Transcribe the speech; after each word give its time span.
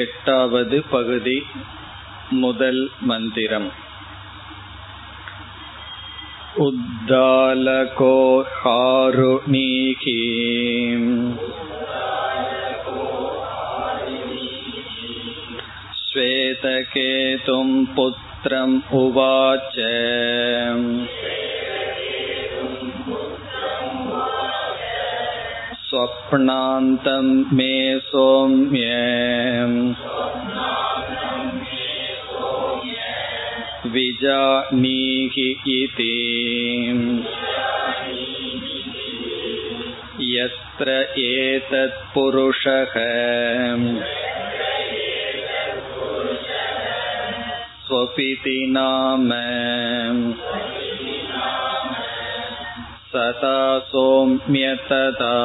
எட்டாவது 0.00 0.78
பகுதி 0.90 1.38
முதல் 2.30 2.90
மந்திரம் 3.00 3.70
उद्दालको 6.56 8.16
हारुणीकीम् 8.56 9.46
श्वेतकेतुम् 16.02 17.86
पुत्रम् 17.96 18.76
उवाच 18.92 19.76
स्वप्नान्तं 25.91 27.25
मे 27.57 27.73
सौम्य 27.99 28.87
विजानीहि 33.93 35.49
इति 35.75 36.13
यत्र 40.29 40.95
एतत्पुरुषः 41.25 42.93
स्वपिति 47.87 48.57
नाम 48.71 49.29
सदा 53.11 53.57
सौम्यतदा 53.91 55.35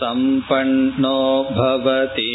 सम्पन्नो 0.00 1.20
भवति 1.58 2.34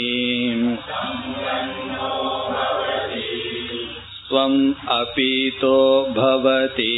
स्वम् 4.27 4.59
अपीतो 4.97 5.77
भवति 6.17 6.93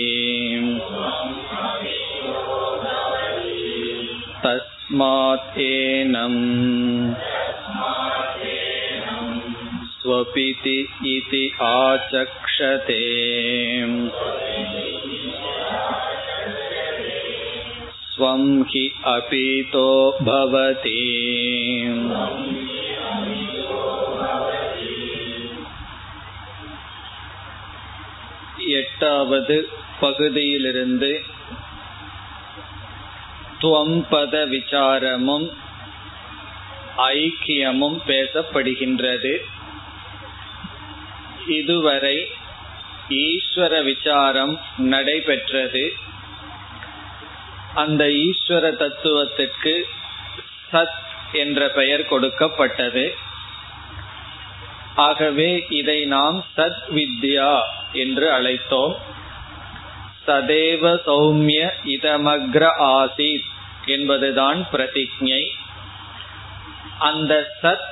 तस्मात् 4.46 5.58
एनम् 5.62 6.40
स्वपिति 10.00 10.78
इति 11.08 11.44
आचक्षते 11.64 13.02
स्वं 18.10 18.44
हि 18.66 18.86
अपीतो 19.08 19.88
भवति 20.22 21.00
எட்டாவது 28.76 29.58
பகுதியிலிருந்து 30.00 31.12
துவம்பத 33.60 34.36
விசாரமும் 34.54 35.46
ஐக்கியமும் 37.14 37.98
பேசப்படுகின்றது 38.08 39.34
இதுவரை 41.47 42.31
ஈஸ்வர 43.09 43.85
விசாரம் 43.85 44.61
நடைபெற்றது. 44.77 45.93
அந்த 47.75 48.05
ஈஸ்வர 48.05 48.77
தத்துவத்திற்கு 48.77 49.87
சத் 50.73 50.99
என்ற 51.33 51.69
பெயர் 51.69 52.07
கொடுக்கப்பட்டது. 52.07 53.15
ஆகவே 54.95 55.67
இதை 55.69 56.05
நாம் 56.05 56.45
சத் 56.57 56.83
வித்யா 56.89 57.61
என்று 57.93 58.31
அழைத்தோம். 58.31 58.95
சதேவ 60.27 60.99
சௌமிய 61.07 61.71
இதமக்ர 61.85 62.69
ஆசித் 62.79 63.49
என்பதுதான் 63.87 64.67
பிரதிஜை. 64.73 65.47
அந்த 66.99 67.55
சத் 67.63 67.89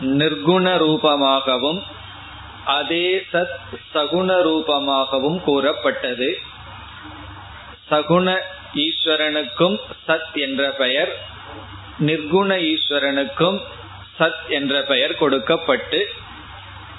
நிர்குண 0.00 0.76
ரூபமாகவும் 0.76 1.82
அதே 2.64 3.24
சத் 3.32 3.58
சகுண 3.94 4.28
ரூபமாகவும் 4.46 5.42
கூறப்பட்டது. 5.42 6.38
சகுண 7.90 8.38
ஈஸ்வரனுக்கும் 8.74 9.80
சத் 10.08 10.34
என்ற 10.34 10.70
பெயர் 10.70 11.16
நிர்குண 11.98 12.56
ஈஸ்வரனுக்கும் 12.72 13.60
சத் 14.18 14.48
என்ற 14.48 14.82
பெயர் 14.82 15.14
கொடுக்கப்பட்டு 15.14 16.08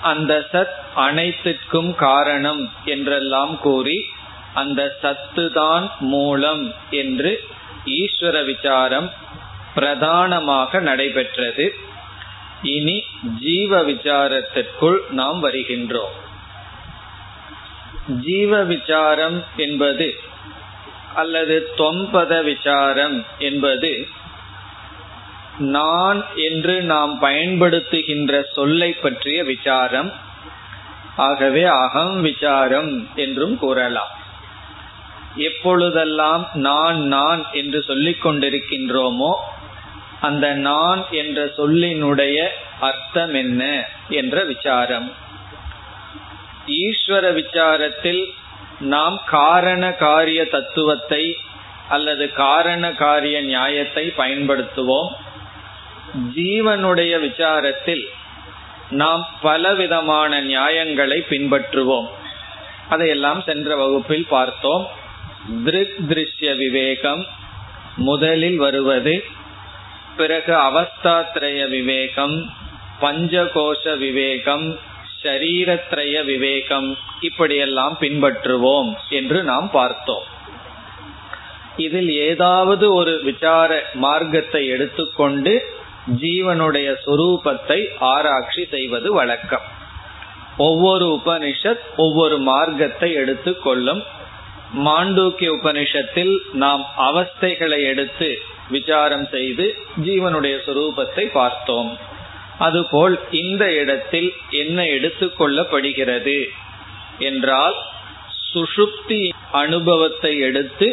அந்த 0.01 0.47
சத் 0.51 0.75
அனைத்துக்கும் 0.95 1.95
காரணம் 1.95 2.71
என்றெல்லாம் 2.85 3.59
கூறி 3.59 4.05
அந்த 4.53 4.97
சத்து 5.01 5.51
தான் 5.51 5.91
மூலம் 5.99 6.73
என்று 6.89 7.43
ஈஸ்வர 7.85 8.45
விசாரம் 8.45 9.11
பிரதானமாக 9.73 10.79
நடைபெற்றது. 10.79 11.75
இனி 12.63 13.03
ஜீவ 13.39 13.83
விசாரத்திற்குள் 13.83 14.97
நாம் 15.09 15.43
வருகின்றோம். 15.43 16.15
ஜீவ 18.19 18.63
விசாரம் 18.63 19.43
என்பது 19.55 20.19
அல்லது 21.15 21.73
தொம்பத 21.77 22.43
விசாரம் 22.43 23.25
என்பது 23.37 24.07
நான் 25.57 26.25
என்று 26.35 26.81
நாம் 26.81 27.21
பயன்படுத்துகின்ற 27.21 28.43
சொல்லை 28.53 28.93
பற்றிய 28.93 29.43
விசாரம். 29.43 30.13
ஆகவே 31.15 31.63
அகம் 31.63 32.21
விசாரம் 32.21 33.07
என்றும் 33.15 33.57
கூறலாம். 33.57 34.19
எப்பொழுதெல்லாம் 35.35 36.49
நான் 36.53 37.01
நான் 37.01 37.45
என்று 37.51 37.81
சொல்லிக் 37.81 38.25
கொண்டிருக்கின்றோமோ 38.25 39.33
அந்த 40.21 40.53
நான் 40.53 41.05
என்ற 41.11 41.45
சொல்லினுடைய 41.57 42.47
அர்த்தம் 42.79 43.33
என்ன 43.33 43.89
என்ற 44.09 44.43
விசாரம். 44.43 45.11
ஈஸ்வர 46.67 47.25
விசாரத்தில் 47.33 48.23
நாம் 48.79 49.21
காரண 49.25 49.91
காரிய 49.91 50.45
தத்துவத்தை 50.45 51.37
அல்லது 51.89 52.31
காரண 52.31 52.91
காரிய 52.91 53.41
நியாயத்தை 53.41 54.13
பயன்படுத்துவோம். 54.17 55.11
ஜீவனுடைய 56.35 57.13
விசாரத்தில் 57.27 58.05
நாம் 58.89 59.27
பலவிதமான 59.41 60.41
நியாயங்களை 60.41 61.25
பின்பற்றுவோம். 61.29 62.07
அதையெல்லாம் 62.89 63.41
சென்ற 63.41 63.75
வகுப்பில் 63.75 64.27
பார்த்தோம். 64.29 64.87
திருக் 65.65 65.99
திருஷ்ய 66.09 66.57
விவேகம் 66.57 67.25
முதலில் 67.95 68.57
வருவது 68.57 69.23
பிறகு 70.17 70.53
அவஸ்தாத்ரய 70.53 71.69
விவேகம் 71.69 72.53
பஞ்சகோஷ 73.01 73.97
விவேகம் 73.97 74.79
ஷரீரத்ரய 75.23 76.25
விவேகம் 76.25 76.97
இப்படியெல்லாம் 77.19 77.97
பின்பற்றுவோம் 77.99 78.93
என்று 79.09 79.43
நாம் 79.43 79.69
பார்த்தோம். 79.71 80.23
இதில் 81.77 82.09
ஏதாவது 82.09 82.93
ஒரு 82.93 83.21
விசார 83.23 83.89
மார்க்கத்தை 83.93 84.67
எடுத்துக்கொண்டு 84.67 85.53
ஜீவனுடைய 86.21 86.95
சுரூபத்தை 87.05 87.79
ஆராய்ச்சி 87.99 88.65
செய்வது 88.65 89.13
வழக்கம். 89.13 89.67
ஒவ்வொரு 90.57 91.21
உபனிஷத் 91.25 91.83
ஒவ்வொரு 91.97 92.37
மார்க்கத்தை 92.37 93.13
எடுத்துக்கொள்ளும். 93.13 94.03
மாண்டூக்கிய 94.85 95.49
உபனிஷத்தில் 95.61 96.37
நாம் 96.53 96.85
அவஸ்தைகளை 96.97 97.79
எடுத்து 97.81 98.37
விசாரம் 98.75 99.27
செய்து 99.35 99.65
ஜீவனுடைய 100.07 100.55
சுரூபத்தை 100.67 101.25
பார்த்தோம். 101.39 101.91
அதுபோல் 102.65 103.15
இந்த 103.41 103.63
இடத்தில் 103.81 104.29
என்ன 104.61 104.83
எடுத்துக்கொள்ளப்படுகிறது 104.95 106.39
என்றால் 107.29 107.77
சுஷுப்தி 108.51 109.21
அனுபவத்தை 109.63 110.33
எடுத்து 110.47 110.87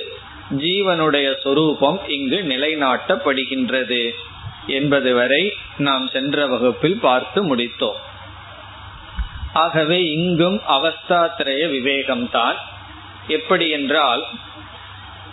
ஜீவனுடைய 0.65 1.29
சொரூபம் 1.45 1.99
இங்கு 2.17 2.39
நிலைநாட்டப்படுகின்றது 2.53 4.03
என்பது 4.79 5.11
வரை 5.15 5.43
நாம் 5.87 6.07
சென்ற 6.13 6.47
வகுப்பில் 6.47 6.99
பார்த்து 7.01 7.41
முடித்தோம். 7.51 7.99
ஆகவே 9.65 9.99
இங்கும் 10.17 10.59
அவஸ்தாத்திரய 10.77 11.63
விவேகம்தான். 11.75 12.59
எப்படி 13.37 13.67
என்றால் 13.71 14.23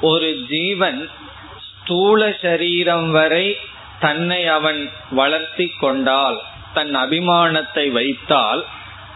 ஒரு 0.10 0.30
ஜீவன் 0.50 1.00
ஸ்தூல 1.86 2.36
சரீரம் 2.42 3.12
வரை 3.12 3.58
தன்னை 4.00 4.48
அவன் 4.48 4.90
வளர்த்தி 5.12 5.68
கொண்டால் 5.80 6.38
தன் 6.74 6.96
அபிமானத்தை 6.96 7.92
வைத்தால் 7.92 8.66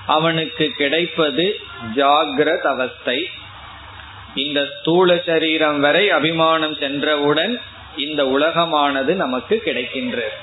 அவனுக்கு 0.06 0.66
கிடைப்பது 0.78 1.60
ஜாகிரத 1.96 2.62
அவஸ்தை. 2.62 3.30
இந்த 4.34 4.68
ஸ்தூல 4.80 5.18
சரீரம் 5.26 5.80
வரை 5.80 6.10
அபிமானம் 6.10 6.76
சென்றவுடன் 6.76 7.60
இந்த 7.96 8.24
உலகமானது 8.24 9.14
நமக்கு 9.14 9.62
கிடைக்கின்றது. 9.66 10.38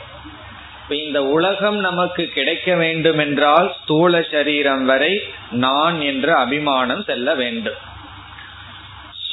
இந்த 0.88 1.24
உலகம் 1.24 1.78
நமக்கு 1.78 2.26
கிடைக்க 2.26 2.74
வேண்டும் 2.74 3.18
என்றால் 3.18 3.74
ஸ்தூல 3.82 4.22
சரீரம் 4.30 4.84
வரை 4.84 5.22
நான் 5.50 6.00
என்ற 6.00 6.34
அபிமானம் 6.34 7.04
செல்ல 7.04 7.34
வேண்டும். 7.34 7.80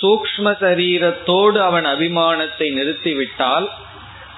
சூக்ம 0.04 0.52
சரீரத்தோடு 0.60 1.58
அவன் 1.60 1.86
அபிமானத்தை 1.86 2.68
நிறுத்திவிட்டால் 2.74 3.68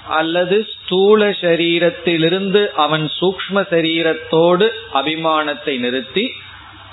அல்லது 0.10 0.58
ஸ்தூல 0.74 1.28
சரீரத்திலிருந்து 1.42 2.62
அவன் 2.76 3.06
சூக்ம 3.20 3.64
சரீரத்தோடு 3.72 4.66
அபிமானத்தை 4.94 5.76
நிறுத்தி 5.80 6.26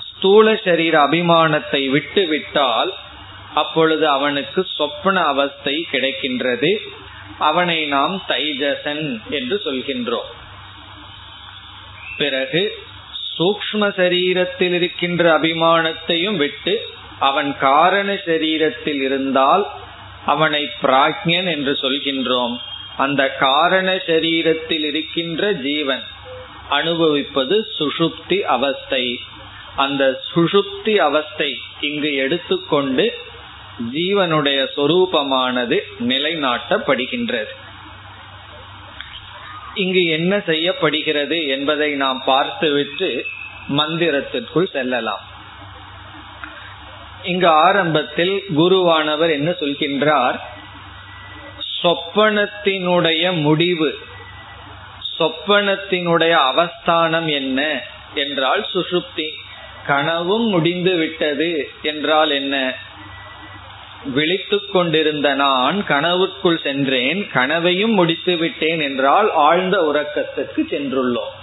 ஸ்தூல 0.07 0.53
சரீர 0.63 0.95
அபிமானத்தை 0.99 1.81
விட்டு 1.89 2.27
விட்டால் 2.27 2.91
அப்பொழுது 3.53 4.05
அவனுக்கு 4.07 4.61
சொப்பன 4.77 5.15
அவஸ்தை 5.23 5.87
கிடைக்கின்றது. 5.91 6.71
அவனை 7.39 7.85
நாம் 7.85 8.15
தைஜசன் 8.27 9.03
என்று 9.29 9.55
சொல்கின்றோம். 9.65 10.29
பிறகு 12.17 12.63
சூக்ம 13.37 13.89
சரீரத்தில் 13.99 14.73
இருக்கின்ற 14.73 15.23
அபிமானத்தையும் 15.37 16.35
விட்டு 16.35 16.73
அவன் 17.29 17.49
காரண 17.59 18.13
சரீரத்தில் 18.25 19.01
இருந்தால் 19.07 19.63
அவனை 20.25 20.61
பிராக்ஞன் 20.81 21.49
என்று 21.55 21.73
சொல்கின்றோம். 21.81 22.55
அந்த 22.97 23.21
காரண 23.39 23.89
சரீரத்தில் 24.07 24.85
இருக்கின்ற 24.89 25.51
ஜீவன் 25.67 26.03
அனுபவிப்பது 26.69 27.55
சுஷுப்தி 27.79 28.39
அவஸ்தை. 28.55 29.05
அந்த 29.75 30.03
சுஷுப்தி 30.31 30.93
அவஸ்தை 31.07 31.51
இங்கு 31.79 32.11
எடுத்துக்கொண்டு 32.15 33.05
ஜீவனுடைய 33.93 34.59
சொரூபமானது 34.75 35.77
நிலைநாட்டப்படுகின்றது. 36.09 37.53
இங்கு 39.73 40.03
என்ன 40.17 40.33
செய்யப்படுகிறது 40.45 41.37
என்பதை 41.47 41.91
நாம் 41.95 42.21
பார்த்துவிட்டு 42.25 43.09
மந்திரத்திற்குள் 43.77 44.71
செல்லலாம். 44.71 45.23
இங்கு 47.23 47.47
ஆரம்பத்தில் 47.47 48.43
குருவானவர் 48.57 49.31
என்ன 49.31 49.49
சொல்கின்றார்? 49.51 50.39
சொப்பனத்தினுடைய 51.83 53.41
முடிவு 53.41 53.97
சொப்பனத்தினுடைய 55.19 56.29
அவஸ்தானம் 56.29 57.27
என்ன 57.27 57.81
என்றால் 58.13 58.67
சுசுப்தி 58.73 59.29
கனவும் 59.87 60.47
முடிந்து 60.47 60.95
விட்டது 60.95 61.69
என்றால் 61.81 62.29
என்ன? 62.29 62.75
விழித்து 64.05 64.69
கொண்டிருந்த 64.69 65.33
நான் 65.33 65.85
கனவுக்குள் 65.87 66.63
சென்றேன் 66.63 67.31
கனவையும் 67.31 67.93
முடித்து 67.93 68.37
விட்டேன் 68.37 68.79
என்றால் 68.79 69.31
ஆழ்ந்த 69.31 69.77
உறக்கத்துக்கு 69.81 70.61
சென்றுள்ளோம். 70.69 71.33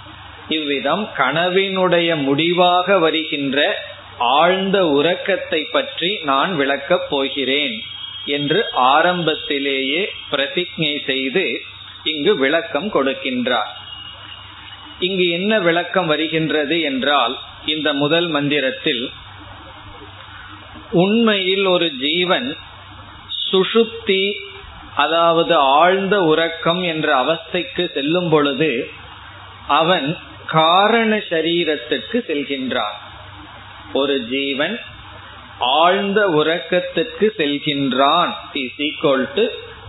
இவ்விதம் 0.49 1.09
கனவினுடைய 1.17 2.15
முடிவாக 2.15 2.97
வருகின்ற 2.97 3.83
ஆழ்ந்த 4.23 4.87
உறக்கத்தை 4.87 5.63
பற்றி 5.63 6.19
நான் 6.23 6.55
விளக்கப் 6.55 7.09
போகிறேன் 7.09 7.75
என்று 8.25 8.59
ஆரம்பத்திலேயே 8.73 10.13
பிரதிஜை 10.31 11.05
செய்து 11.05 11.61
இங்கு 12.03 12.37
விளக்கம் 12.37 12.89
கொடுக்கின்றார். 12.93 13.71
இங்கு 14.99 15.29
என்ன 15.29 15.59
விளக்கம் 15.59 16.05
வருகின்றது 16.05 16.81
என்றால் 16.81 17.35
இந்த 17.65 17.93
முதல் 17.93 18.27
மந்திரத்தில் 18.27 19.11
உண்மையில் 20.91 21.65
ஒரு 21.65 21.91
ஜீவன் 21.95 22.55
சுஷுப்தி 23.51 24.23
அதாவது 24.95 25.55
ஆழ்ந்த 25.55 26.15
உறக்கம் 26.23 26.83
என்ற 26.83 27.07
அவஸ்தைக்கு 27.23 27.91
செல்லும் 27.93 28.29
பொழுது 28.29 28.91
அவன் 29.67 30.17
காரண 30.45 31.17
சரீரத்துக்கு 31.29 32.17
செல்கின்றான். 32.29 32.97
ஒரு 33.93 34.27
ஜீவன் 34.29 34.79
ஆழ்ந்த 35.59 36.27
உறக்கத்திற்கு 36.27 37.31
செல்கின்றான். 37.37 38.31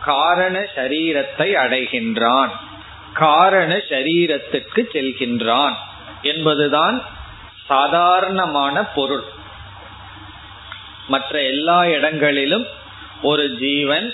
காரண 0.01 0.67
சரீரத்தை 0.77 1.55
அடைகின்றான். 1.55 2.51
காரண 3.13 3.77
சரீரத்துக்கு 3.77 4.83
செல்கின்றான் 4.93 5.73
என்பதுதான் 6.23 7.03
சாதாரணமான 7.67 8.85
பொருள். 8.85 9.23
மற்ற 11.09 11.43
எல்லா 11.43 11.87
இடங்களிலும் 11.87 12.67
ஒரு 13.23 13.57
ஜீவன் 13.57 14.13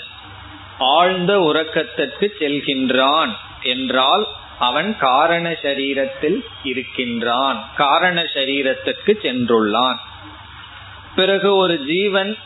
ஆழ்ந்த 0.79 1.39
உறக்கத்திற்கு 1.39 2.33
செல்கின்றான் 2.39 3.31
என்றால் 3.61 4.27
அவன் 4.59 4.97
காரண 4.97 5.49
சரீரத்தில் 5.61 6.39
இருக்கின்றான். 6.63 7.59
காரண 7.75 8.21
சரீரத்திற்கு 8.21 9.13
சென்றுள்ளான். 9.23 9.99
பிறகு 11.15 11.55
ஒரு 11.55 11.75
ஜீவன் 11.85 12.37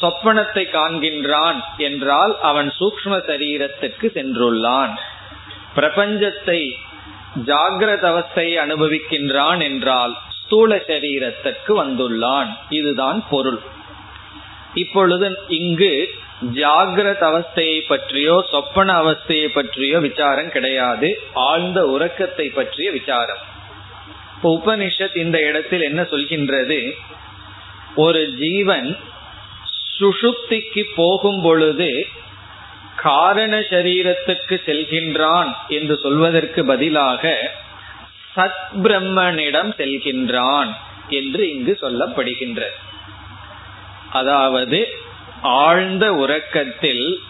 சொப்பனத்தை 0.00 0.64
காண்கின்றான் 0.70 1.58
என்றால் 1.76 2.40
அவன் 2.40 2.72
சூக்ம 2.80 3.16
சரீரத்திற்கு 3.30 4.06
சென்றுள்ளான். 4.14 4.92
பிரபஞ்சத்தை 5.76 6.60
ஜாகிரத 7.46 8.04
அவஸ்தையை 8.12 8.56
அனுபவிக்கின்றான் 8.64 9.62
என்றால் 9.62 10.14
ஸ்தூல 10.38 10.76
சரீரத்திற்கு 10.76 11.72
வந்துள்ளான். 11.82 12.48
இதுதான் 12.68 13.24
பொருள். 13.30 13.60
இப்பொழுது 14.74 15.38
இங்கு 15.48 15.94
ஜாகிரத 16.42 17.22
அவஸ்தையை 17.30 17.80
பற்றியோ 17.88 18.44
சொப்பன 18.50 18.92
அவஸ்தையை 19.02 19.48
பற்றியோ 19.48 19.98
விசாரம் 19.98 20.50
கிடையாது. 20.50 21.22
ஆழ்ந்த 21.34 21.86
உறக்கத்தை 21.86 22.48
பற்றிய 22.48 22.90
விசாரம். 22.90 23.42
இப்போ 24.36 24.60
உபனிஷத் 24.64 25.16
இந்த 25.16 25.38
இடத்தில் 25.40 25.80
என்ன 25.80 26.02
சொல்கின்றது? 26.02 26.92
ஒரு 27.94 28.34
ஜீவன் 28.34 28.96
சுஷுப்திக்கு 30.00 30.82
போகும் 30.96 31.42
பொழுது 31.42 32.06
காரண 32.96 33.58
சரீரத்துக்கு 33.58 34.56
செல்கின்றான் 34.66 35.56
என்று 35.68 35.98
சொல்வதற்கு 36.02 36.64
பதிலாக 36.64 37.52
சத் 38.36 38.64
பிரம்மனிடம் 38.82 39.70
செல்கின்றான் 39.76 40.76
என்று 41.08 41.50
இங்கு 41.50 41.78
சொல்லப்படுகின்ற 41.80 42.66
அதாவது 44.12 44.98
ஆழ்ந்த 45.42 46.14
உறக்கத்தில் 46.14 47.20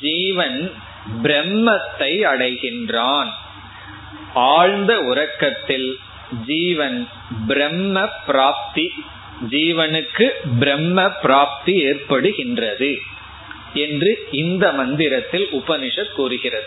ஜீவன் 0.00 0.72
பிரம்மத்தை 1.22 2.24
அடைகின்றான். 2.24 3.30
ஆழ்ந்த 4.34 5.00
உறக்கத்தில் 5.00 5.98
ஜீவன் 6.46 7.08
பிரம்ம 7.46 8.06
பிராப்தி 8.06 8.92
ஜீவனுக்கு 9.50 10.28
பிரம்ம 10.58 11.08
பிராப்தி 11.08 11.84
ஏற்படுகின்றது 11.86 12.96
என்று 13.74 14.28
இந்த 14.30 14.72
மந்திரத்தில் 14.72 15.48
உபனிஷத் 15.52 16.12
கூறுகிறது. 16.12 16.66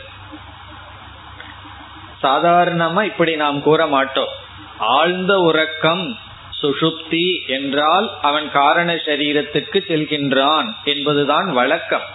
சாதாரணமா 2.21 3.03
இப்படி 3.03 3.35
நாம் 3.35 3.61
கூற 3.61 3.87
மாட்டோம். 3.87 4.29
ஆழ்ந்த 4.77 5.37
உறக்கம் 5.37 6.17
சுஷுப்தி 6.63 7.47
என்றால் 7.47 8.11
அவன் 8.21 8.51
காரண 8.51 8.93
சரீரத்துக்கு 8.93 9.79
செல்கின்றான் 9.87 10.75
என்பதுதான் 10.83 11.53
வழக்கம். 11.53 12.07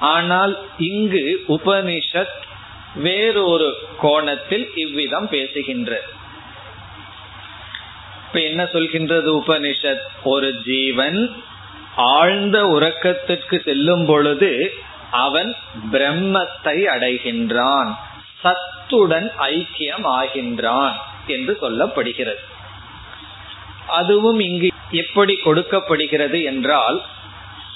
ஆனால் 0.00 0.58
இங்கு 0.78 1.44
உபனிஷத் 1.48 2.36
வேறொரு 2.94 3.78
கோணத்தில் 3.98 4.70
இவ்விதம் 4.74 5.28
பேசுகின்ற. 5.28 6.02
இப்ப 8.26 8.40
என்ன 8.40 8.62
சொல்கின்றது 8.62 9.30
உபனிஷத்? 9.40 10.04
ஒரு 10.24 10.62
ஜீவன் 10.64 11.42
ஆழ்ந்த 11.96 12.64
உறக்கத்திற்கு 12.64 13.62
செல்லும் 13.64 14.06
பொழுது 14.06 14.72
அவன் 15.10 15.56
பிரம்மத்தை 15.92 16.76
அடைகின்றான். 16.96 17.90
சத்துடன் 18.40 19.30
ஐக்கியம் 19.38 20.04
ஆகின்றான் 20.04 20.92
என்று 21.26 21.58
சொல்லப்படுகிறது. 21.62 22.42
அதுவும் 23.88 24.40
இங்கு 24.40 24.68
எப்படி 24.90 25.36
கொடுக்கப்படுகிறது 25.36 26.42
என்றால் 26.42 27.02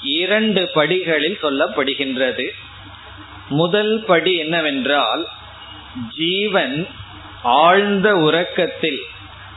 இரண்டு 0.03 0.69
படிகளில் 0.73 1.39
சொல்லப்படுகின்றது. 1.41 2.45
முதல் 3.49 4.03
படி 4.07 4.35
என்னவென்றால் 4.35 5.25
ஜீவன் 6.15 6.87
ஆழ்ந்த 7.43 8.15
உறக்கத்தில் 8.15 9.01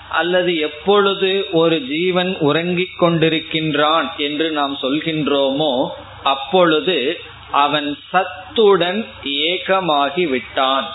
அல்லது 0.08 0.58
எப்பொழுது 0.58 1.46
ஒரு 1.52 1.80
ஜீவன் 1.80 2.38
உறங்கிக் 2.38 2.98
கொண்டிருக்கின்றான் 3.00 4.08
என்று 4.16 4.50
நாம் 4.50 4.76
சொல்கின்றோமோ 4.82 5.88
அப்பொழுது 6.22 7.20
அவன் 7.50 7.98
சத்துடன் 8.10 9.06
ஏகமாகி 9.22 10.26
விட்டான் 10.26 10.86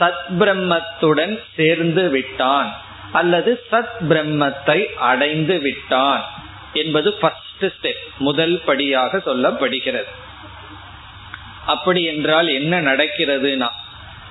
சத் 0.00 0.24
பிரம்மத்துடன் 0.38 1.38
சேர்ந்து 1.56 2.08
விட்டான். 2.08 2.70
அல்லது 3.14 3.52
சத் 3.72 3.96
பிரம்மத்தை 4.08 4.78
அடைந்து 5.10 5.56
விட்டான் 5.58 6.22
என்பது 6.72 7.12
ஃபர்ஸ்ட் 7.12 7.64
ஸ்டெப் 7.64 8.04
முதல் 8.18 8.56
படியாக 8.66 9.18
சொல்லப்படுகிறது. 9.26 10.12
அப்படி 11.66 12.00
என்றால் 12.04 12.48
என்ன 12.48 12.80
நடக்கிறதுனா 12.80 13.68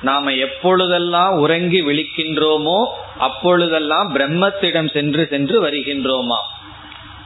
நாம 0.02 0.32
எப்பொழுதெல்லாம் 0.38 1.36
உறங்கி 1.36 1.82
விழிக்கின்றோமோ 1.82 2.80
அப்பொழுதெல்லாம் 3.18 4.10
பிரம்மத்திடம் 4.16 4.90
சென்று 4.94 5.24
சென்று 5.30 5.58
வருகின்றோமா? 5.66 6.40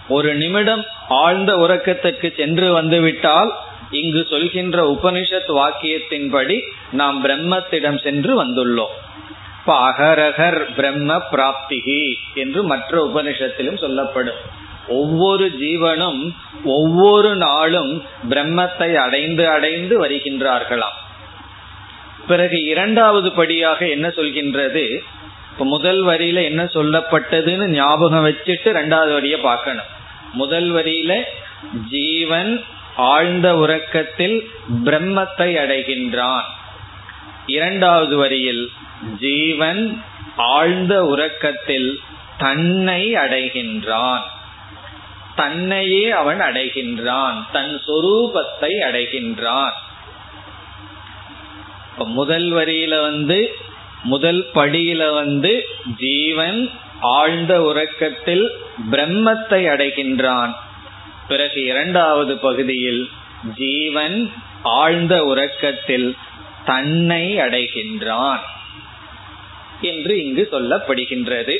ஒரு 0.07 0.35
நிமிடம் 0.35 0.83
ஆழ்ந்த 1.09 1.51
உறக்கத்துக்கு 1.55 2.29
சென்று 2.35 2.67
வந்துவிட்டால் 2.73 3.51
இங்கு 3.91 4.21
சொல்கின்ற 4.29 4.77
உபனிஷத் 4.93 5.51
வாக்கியத்தின்படி 5.59 6.57
நாம் 6.91 7.17
பிரம்மத்திடம் 7.25 7.99
சென்று 8.03 8.33
வந்துள்ளோம். 8.43 8.95
இப்ப 9.67 9.79
அகரகர் 9.79 10.73
பிரம்ம 10.73 11.21
பிராப்திகி 11.31 12.13
என்று 12.33 12.63
மற்ற 12.63 13.11
உபனிஷத்திலும் 13.13 13.77
சொல்லப்படும். 13.77 14.37
ஒவ்வொரு 14.87 15.55
ஜீவனும் 15.59 16.31
ஒவ்வொரு 16.63 17.35
நாளும் 17.35 18.03
பிரம்மத்தை 18.29 18.93
அடைந்து 18.93 19.49
அடைந்து 19.49 20.05
வருகின்றார்களாம். 20.05 20.97
பிறகு 22.27 22.63
இரண்டாவது 22.63 23.31
படியாக 23.31 23.87
என்ன 23.87 24.07
சொல்கின்றது? 24.07 24.85
இப்ப 25.51 25.65
முதல் 25.65 26.05
வரியில 26.05 26.43
என்ன 26.43 26.63
சொல்லப்பட்டதுன்னு 26.63 27.67
ஞாபகம் 27.67 28.25
வச்சுட்டு 28.25 28.73
ரெண்டாவது 28.79 29.13
வரியை 29.13 29.39
பார்க்கணும். 29.39 29.91
முதல் 30.33 30.71
வரியில 30.71 31.21
ஜீவன் 31.89 32.63
ஆழ்ந்த 32.95 33.57
உறக்கத்தில் 33.57 34.49
பிரம்மத்தை 34.83 35.51
அடைகின்றான். 35.65 36.47
இரண்டாவது 37.45 38.17
வரியில் 38.17 38.71
ஜீவன் 39.19 40.03
ஆழ்ந்த 40.37 41.05
உறக்கத்தில் 41.05 41.99
தன்னை 42.37 43.13
அடைகின்றான். 43.13 44.21
தன்னையே 45.35 46.11
அவன் 46.11 46.41
அடைகின்றான். 46.41 47.43
தன் 47.51 47.81
சொரூபத்தை 47.87 48.79
அடைகின்றான். 48.81 49.71
முதல் 51.97 52.51
வரியில 52.51 53.01
வந்து 53.01 53.55
முதல் 54.03 54.49
படியில 54.53 55.13
வந்து 55.13 55.67
ஜீவன் 55.97 56.71
ஆழ்ந்த 57.01 57.61
உறக்கத்தில் 57.61 58.51
பிரம்மத்தை 58.91 59.67
அடைகின்றான். 59.67 60.55
பிறகு 61.27 61.63
இரண்டாவது 61.63 62.37
பகுதியில் 62.37 63.09
ஜீவன் 63.55 64.31
ஆழ்ந்த 64.63 65.23
உறக்கத்தில் 65.23 66.15
தன்னை 66.65 67.35
அடைகின்றான். 67.35 68.39
என்று 69.81 70.25
இங்கு 70.25 70.47
சொல்லப்படுகின்றது. 70.51 71.57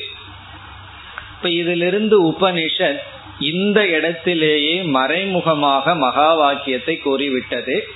இப்ப 1.38 1.50
இதிலிருந்து 1.50 2.28
உபனிஷத் 2.28 3.00
இந்த 3.40 3.88
இடத்திலேயே 3.88 4.82
மறைமுகமாக 4.82 5.96
மகா 5.96 6.34
வாக்கியத்தை 6.34 6.98
கூறிவிட்டது. 6.98 7.88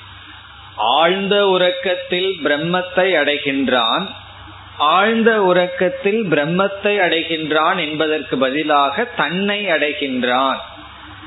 ஆழ்ந்த 0.75 1.47
உறக்கத்தில் 1.47 2.37
பிரம்மத்தை 2.43 3.13
அடைகின்றான். 3.13 4.09
ஆழ்ந்த 4.77 5.43
உறக்கத்தில் 5.43 6.23
பிரம்மத்தை 6.23 6.99
அடைகின்றான் 6.99 7.77
என்பதற்கு 7.77 8.37
பதிலாக 8.37 9.03
தன்னை 9.03 9.65
அடைகின்றான். 9.65 10.57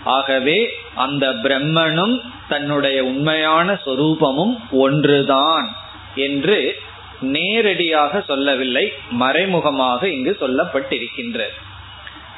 ஆகவே 0.05 0.71
அந்த 0.95 1.31
பிரம்மனும் 1.31 2.21
தன்னுடைய 2.49 3.05
உண்மையான 3.05 3.79
சொரூபமும் 3.87 4.57
ஒன்றுதான் 4.71 5.77
என்று 6.15 6.77
நேரடியாக 7.25 8.21
சொல்லவில்லை 8.21 8.93
மறைமுகமாக 9.11 10.09
இங்கு 10.09 10.37
சொல்லப்பட்டிருக்கின்றது. 10.41 11.55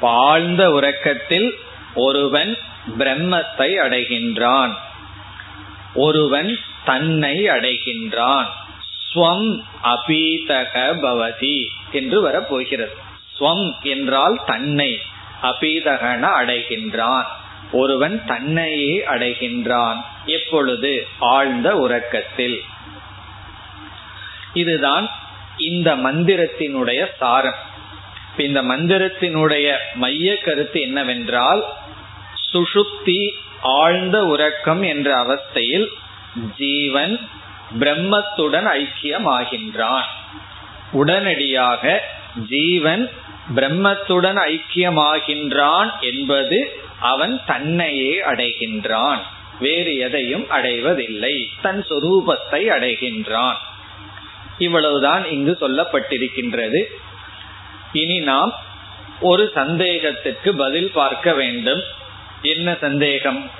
ஆழ்ந்த 0.01 0.71
உறக்கத்தில் 0.71 1.53
ஒருவன் 1.93 2.57
பிரம்மத்தை 2.99 3.71
அடைகின்றான். 3.83 4.73
ஒருவன் 5.93 6.57
தன்னை 6.85 7.43
அடைகின்றான். 7.43 8.45
ஸ்வம் 9.15 9.63
அபீதக 9.83 10.93
பவதி 11.01 11.67
என்று 11.91 12.21
வரப்போகிறது. 12.21 12.95
ஸ்வம் 13.39 13.81
என்றால் 13.81 14.41
தன்னை 14.45 14.99
அபீதகன 15.41 16.29
அடைகின்றான். 16.41 17.25
ஒருவன் 17.71 18.25
தன்னையே 18.25 19.03
அடைகின்றான். 19.07 20.05
எப்பொழுது? 20.25 21.07
ஆழ்ந்த 21.19 21.75
உறக்கத்தில். 21.75 22.61
இதுதான் 24.57 25.05
இந்த 25.57 25.95
மந்திரத்தினுடைய 25.95 27.05
சாரம். 27.17 27.61
இந்த 28.37 28.61
மந்திரத்தினுடைய 28.61 29.75
மைய 29.93 30.37
கருத்து 30.37 30.81
என்னவென்றால் 30.81 31.63
சுஷுப்தி 32.53 33.29
ஆழ்ந்த 33.61 34.25
உறக்கம் 34.25 34.81
என்ற 34.81 35.15
அவஸ்தையில் 35.15 35.87
ஜீவன் 36.57 37.19
பிரம்மத்துடன் 37.79 38.67
ஐக்கியமாகின்றான். 38.81 40.07
உடனடியாக 40.91 42.03
ஜீவன் 42.49 43.09
பிரம்மத்துடன் 43.55 44.39
ஐக்கியமாகின்றான் 44.47 45.89
என்பது 45.99 46.79
அவன் 46.99 47.41
தன்னையே 47.45 48.21
அடைகின்றான். 48.25 49.19
வேறு 49.59 49.97
எதையும் 49.97 50.49
அடைவதில்லை. 50.49 51.49
தன் 51.61 51.85
சொரூபத்தை 51.89 52.63
அடைகின்றான். 52.77 53.57
இவ்வளவுதான் 54.57 55.31
இங்கு 55.31 55.57
சொல்லப்பட்டிருக்கின்றது. 55.61 56.83
இனி 57.91 58.19
நாம் 58.19 58.53
ஒரு 59.19 59.51
சந்தேகத்திற்கு 59.53 60.55
பதில் 60.55 60.91
பார்க்க 60.91 61.33
வேண்டும். 61.33 61.81
என்ன 62.41 62.75
சந்தேகம்? 62.81 63.51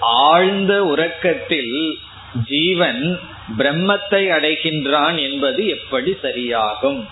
ஆழ்ந்த 0.00 0.84
உறக்கத்தில் 0.84 1.98
ஜீவன் 2.44 3.20
பிரம்மத்தை 3.58 4.22
அடைகின்றான் 4.36 5.22
என்பது 5.22 5.68
எப்படி 5.68 6.18
சரியாகும்? 6.22 7.06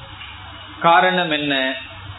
காரணம் 0.80 1.30
என்ன? 1.30 1.74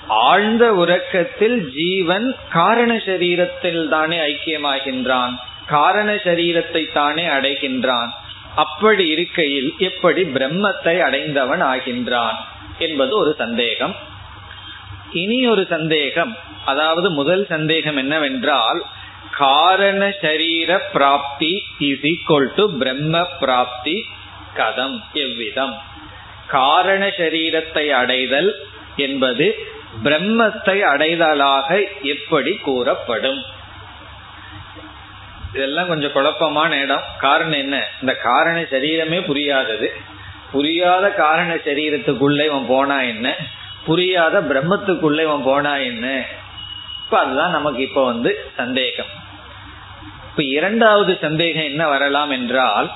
ஆழ்ந்த 0.07 0.73
உறக்கத்தில் 0.73 1.71
ஜீவன் 1.71 2.35
காரண 2.49 2.95
சரீரத்தில் 2.95 3.87
தானே 3.87 4.17
ஐக்கியமாகின்றான். 4.17 5.35
காரண 5.67 6.13
சரீரத்தை 6.13 6.91
தானே 6.93 7.25
அடைகின்றான். 7.25 8.09
அப்படி 8.55 9.07
இருக்கையில் 9.07 9.73
எப்படி 9.77 10.23
பிரம்மத்தை 10.23 10.99
அடைந்தவன் 10.99 11.61
ஆகின்றான் 11.61 12.35
என்பது 12.77 13.17
ஒரு 13.17 13.35
சந்தேகம். 13.37 13.95
இனி 15.11 15.47
ஒரு 15.47 15.67
சந்தேகம். 15.69 16.35
அதாவது 16.65 17.09
முதல் 17.09 17.47
சந்தேகம் 17.47 17.97
என்னவென்றால் 17.97 18.85
காரண 19.31 20.13
சரீர 20.21 20.79
பிராப்தி 20.93 21.63
இஸ் 21.77 22.01
ஈக்வல் 22.01 22.53
டு 22.55 22.77
பிரம்ம 22.77 23.23
பிராப்தி 23.39 24.05
கதம் 24.55 25.01
எவ்விதம். 25.13 25.77
காரண 26.47 27.07
சரீரத்தை 27.07 27.89
அடைதல் 27.89 28.55
என்பது 28.95 29.65
பிரம்மத்தை 30.03 30.79
அடைதலாக 30.79 31.81
எப்படி 32.01 32.53
கூறப்படும்? 32.55 33.41
இதெல்லாம் 35.53 35.87
கொஞ்சம் 35.87 36.11
குழப்பமான 36.11 36.77
இடம். 36.77 37.01
காரணம் 37.19 37.59
என்ன? 37.59 37.87
இந்த 38.01 38.15
காரண 38.15 38.59
சரீரமே 38.59 39.25
புரியாதது. 39.25 39.93
புரியாத 40.51 41.09
காரண 41.09 41.55
சரீரத்துக்குள்ளே 41.55 42.45
இவன் 42.45 42.65
போனா 42.67 43.01
என்ன? 43.01 43.35
புரியாத 43.85 44.41
பிரம்மத்துக்குள்ளே 44.41 45.21
இவன் 45.21 45.43
போனா 45.43 45.75
என்ன? 45.75 46.25
இப்ப 47.03 47.19
அதுதான் 47.19 47.51
நமக்கு 47.51 47.81
இப்ப 47.81 48.05
வந்து 48.05 48.51
சந்தேகம். 48.55 49.11
இப்ப 50.29 50.43
இரண்டாவது 50.43 51.17
சந்தேகம் 51.21 51.63
என்ன 51.63 51.87
வரலாம் 51.87 52.29
என்றால் 52.29 52.91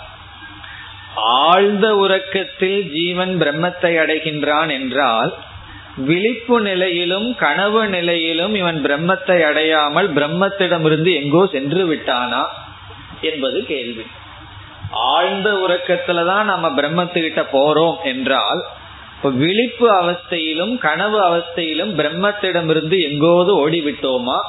ஆழ்ந்த 1.16 1.96
உறக்கத்தில் 1.96 2.92
ஜீவன் 2.92 3.42
பிரம்மத்தை 3.42 3.92
அடைகின்றான் 3.98 4.72
என்றால் 4.72 5.34
விழிப்பு 5.98 6.62
நிலையிலும் 6.62 7.36
கனவு 7.36 7.88
நிலையிலும் 7.88 8.56
இவன் 8.56 8.86
பிரம்மத்தை 8.86 9.44
அடையாமல் 9.44 10.14
பிரம்மத்திடமிருந்து 10.14 11.14
எங்கோ 11.24 11.48
சென்று 11.52 11.94
விட்டானா 11.94 12.46
என்பது 13.22 13.66
கேள்வி. 13.66 14.06
ஆழ்ந்த 14.92 15.52
உறக்கத்துலதான் 15.52 16.44
நம்ம 16.44 16.70
பிரம்மத்துக்கிட்ட 16.70 17.44
போறோம் 17.54 17.96
என்றால் 18.04 18.64
விழிப்பு 19.22 19.88
அவஸ்தையிலும் 20.04 20.78
கனவு 20.78 21.20
அவஸ்தையிலும் 21.30 21.94
பிரம்மத்திடமிருந்து 21.96 22.98
எங்கோது 23.10 23.70
ஓடிவிட்டோமா? 23.70 24.40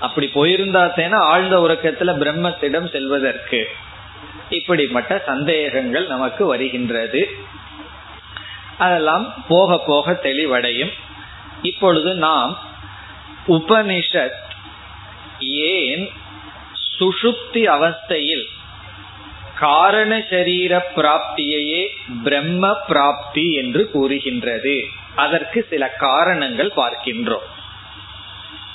அப்படி 0.00 0.30
போயிருந்தா 0.34 0.82
தேனா 0.96 1.14
ஆழ்ந்த 1.14 1.58
உறக்கத்துல 1.58 2.12
பிரம்மத்திடம் 2.22 2.90
செல்வதற்கு 2.90 3.68
இப்படிப்பட்ட 4.48 5.22
சந்தேகங்கள் 5.26 6.06
நமக்கு 6.06 6.46
வருகின்றது. 6.46 7.30
அதெல்லாம் 8.78 9.44
போக 9.48 9.78
போக 9.78 10.12
தெளிவடையும். 10.22 10.92
இப்பொழுது 11.62 12.14
நாம் 12.14 12.58
உபனிஷத் 13.48 14.40
ஏன் 15.38 16.10
சுஷுப்தி 17.00 17.52
அவஸ்தையில் 17.52 18.44
காரண 19.58 20.24
சரீர 20.30 20.92
பிராப்தியையே 20.96 21.88
பிரம்ம 22.24 22.76
பிராப்தி 22.88 23.52
என்று 23.52 23.90
கூறுகின்றது. 23.90 24.84
அதற்கு 25.14 25.66
சில 25.70 25.88
காரணங்கள் 25.88 26.72
பார்க்கின்றோம். 26.76 27.46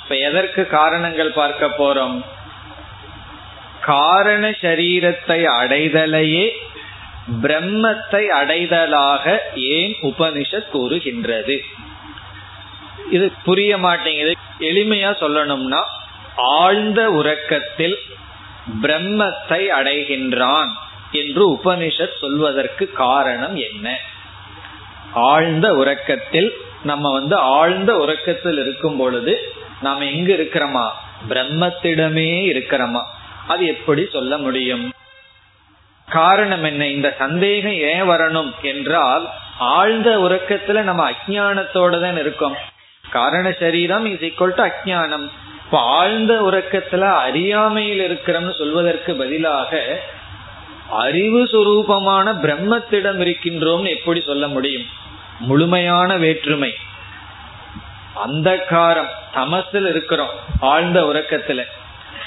இப்ப 0.02 0.16
எதற்கு 0.16 0.66
காரணங்கள் 0.66 1.30
பார்க்க 1.30 1.66
போறோம்? 1.66 2.24
காரண 3.80 4.50
சரீரத்தை 4.50 5.44
அடைதலையே 5.44 6.50
பிரம்மத்தை 7.42 8.26
அடைதலாக 8.26 9.42
ஏன் 9.54 9.96
உபனிஷத் 10.02 10.68
கூறுகின்றது? 10.68 11.64
இது 13.10 13.32
புரிய 13.44 13.78
மாட்டேங்குது. 13.78 14.32
எளிமையா 14.60 15.10
சொல்லணும்னா 15.20 15.80
ஆழ்ந்த 16.36 17.10
உறக்கத்தில் 17.10 17.98
பிரம்மத்தை 18.82 19.64
அடைகின்றான் 19.82 20.68
என்று 21.12 21.52
உபனிஷத் 21.52 22.18
சொல்வதற்கு 22.20 22.92
காரணம் 22.92 23.56
என்ன? 23.56 23.98
ஆழ்ந்த 25.12 25.74
உறக்கத்தில் 25.74 26.52
நம்ம 26.82 27.12
வந்து 27.12 27.36
ஆழ்ந்த 27.36 27.96
உறக்கத்தில் 27.96 28.58
இருக்கும் 28.58 28.96
பொழுது 28.96 29.52
நாம் 29.82 30.00
எங்க 30.00 30.34
இருக்கிறோமா? 30.34 30.88
பிரம்மத்திடமே 31.28 32.30
இருக்கிறோமா? 32.46 33.02
அது 33.46 33.66
எப்படி 33.66 34.08
சொல்ல 34.12 34.38
முடியும்? 34.38 34.92
காரணம் 36.08 36.64
என்ன? 36.64 36.86
இந்த 36.86 37.14
சந்தேகம் 37.18 37.72
ஏன் 37.72 38.02
வரணும் 38.02 38.52
என்றால் 38.62 39.28
ஆழ்ந்த 39.58 40.16
உறக்கத்துல 40.18 40.82
நம்ம 40.82 41.10
அஜானத்தோட 41.10 42.00
தான் 42.00 42.18
இருக்கோம். 42.18 42.56
காரண 43.10 43.52
சரீரம் 43.52 44.06
இஸ் 44.06 44.20
ஈக்குவல் 44.20 44.54
டு 44.54 44.64
அஜானம் 44.64 45.30
இப்ப 45.64 45.78
ஆழ்ந்த 45.78 46.42
உறக்கத்துல 46.42 47.00
அறியாமையில் 47.00 48.10
இருக்கிறோம்னு 48.10 48.58
சொல்வதற்கு 48.58 49.14
பதிலாக 49.14 50.00
அறிவு 50.90 51.44
சுரூபமான 51.44 52.34
பிரம்மத்திடம் 52.34 53.20
இருக்கின்றோம்னு 53.20 53.88
எப்படி 53.88 54.20
சொல்ல 54.20 54.48
முடியும்? 54.48 54.84
முழுமையான 55.38 56.16
வேற்றுமை. 56.16 56.74
அந்த 58.14 58.66
காரம் 58.70 59.08
தமசில் 59.34 59.88
இருக்கிறோம் 59.88 60.30
ஆழ்ந்த 60.60 61.02
உறக்கத்துல. 61.02 61.64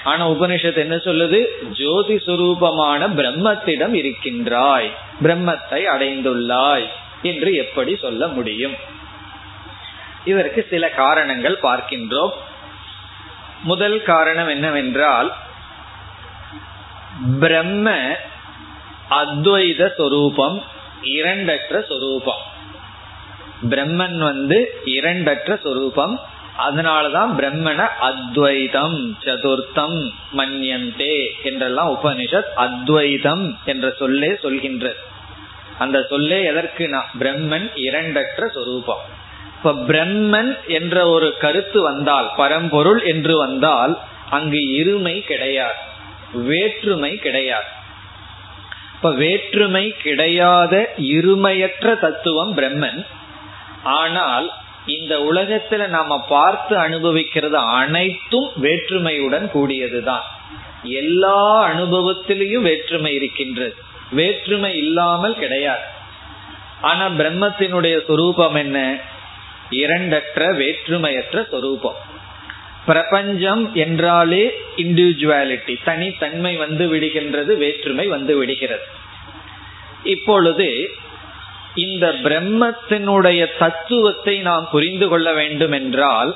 ஆனா 0.04 0.30
உபனிஷத் 0.30 0.78
என்ன 0.78 0.96
சொல்லுது? 0.96 1.46
ஜோதி 1.70 2.16
சுரூபமான 2.16 3.08
பிரம்மத்திடம் 3.10 3.94
இருக்கின்றாய் 3.94 4.92
பிரம்மத்தை 5.24 5.84
அடைந்துள்ளாய் 5.98 6.86
என்று 7.22 7.54
எப்படி 7.54 7.96
சொல்ல 7.96 8.28
முடியும்? 8.28 8.76
இதற்கு 10.26 10.68
சில 10.70 10.90
காரணங்கள் 10.90 11.60
பார்க்கின்றோம். 11.62 12.32
முதல் 13.64 14.04
காரணம் 14.04 14.48
என்னவென்றால் 14.48 15.34
பிரம்ம 17.40 18.18
அத்வைத 19.10 19.94
சொரூபம் 19.96 20.62
இரண்டற்ற 21.04 21.86
சொரூபம். 21.88 22.50
பிரம்மன் 23.70 24.18
வந்து 24.18 24.82
இரண்டற்ற 24.86 25.60
சொரூபம் 25.62 26.20
அதனாலதான் 26.58 27.32
பிரம்மனை 27.38 27.88
அத்வைதம் 28.00 29.18
சதுர்த்தம் 29.24 30.12
மன்யந்தே 30.38 31.28
என்றெல்லாம் 31.44 32.00
உபனிஷத் 32.04 32.52
அத்வைதம் 32.56 33.58
என்ற 33.66 33.94
சொல்லே 34.00 34.36
சொல்கின்ற 34.42 34.96
அந்த 35.80 36.06
சொல்லே 36.10 36.50
எதற்குனா 36.50 37.02
பிரம்மன் 37.20 37.70
இரண்டற்ற 37.76 38.48
சொரூபம். 38.48 39.00
இப்ப 39.58 39.74
பிரம்மன் 39.74 40.58
என்ற 40.68 41.08
ஒரு 41.08 41.38
கருத்து 41.38 41.82
வந்தால் 41.82 42.32
பரம்பொருள் 42.38 43.04
என்று 43.04 43.38
வந்தால் 43.38 44.00
அங்கு 44.30 44.58
இருமை 44.58 45.22
கிடையாது 45.22 45.80
வேற்றுமை 46.34 47.18
கிடையாது. 47.18 47.66
இப்ப 48.96 49.12
வேற்றுமை 49.12 49.96
கிடையாத 50.04 50.94
இருமையற்ற 50.98 52.00
தத்துவம் 52.00 52.58
பிரம்மன். 52.58 53.06
ஆனால் 53.84 54.52
இந்த 54.86 55.20
உலகத்துல 55.20 55.88
நாம 55.88 56.26
பார்த்து 56.30 56.78
அனுபவிக்கிறது 56.78 57.58
அனைத்தும் 57.58 58.52
வேற்றுமையுடன் 58.62 59.50
கூடியதுதான். 59.54 60.22
எல்லா 60.84 61.74
அனுபவத்திலையும் 61.74 62.62
வேற்றுமை 62.62 63.14
இருக்கின்றது. 63.14 63.76
வேற்றுமை 64.12 64.78
இல்லாமல் 64.78 65.36
கிடையாது. 65.36 65.82
ஆனா 66.82 67.10
பிரம்மத்தினுடைய 67.10 68.06
சொரூபம் 68.06 68.56
என்ன? 68.56 69.00
இரண்டற்ற 69.70 70.54
வேற்றுமையற்ற 70.54 71.50
சொரூபம். 71.50 71.96
பிரபஞ்சம் 72.86 73.76
என்றாலே 73.76 74.62
இண்டிவிஜுவாலிட்டி 74.78 75.76
தனித்தன்மை 75.84 76.56
வந்து 76.56 76.96
விடுகின்றது 76.96 77.58
வேற்றுமை 77.58 78.08
வந்து 78.08 78.38
விடுகிறது. 78.38 78.84
இப்பொழுது 80.04 80.92
இந்த 81.76 82.08
பிரம்மத்தினுடைய 82.24 83.58
தத்துவத்தை 83.58 84.40
நாம் 84.40 84.70
புரிந்து 84.72 85.08
கொள்ள 85.08 85.34
வேண்டும் 85.34 85.72
என்றால் 85.72 86.36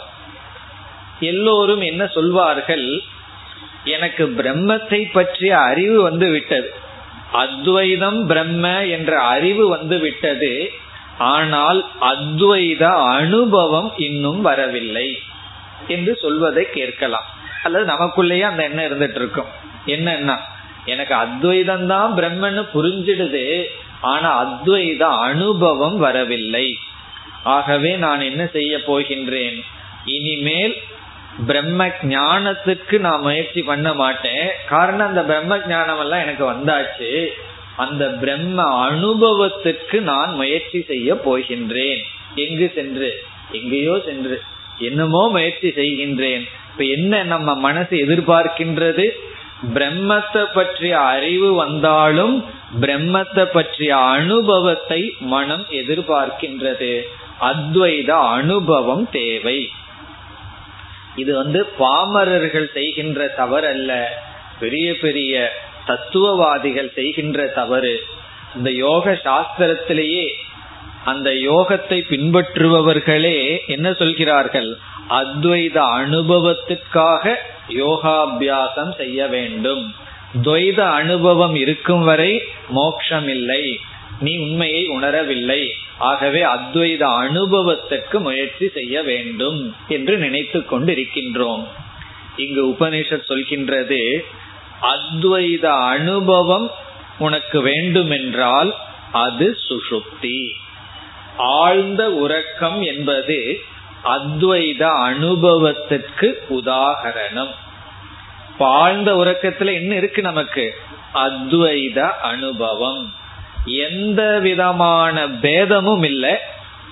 எல்லோரும் 1.19 1.81
என்ன 1.81 2.05
சொல்வார்கள்? 2.05 3.01
எனக்கு 3.83 4.27
பிரம்மத்தை 4.27 5.11
பற்றிய 5.11 5.57
அறிவு 5.57 6.01
வந்து 6.01 6.29
விட்டது. 6.29 6.73
அத்வைதம் 7.31 8.27
பிரம்ம 8.27 8.85
என்ற 8.85 9.19
அறிவு 9.19 9.67
வந்து 9.67 9.99
விட்டது. 9.99 10.71
ஆனால் 11.17 11.85
அத்வைத 12.01 12.83
அனுபவம் 13.17 13.93
இன்னும் 13.97 14.41
வரவில்லை 14.41 15.19
என்று 15.87 16.17
சொல்வதை 16.21 16.69
கேட்கலாம். 16.69 17.23
அல்லது 17.63 17.93
நமக்குள்ளேயே 17.93 18.41
அந்த 18.41 18.63
எண்ணம் 18.63 18.85
இருந்துட்டு 18.85 19.15
இருக்கும். 19.15 19.47
என்னன்னா 19.85 20.37
எனக்கு 20.85 21.15
அத்வைதம் 21.15 21.87
தான் 21.87 22.15
பிரம்மன்னு 22.17 22.65
புரிஞ்சிடுது. 22.73 23.65
ஆனா 24.05 24.29
அத்வைத 24.43 25.03
அனுபவம் 25.27 25.97
வரவில்லை. 25.97 26.67
ஆகவே 27.43 27.91
நான் 27.95 28.21
என்ன 28.21 28.43
செய்ய 28.53 28.73
போகின்றேன்? 28.87 29.57
இனிமேல் 30.05 30.75
பிரம்ம 31.47 31.87
ஞானத்துக்கு 31.87 32.97
நான் 32.99 33.21
முயற்சி 33.21 33.61
பண்ண 33.61 33.93
மாட்டேன். 33.93 34.47
காரணம் 34.69 35.07
அந்த 35.07 35.23
பிரம்ம 35.23 35.59
ஞானம் 35.67 35.99
எல்லாம் 35.99 36.23
எனக்கு 36.25 36.45
வந்தாச்சு. 36.51 37.11
அந்த 37.75 38.05
பிரம்ம 38.21 38.59
அனுபவத்துக்கு 38.89 39.97
நான் 40.01 40.33
முயற்சி 40.33 40.81
செய்ய 40.87 41.13
போகின்றேன். 41.25 42.01
எங்கு 42.35 42.67
சென்று? 42.75 43.09
எங்கேயோ 43.51 43.95
சென்று. 44.05 44.37
என்னமோ 44.79 45.29
முயற்சி 45.29 45.69
செய்கின்றேன். 45.69 46.43
இப்ப 46.71 46.83
என்ன 46.83 47.23
நம்ம 47.23 47.49
மனசு 47.55 47.95
எதிர்பார்க்கின்றது? 47.97 49.05
பிரம்மத்தை 49.73 50.43
பற்றிய 50.53 50.93
அறிவு 51.13 51.49
வந்தாலும் 51.53 52.33
பிரம்மத்தை 52.81 53.45
பற்றிய 53.45 53.97
அனுபவத்தை 53.97 55.15
மனம் 55.19 55.65
எதிர்பார்க்கின்றது. 55.71 57.01
அத்வைத 57.41 58.09
அனுபவம் 58.09 59.09
தேவை. 59.11 59.69
இது 61.15 61.35
வந்து 61.35 61.65
பாமரர்கள் 61.79 62.71
செய்கின்ற 62.73 63.27
தவறு 63.27 63.67
அல்ல 63.67 64.21
பெரிய 64.59 64.97
பெரிய 64.97 65.53
தத்துவவாதிகள் 65.85 66.91
செய்கின்ற 66.93 67.47
தவறு. 67.47 68.03
இந்த 68.55 68.71
யோக 68.71 69.11
சாஸ்திரத்திலேயே 69.11 70.27
அந்த 71.05 71.29
யோகத்தை 71.29 71.99
பின்பற்றுபவர்களே 72.09 73.65
என்ன 73.67 73.93
சொல்கிறார்கள்? 73.93 74.77
அத்வைத 75.09 75.77
அனுபவத்துக்காக 75.97 77.35
யோகாபியாசம் 77.69 78.95
செய்ய 78.95 79.27
வேண்டும். 79.27 79.93
துவைத 80.43 80.79
அனுபவம் 80.79 81.55
இருக்கும் 81.55 82.03
வரை 82.03 82.43
மோட்சம் 82.69 83.27
இல்லை 83.27 83.79
நீ 84.19 84.37
உண்மையை 84.37 84.87
உணரவில்லை. 84.87 85.67
ஆகவே 85.97 86.43
அத்வைத 86.43 87.01
அனுபவத்திற்கு 87.01 88.19
முயற்சி 88.19 88.69
செய்ய 88.73 89.03
வேண்டும் 89.03 89.75
என்று 89.87 90.17
நினைத்து 90.17 90.59
கொண்டிருக்கின்றோம். 90.59 91.67
இங்கு 92.37 92.67
உபனிஷத் 92.67 93.29
சொல்கின்றது 93.29 94.17
அத்வைத 94.81 95.65
அனுபவம் 95.65 96.71
உனக்கு 97.17 97.61
வேண்டுமென்றால் 97.61 98.75
அது 99.11 99.57
சுஷுப்தி. 99.69 100.49
ஆழ்ந்த 101.37 102.11
உறக்கம் 102.11 102.81
என்பது 102.81 103.61
அத்வைத 104.03 104.83
அனுபவத்திற்கு 104.83 106.43
உதாகரணம். 106.49 107.55
ஆழ்ந்த 108.59 109.13
உறக்கத்துல 109.13 109.73
என்ன 109.73 109.95
இருக்கு 109.95 110.21
நமக்கு? 110.21 110.75
அத்வைத 111.13 111.99
அனுபவம். 111.99 113.13
எந்த 113.65 114.39
விதமான 114.39 115.27
பேதமும் 115.27 116.03
இல்லை. 116.03 116.35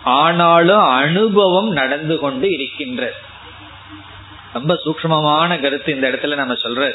ஆனாலும் 0.03 0.81
அனுபவம் 0.81 1.69
நடந்து 1.69 2.19
கொண்டு 2.19 2.49
இருக்கின்ற 2.49 3.13
ரொம்ப 4.53 4.79
சூக்மமான 4.85 5.61
கருத்து 5.61 5.95
இந்த 5.95 6.09
இடத்துல 6.09 6.35
நம்ம 6.35 6.53
சொல்ற 6.53 6.91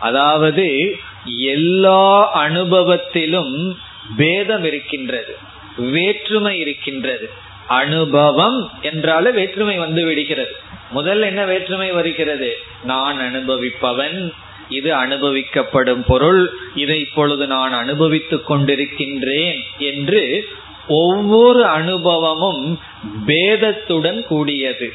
அதாவது 0.00 0.96
எல்லா 1.38 2.30
அனுபவத்திலும் 2.44 3.76
பேதம் 4.16 4.64
இருக்கின்றது. 4.64 5.38
வேற்றுமை 5.76 6.58
இருக்கின்றது. 6.58 7.30
அனுபவம் 7.68 8.70
என்றால 8.82 9.32
வேற்றுமை 9.32 9.76
வந்து 9.76 10.04
விடுகிறது. 10.04 10.56
முதல்ல 10.94 11.20
என்ன 11.20 11.44
வேற்றுமை 11.44 11.90
வருகிறது? 11.90 12.58
நான் 12.84 13.18
அனுபவிப்பவன் 13.20 14.32
இது 14.68 14.96
அனுபவிக்கப்படும் 14.96 16.02
பொருள் 16.06 16.52
இதை 16.74 17.00
இப்பொழுது 17.00 17.46
நான் 17.46 17.72
அனுபவித்துக் 17.72 18.50
கொண்டிருக்கின்றேன் 18.50 19.60
என்று 19.78 20.48
ஒவ்வொரு 20.88 21.66
அனுபவமும் 21.66 22.80
பேதத்துடன் 23.26 24.22
கூடியது. 24.22 24.92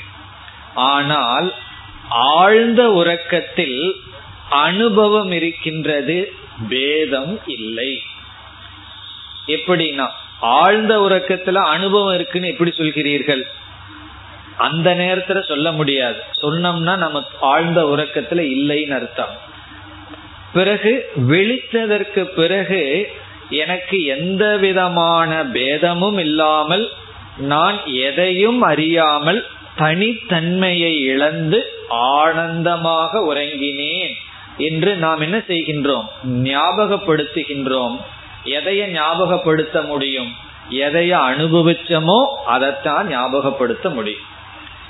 ஆனால் 0.76 1.54
ஆழ்ந்த 2.10 2.92
உறக்கத்தில் 2.92 3.96
அனுபவம் 4.50 5.32
இருக்கின்றது 5.32 6.34
பேதம் 6.70 7.40
இல்லை. 7.46 8.02
எப்படின்னா 9.48 10.08
ஆழ்ந்த 10.44 11.00
உறக்கத்துல 11.00 11.54
அனுபவம் 11.54 12.16
இருக்குன்னு 12.16 12.48
எப்படி 12.48 12.72
சொல்கிறீர்கள்? 12.78 13.42
அந்த 14.58 14.96
நேரத்துல 14.96 15.48
சொல்ல 15.48 15.72
முடியாது. 15.72 16.16
சொன்னோம்னா 16.42 16.96
நம்ம 16.98 17.24
ஆழ்ந்த 17.40 17.84
உறக்கத்துல 17.84 18.44
இல்லைன்னு 18.56 18.94
அர்த்தம். 18.94 19.38
பிறகு 20.54 21.10
விழித்ததற்கு 21.30 22.24
பிறகு 22.24 23.10
எனக்கு 23.50 24.04
எந்த 24.04 24.58
விதமான 24.58 25.46
பேதமும் 25.46 26.18
இல்லாமல் 26.18 26.92
நான் 27.38 27.86
எதையும் 27.86 28.62
அறியாமல் 28.62 29.46
தனித்தன்மையை 29.78 31.00
இழந்து 31.00 31.60
ஆனந்தமாக 31.88 33.34
உறங்கினேன் 33.34 34.14
என்று 34.58 34.96
நாம் 34.96 35.20
என்ன 35.20 35.38
செய்கின்றோம்? 35.38 36.08
ஞாபகப்படுத்துகின்றோம். 36.28 37.98
எதைய 38.46 38.88
ஞாபகப்படுத்த 38.92 39.86
முடியும்? 39.86 40.36
எதைய 40.70 41.14
அனுபவிச்சமோ 41.30 42.26
அதைத்தான் 42.46 43.08
ஞாபகப்படுத்த 43.08 43.94
முடியும். 43.94 44.22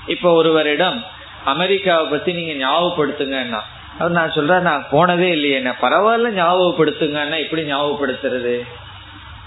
இப்ப 0.08 0.34
ஒருவரிடம் 0.34 1.04
அமெரிக்காவை 1.46 2.06
பத்தி 2.06 2.34
நீங்க 2.34 2.68
ஞாபகப்படுத்துங்கன்னா 2.68 3.60
அவர் 4.00 4.12
நான் 4.12 4.32
சொல்றேன் 4.32 4.62
நான் 4.62 4.86
போனதே 4.92 5.30
இல்லையே 5.30 5.56
என்ன 5.56 5.76
பரவாயில்ல 5.82 6.32
ஞாபகப்படுத்துங்கன்னா 6.42 7.40
எப்படி 7.40 7.74
ஞாபகப்படுத்துறது? 7.74 8.62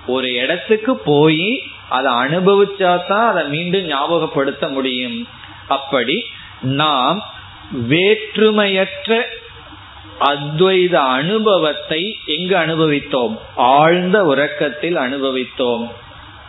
ஒரு 0.07 0.35
இடத்துக்கு 0.35 0.97
போய் 0.97 1.63
அதை 1.89 2.13
அனுபவிச்சாதான் 2.13 3.29
அதை 3.29 3.45
மீண்டும் 3.49 3.89
ஞாபகப்படுத்த 3.89 4.73
முடியும். 4.73 5.29
அப்படி 5.69 6.27
நாம் 6.61 7.25
வேற்றுமையற்ற 7.89 9.23
அத்வைத 10.21 10.95
அனுபவத்தை 10.95 12.19
எங்கு 12.27 12.57
அனுபவித்தோம்? 12.57 13.39
ஆழ்ந்த 13.57 14.25
உறக்கத்தில் 14.25 14.97
அனுபவித்தோம். 14.97 15.91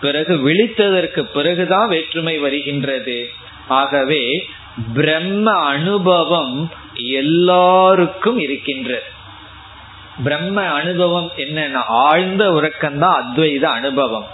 பிறகு 0.02 0.50
விழித்ததற்கு 0.50 1.22
பிறகுதான் 1.22 1.88
வேற்றுமை 1.88 2.38
வருகின்றது. 2.38 3.30
ஆகவே 3.68 4.50
பிரம்ம 4.94 5.52
அனுபவம் 5.52 6.70
எல்லாருக்கும் 6.94 8.40
இருக்கின்றது 8.40 9.16
பிரம்ம 10.24 10.62
அனுபவம் 10.62 11.32
என்னன்னா 11.38 11.84
ஆழ்ந்த 11.88 12.50
உறக்கம்தான் 12.50 13.22
அத்வைத 13.22 13.62
அனுபவம். 13.62 14.28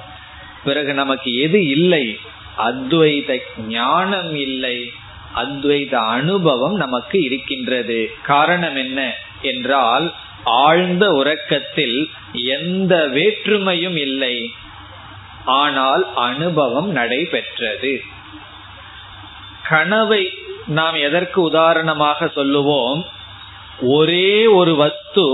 பிறகு 0.63 0.93
நமக்கு 0.93 1.39
எது 1.39 1.67
இல்லை? 1.67 2.17
அத்வைத 2.57 3.37
ஞானம் 3.67 4.35
இல்லை. 4.35 4.91
அத்வைத 5.35 5.95
அனுபவம் 5.95 6.75
நமக்கு 6.75 7.21
இருக்கின்றது. 7.23 8.11
காரணம் 8.23 8.75
என்ன? 8.75 9.15
என்றால் 9.43 10.13
ஆழ்ந்த 10.43 11.05
உறக்கத்தில் 11.11 12.09
எந்த 12.31 12.95
வேற்றுமையும் 13.07 13.97
இல்லை. 13.97 14.35
ஆனால் 15.45 16.03
அனுபவம் 16.15 16.89
நடைபெற்றது. 16.91 18.01
கனவை 19.69 20.23
நாம் 20.67 20.93
எதற்கு 20.93 21.41
உதாரணமாக 21.41 22.27
சொல்லுவோம்? 22.27 23.05
ஒரே 23.81 24.45
ஒரு 24.45 24.75
வஸ்து 24.75 25.25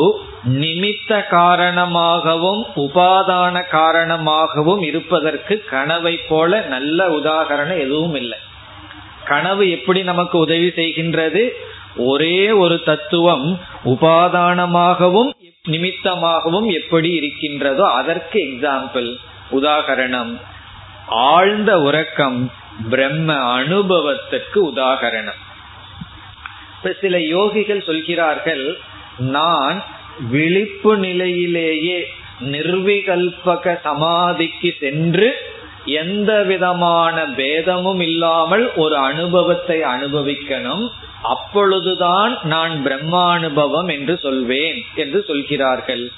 நிமித்த 0.49 1.27
காரணமாகவும் 1.27 2.65
உபாதான 2.75 3.67
காரணமாகவும் 3.69 4.81
இருப்பதற்கு 4.81 5.63
கனவை 5.69 6.17
போல 6.29 6.61
நல்ல 6.61 7.07
உதாகரணம் 7.07 7.79
எதுவும் 7.79 8.15
இல்லை. 8.15 8.39
கனவு 9.25 9.69
எப்படி 9.69 10.03
நமக்கு 10.03 10.37
உதவி 10.37 10.67
செய்கின்றது? 10.75 11.49
ஒரே 12.05 12.51
ஒரு 12.51 12.83
தத்துவம் 12.83 13.59
உபாதானமாகவும் 13.85 15.29
நிமித்தமாகவும் 15.67 16.67
எப்படி 16.73 17.09
இருக்கின்றதோ 17.11 17.85
அதற்கு 17.91 18.39
எக்ஸாம்பிள் 18.39 19.09
உதாகரணம். 19.51 20.31
ஆழ்ந்த 21.07 21.81
உறக்கம் 21.81 22.51
பிரம்ம 22.89 23.35
அனுபவத்திற்கு 23.35 24.59
உதாகரணம். 24.71 25.39
இப்ப 26.75 26.95
சில 27.01 27.17
யோகிகள் 27.17 27.85
சொல்கிறார்கள் 27.85 28.77
நான் 29.17 29.83
விழிப்பு 30.31 30.97
நிலையிலேயே 30.97 31.99
நிர்விகல்பக 32.39 33.79
சமாதிக்கு 33.83 34.69
சென்று 34.79 35.29
எந்த 35.85 36.43
விதமான 36.43 37.25
பேதமும் 37.25 37.99
இல்லாமல் 37.99 38.65
ஒரு 38.75 38.95
அனுபவத்தை 38.97 39.81
அனுபவிக்கணும். 39.81 40.85
அப்பொழுதுதான் 41.23 42.37
நான் 42.43 42.85
பிரம்மானுபவம் 42.85 43.91
என்று 43.91 44.19
சொல்வேன் 44.21 44.85
என்று 44.95 45.23
சொல்கிறார்கள். 45.27 46.11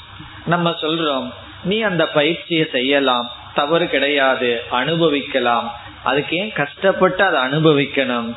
நம்ம 0.45 0.69
சொல்றோம் 0.69 1.33
நீ 1.63 1.81
அந்த 1.81 2.07
பயிற்சியை 2.07 2.67
செய்யலாம் 2.71 3.31
தவறு 3.53 3.89
கிடையாது 3.89 4.61
அனுபவிக்கலாம். 4.69 5.73
அதுக்கு 6.03 6.37
ஏன் 6.37 6.53
கஷ்டப்பட்டு 6.53 7.23
அதை 7.23 7.39
அனுபவிக்கணும்? 7.39 8.35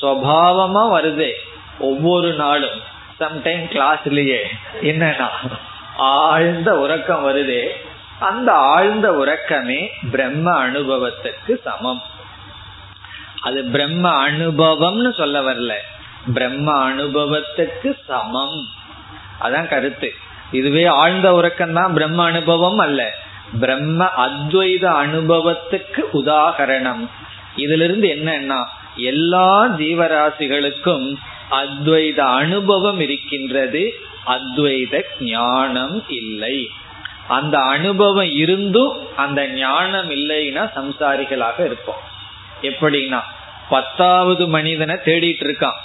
சுவாவமா 0.00 1.00
வருதே 1.00 1.30
ஒவ்வொரு 1.78 2.32
நாளும். 2.32 2.92
சம்டைம் 3.20 3.66
கிளாஸ்லயே 3.70 4.40
என்னன்னா 4.82 5.28
ஆழ்ந்த 5.96 6.78
உறக்கம் 6.78 7.28
வருதே. 7.28 7.68
அந்த 8.18 8.52
ஆழ்ந்த 8.52 9.12
உறக்கமே 9.12 9.90
பிரம்ம 10.10 10.68
அனுபவத்துக்கு 10.68 11.62
சமம். 11.64 12.02
அது 13.40 13.64
பிரம்ம 13.64 14.28
அனுபவம்னு 14.28 15.14
சொல்ல 15.14 15.40
வரல. 15.40 15.72
பிரம்ம 16.32 16.90
அனுபவத்துக்கு 16.90 17.98
சமம். 18.06 18.66
அதான் 19.40 19.68
கருத்து. 19.68 20.12
இதுவே 20.52 20.84
ஆழ்ந்த 20.84 21.34
உறக்கம் 21.34 21.72
தான் 21.72 21.94
பிரம்ம 21.94 22.24
அனுபவம் 22.24 22.78
அல்ல. 22.78 23.14
பிரம்ம 23.60 24.04
அத்வைத 24.04 25.06
அனுபவத்துக்கு 25.06 26.00
உதாகரணம். 26.12 27.08
இதிலிருந்து 27.56 28.08
என்னன்னா 28.08 28.64
எல்லா 28.96 29.68
ஜீவராசிகளுக்கும் 29.68 31.14
அத்வைத 31.50 32.18
அனுபவம் 32.18 33.00
இருக்கின்றது. 33.00 33.94
அத்வைத 34.26 35.02
ஞானம் 35.20 36.04
இல்லை. 36.08 36.70
அந்த 37.28 37.58
அனுபவம் 37.58 38.30
இருந்தும் 38.30 39.16
அந்த 39.16 39.48
ஞானம் 39.48 40.10
இல்லைன்னா 40.10 40.70
சம்சாரிகளாக 40.76 41.64
இருப்போம். 41.64 42.00
எப்படின்னா 42.62 43.20
பத்தாவது 43.68 44.48
மனிதனை 44.48 44.94
தேடிட்டு 44.94 45.44
இருக்கான். 45.44 45.83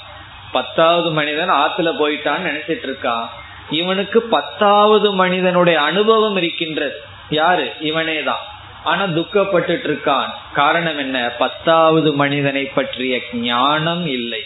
பத்தாவது 0.52 1.12
மனிதன் 1.12 1.50
ஆத்துல 1.50 1.92
போயிட்டான்னு 2.00 2.52
நினைச்சிட்டு 2.52 2.84
இருக்கான். 2.84 3.26
இவனுக்கு 3.70 4.22
பத்தாவது 4.22 5.14
மனிதனுடைய 5.14 5.82
அனுபவம் 5.82 6.38
இருக்கின்றது. 6.38 7.02
யாரு? 7.30 7.72
இவனே 7.80 8.24
தான். 8.24 8.40
ஆனா 8.84 9.04
துக்கப்பட்டு 9.04 9.80
இருக்கான். 9.84 10.28
காரணம் 10.54 10.98
என்ன? 10.98 11.32
பத்தாவது 11.40 12.14
மனிதனை 12.14 12.66
பற்றிய 12.66 13.20
ஞானம் 13.34 14.08
இல்லை. 14.08 14.44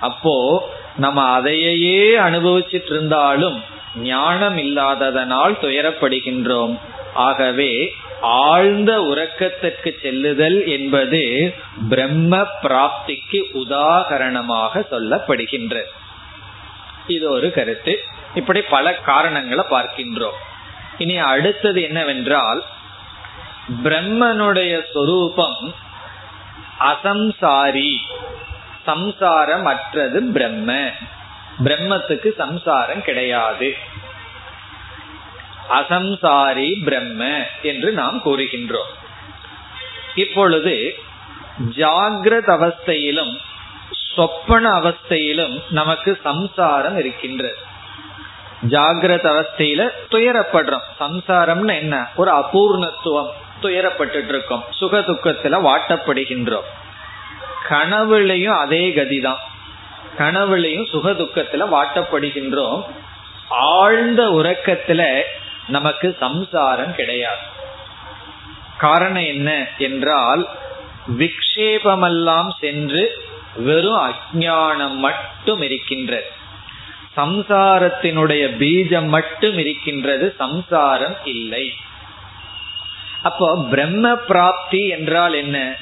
அப்போ 0.00 0.68
நம்ம 0.96 1.22
அதையே 1.22 2.18
அனுபவிச்சிட்டு 2.18 2.90
இருந்தாலும் 2.90 3.62
ஞானம் 3.96 4.58
இல்லாததனால் 4.58 5.56
துயரப்படுகின்றோம். 5.60 6.78
ஆகவே 7.14 7.94
ஆழ்ந்த 8.20 9.00
உறக்கத்திற்கு 9.00 10.00
செல்லுதல் 10.02 10.66
என்பது 10.66 11.54
பிரம்ம 11.88 12.46
பிராப்திக்கு 12.62 13.40
உதாகரணமாக 13.52 14.84
சொல்லப்படுகின்ற 14.90 15.82
இது 17.06 17.30
ஒரு 17.30 17.52
கருத்து. 17.52 18.04
இப்படி 18.34 18.60
பல 18.60 18.94
காரணங்களை 18.94 19.64
பார்க்கின்றோம். 19.70 20.38
இனி 20.98 21.16
அடுத்தது 21.18 21.82
என்னவென்றால் 21.82 22.64
பிரம்மனுடைய 23.82 24.80
சொரூபம் 24.92 25.74
அசம்சாரி 26.80 27.96
சம்சாரம் 28.84 29.66
அற்றது 29.66 30.22
பிரம்ம. 30.22 30.90
பிரம்மத்துக்கு 31.64 32.34
சம்சாரம் 32.36 33.02
கிடையாது. 33.02 33.76
அசம்சாரி 35.70 36.84
பிரம்ம 36.84 37.46
என்று 37.62 37.92
நாம் 37.92 38.22
கூறுகின்றோம். 38.24 38.90
இப்பொழுது 40.14 40.94
ஜாகிரத 41.76 42.46
அவஸ்தையிலும் 42.46 43.36
சொப்பன 44.14 44.70
அவஸ்தையிலும் 44.70 45.62
நமக்கு 45.70 46.18
சம்சாரம் 46.22 46.98
இருக்கின்றது. 46.98 47.56
ஜாகிரத 48.68 49.24
அவஸ்தையில 49.24 49.88
துயரப்படுறோம். 50.10 50.80
சம்சாரம்னு 51.00 51.74
என்ன? 51.74 52.06
ஒரு 52.16 52.32
அபூர்ணத்துவம் 52.32 53.30
துயரப்பட்டு 53.62 54.28
இருக்கோம் 54.28 54.64
சுக 54.70 54.98
துக்கத்துல 54.98 55.72
வாட்டப்படுகின்றோம். 55.72 56.68
கனவுலையும் 57.68 58.58
அதே 58.58 58.92
கதிதான். 58.94 59.38
கனவுலையும் 60.18 60.90
சுக 60.90 61.10
துக்கத்துல 61.10 61.68
வாட்டப்படுகின்றோம். 61.72 62.84
ஆழ்ந்த 63.48 64.22
உறக்கத்துல 64.22 65.22
நமக்கு 65.68 66.16
சம்சாரம் 66.20 66.94
கிடையாது. 66.94 67.52
காரணம் 68.78 69.24
என்ன 69.24 69.66
என்றால் 69.78 70.48
விக்ஷேபமெல்லாம் 71.18 72.50
சென்று 72.60 73.22
வெறும் 73.56 74.10
அஜானம் 74.10 74.94
மட்டும் 74.94 75.62
இருக்கின்றது. 75.62 76.32
சம்சாரத்தினுடைய 77.16 78.44
பீஜம் 78.58 79.06
மட்டும் 79.06 79.58
இருக்கின்றது 79.58 80.34
சம்சாரம் 80.38 81.16
இல்லை. 81.24 81.72
அப்போ 83.22 83.66
பிரம்ம 83.70 84.14
பிராப்தி 84.14 84.88
என்றால் 84.88 85.34
என்ன? 85.34 85.76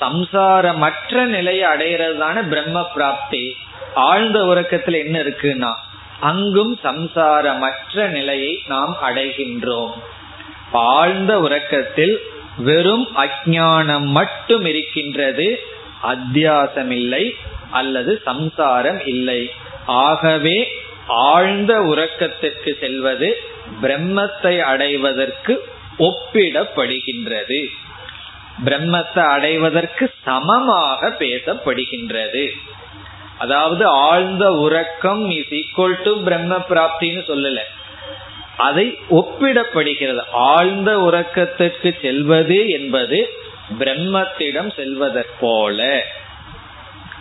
சம்சாரமற்ற 0.00 1.24
நிலையை 1.24 1.70
அடையிறது 1.70 2.18
தானே 2.18 2.40
பிரம்ம 2.40 2.84
பிராப்தி. 2.94 3.56
ஆழ்ந்த 3.94 4.40
உறக்கத்துல 4.40 5.04
என்ன 5.04 5.18
இருக்குன்னா 5.20 5.74
அங்கும் 6.20 6.78
சம்சாரமற்ற 6.84 8.06
நிலையை 8.08 8.62
நாம் 8.66 8.96
அடைகின்றோம். 9.02 9.92
ஆழ்ந்த 10.72 11.40
உறக்கத்தில் 11.40 12.18
வெறும் 12.58 13.08
அஜானம் 13.16 14.04
மட்டும் 14.04 14.64
இருக்கின்றது 14.64 15.60
அத்தியாசம் 16.02 16.90
இல்லை 16.90 17.34
அல்லது 17.70 18.20
சம்சாரம் 18.24 19.06
இல்லை. 19.06 19.50
ஆகவே 19.86 20.82
ஆழ்ந்த 21.06 21.80
உறக்கத்திற்கு 21.80 22.78
செல்வது 22.80 23.40
பிரம்மத்தை 23.82 24.60
அடைவதற்கு 24.60 25.68
ஒப்பிடப்படுகின்றது. 25.98 27.66
பிரம்மத்தை 28.64 29.24
அடைவதற்கு 29.26 30.10
சமமாக 30.24 31.08
பேசப்படுகின்றது. 31.18 32.52
அதாவது 33.38 33.86
ஆழ்ந்த 33.86 34.52
உறக்கம் 34.52 35.30
இஸ் 35.30 35.50
ஈக்குவல் 35.50 36.02
டு 36.02 36.22
பிரம்ம 36.22 36.56
பிராப்தின்னு 36.56 37.22
சொல்லல. 37.30 37.58
அதை 38.56 38.98
ஒப்பிடப்படுகிறது. 39.10 40.20
ஆழ்ந்த 40.32 40.98
உறக்கத்திற்கு 40.98 42.00
செல்வது 42.00 42.68
என்பது 42.68 43.18
பிரம்மத்திடம் 43.78 44.70
செல்வதற்போல 44.76 46.00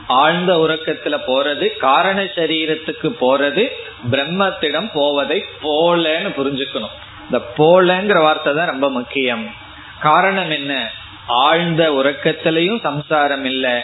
ஆழ்ந்த 0.08 0.56
உறக்கத்துல 0.56 1.16
போறது 1.28 1.78
காரண 1.78 2.24
சரீரத்துக்கு 2.24 3.10
போறது 3.22 3.64
பிரம்மத்திடம் 4.12 4.90
போவதை 4.94 5.46
போலன்னு 5.64 6.30
புரிஞ்சுக்கணும். 6.40 6.96
இந்த 7.26 7.40
போலங்கிற 7.58 8.22
வார்த்தை 8.22 8.54
தான் 8.54 8.68
ரொம்ப 8.68 8.90
முக்கியம். 8.90 9.54
காரணம் 10.00 10.52
என்ன? 10.52 10.92
ஆழ்ந்த 11.28 11.92
உறக்கத்திலையும் 11.92 12.82
சம்சாரம் 12.82 13.46
இல்லை 13.46 13.82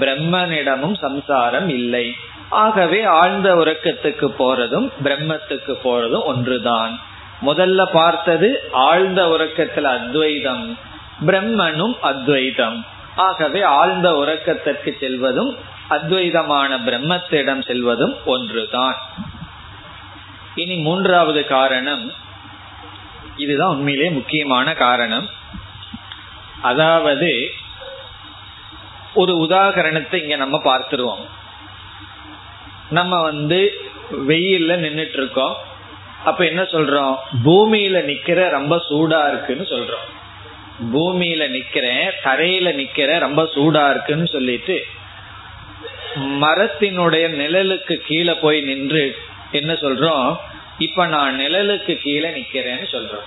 பிரம்மனிடமும் 0.00 0.96
சம்சாரம் 1.00 1.68
இல்லை. 1.68 2.16
ஆகவே 2.48 3.04
ஆழ்ந்த 3.04 3.54
உறக்கத்துக்கு 3.54 4.34
போறதும் 4.38 4.90
பிரம்மத்துக்கு 5.04 5.76
போறதும் 5.84 6.24
ஒன்றுதான். 6.24 7.00
முதல்ல 7.46 7.84
பார்த்தது 7.92 8.68
ஆழ்ந்த 8.72 9.26
உறக்கத்துல 9.26 9.82
அத்வைதம் 9.82 10.78
பிரம்மனும் 11.26 11.94
அத்வைதம். 12.00 12.84
ஆகவே 13.16 13.62
ஆழ்ந்த 13.62 14.10
உறக்கத்திற்கு 14.10 14.92
செல்வதும் 15.00 15.56
அத்வைதமான 15.90 16.78
பிரம்மத்திடம் 16.86 17.64
செல்வதும் 17.66 18.14
ஒன்றுதான். 18.24 18.96
இனி 20.54 20.76
மூன்றாவது 20.76 21.46
காரணம் 21.46 22.12
இதுதான் 23.36 23.68
உண்மையிலே 23.68 24.10
முக்கியமான 24.10 24.72
காரணம். 24.72 25.28
அதாவது 26.62 27.30
ஒரு 29.14 29.32
உதாகரணத்தை 29.36 30.14
இங்க 30.14 30.36
நம்ம 30.36 30.60
பார்த்துருவோம். 30.64 31.24
நம்ம 32.90 33.22
வந்து 33.22 33.58
வெயில்ல 34.28 34.72
நின்றுட்டு 34.84 35.18
இருக்கோம் 35.20 35.54
அப்ப 36.24 36.44
என்ன 36.44 36.62
சொல்றோம்? 36.62 37.14
பூமியில 37.44 37.98
நிக்கிற 38.04 38.48
ரொம்ப 38.48 38.76
சூடா 38.88 39.28
இருக்குன்னு 39.28 39.64
சொல்றோம். 39.64 40.08
பூமியில 40.92 41.42
நிக்கிறேன் 41.48 42.10
தரையில 42.24 42.68
நிக்கிற 42.80 43.18
ரொம்ப 43.18 43.42
சூடா 43.54 43.90
இருக்குன்னு 43.90 44.26
சொல்லிட்டு 44.26 44.76
மரத்தினுடைய 46.16 47.26
நிழலுக்கு 47.40 47.94
கீழே 47.94 48.34
போய் 48.34 48.60
நின்று 48.60 49.16
என்ன 49.50 49.72
சொல்றோம்? 49.72 50.36
இப்ப 50.78 51.06
நான் 51.06 51.38
நிழலுக்கு 51.38 51.94
கீழே 51.94 52.28
நிக்கிறேன்னு 52.28 52.86
சொல்றோம். 52.92 53.26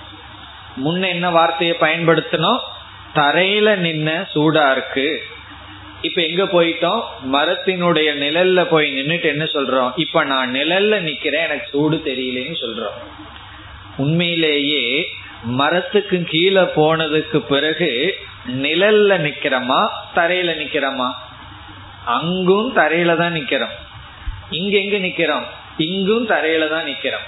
முன்ன 0.84 1.08
என்ன 1.08 1.30
வார்த்தையை 1.30 1.76
பயன்படுத்தணும் 1.80 2.60
தரையில 3.16 3.68
நின்ன 3.76 4.26
சூடா 4.34 4.72
இருக்கு. 4.72 5.22
இப்ப 6.02 6.22
எங்க 6.22 6.44
போயிட்டோம்? 6.44 7.02
மரத்தினுடைய 7.32 8.08
நிழல்ல 8.14 8.64
போய் 8.64 8.96
நின்னுட்டு 8.96 9.24
என்ன 9.24 9.44
சொல்றோம்? 9.44 9.92
இப்ப 9.96 10.24
நான் 10.24 10.52
நிழல்ல 10.52 11.00
நிக்கிறேன் 11.00 11.46
எனக்கு 11.46 11.66
சூடு 11.70 12.02
தெரியலன்னு 12.04 12.56
சொல்றோம். 12.60 12.98
உண்மையிலேயே 13.96 15.08
மரத்துக்கு 15.42 16.22
கீழே 16.24 16.60
போனதுக்கு 16.60 17.38
பிறகு 17.38 18.18
நிழல்ல 18.46 19.18
நிக்கிறோமா? 19.18 19.88
தரையில 20.14 20.50
நிக்கிறோமா? 20.56 21.12
அங்கும் 22.04 22.76
தரையில 22.76 23.16
தான் 23.16 23.34
நிக்கிறோம். 23.34 23.74
இங்க 24.50 24.78
எங்க 24.78 24.96
நிக்கிறோம்? 24.96 25.46
இங்கும் 25.76 26.28
தரையில 26.28 26.68
தான் 26.68 26.86
நிக்கிறோம். 26.86 27.26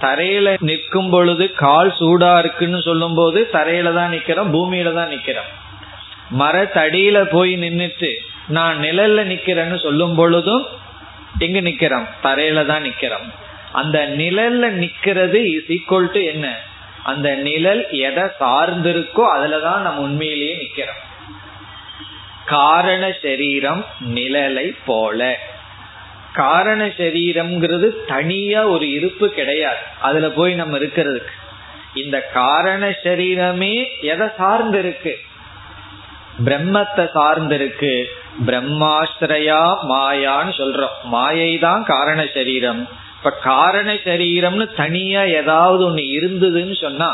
தரையில 0.00 0.56
நிற்கும் 0.60 1.10
பொழுது 1.10 1.44
கால் 1.52 1.92
சூடா 1.98 2.38
இருக்குன்னு 2.38 2.80
சொல்லும் 2.80 3.14
போது 3.14 3.48
தரையில 3.52 3.92
தான் 3.92 4.12
நிக்கிறோம் 4.14 4.50
பூமியில 4.54 4.92
தான் 4.94 5.08
நிக்கிறோம். 5.08 5.50
மரத்தடியில 6.40 7.18
போய் 7.30 7.52
நின்னுட்டு 7.56 8.10
நான் 8.48 8.76
நிழல்ல 8.78 9.20
நிக்கிறேன்னு 9.24 9.76
சொல்லும் 9.76 10.14
பொழுதும் 10.14 10.64
எங்க 11.38 11.60
நிக்கிறோம் 11.60 12.06
தரையில 12.22 12.66
தான் 12.66 12.82
நிக்கிறோம். 12.82 13.26
அந்த 13.72 13.98
நிழல்ல 14.20 14.64
நிக்கிறது 14.82 15.40
இஸ் 15.56 15.72
ஈக்குவல் 15.76 16.12
டு 16.12 16.20
என்ன? 16.22 16.46
அந்த 17.04 17.28
நிழல் 17.46 17.82
எதை 17.90 18.24
சார்ந்திருக்கோ 18.40 19.24
அதுலதான் 19.34 19.82
நம்ம 19.82 20.00
உண்மையிலேயே 20.00 20.54
நிக்கிறோம். 20.62 21.02
காரண 22.44 23.12
சரீரம் 23.22 23.84
நிழலை 24.14 24.66
போல. 24.86 25.20
காரண 26.36 26.82
சரீரம்ங்கிறது 26.98 27.88
தனியா 28.06 28.62
ஒரு 28.74 28.86
இருப்பு 28.90 29.26
கிடையாது. 29.28 29.82
அதுல 30.00 30.28
போய் 30.38 30.54
நம்ம 30.54 30.78
இருக்கிறதுக்கு. 30.78 31.32
இந்த 31.94 32.16
காரண 32.34 32.82
சரீரமே 33.04 33.74
எதை 34.02 34.26
சார்ந்து 34.36 34.78
இருக்கு 34.78 35.14
பிரம்மத்தை 36.44 37.04
சார்ந்து 37.12 37.54
இருக்கு 37.54 37.92
பிரம்மாஸ்திரயா 38.46 39.60
மாயான்னு 39.90 40.52
சொல்றோம். 40.60 40.96
மாயை 41.14 41.52
தான் 41.58 41.84
காரண 41.84 42.20
சரீரம். 42.34 42.82
இப்ப 43.18 43.30
காரண 43.30 43.88
சரீரம்னு 44.06 44.66
தனியா 44.76 45.22
ஏதாவது 45.40 45.82
ஒண்ணு 45.88 46.04
இருந்ததுன்னு 46.18 46.76
சொன்னா 46.80 47.10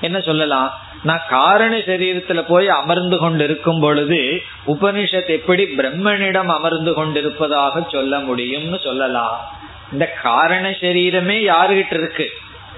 என்ன 0.00 0.18
சொல்லலாம்? 0.20 0.70
நான் 1.04 1.22
காரண 1.28 1.76
சரீரத்துல 1.76 2.44
போய் 2.48 2.68
அமர்ந்து 2.68 3.18
கொண்டு 3.18 3.44
இருக்கும் 3.44 3.80
பொழுது 3.80 4.42
உபனிஷத் 4.66 5.28
எப்படி 5.28 5.64
பிரம்மனிடம் 5.64 6.46
அமர்ந்து 6.46 6.94
கொண்டிருப்பதாக 6.94 7.86
சொல்ல 7.90 8.18
முடியும்னு 8.18 8.78
சொல்லலாம். 8.78 9.58
இந்த 9.92 10.06
காரண 10.06 10.70
சரீரமே 10.70 11.52
யாருகிட்ட 11.52 11.94
இருக்கு? 11.94 12.30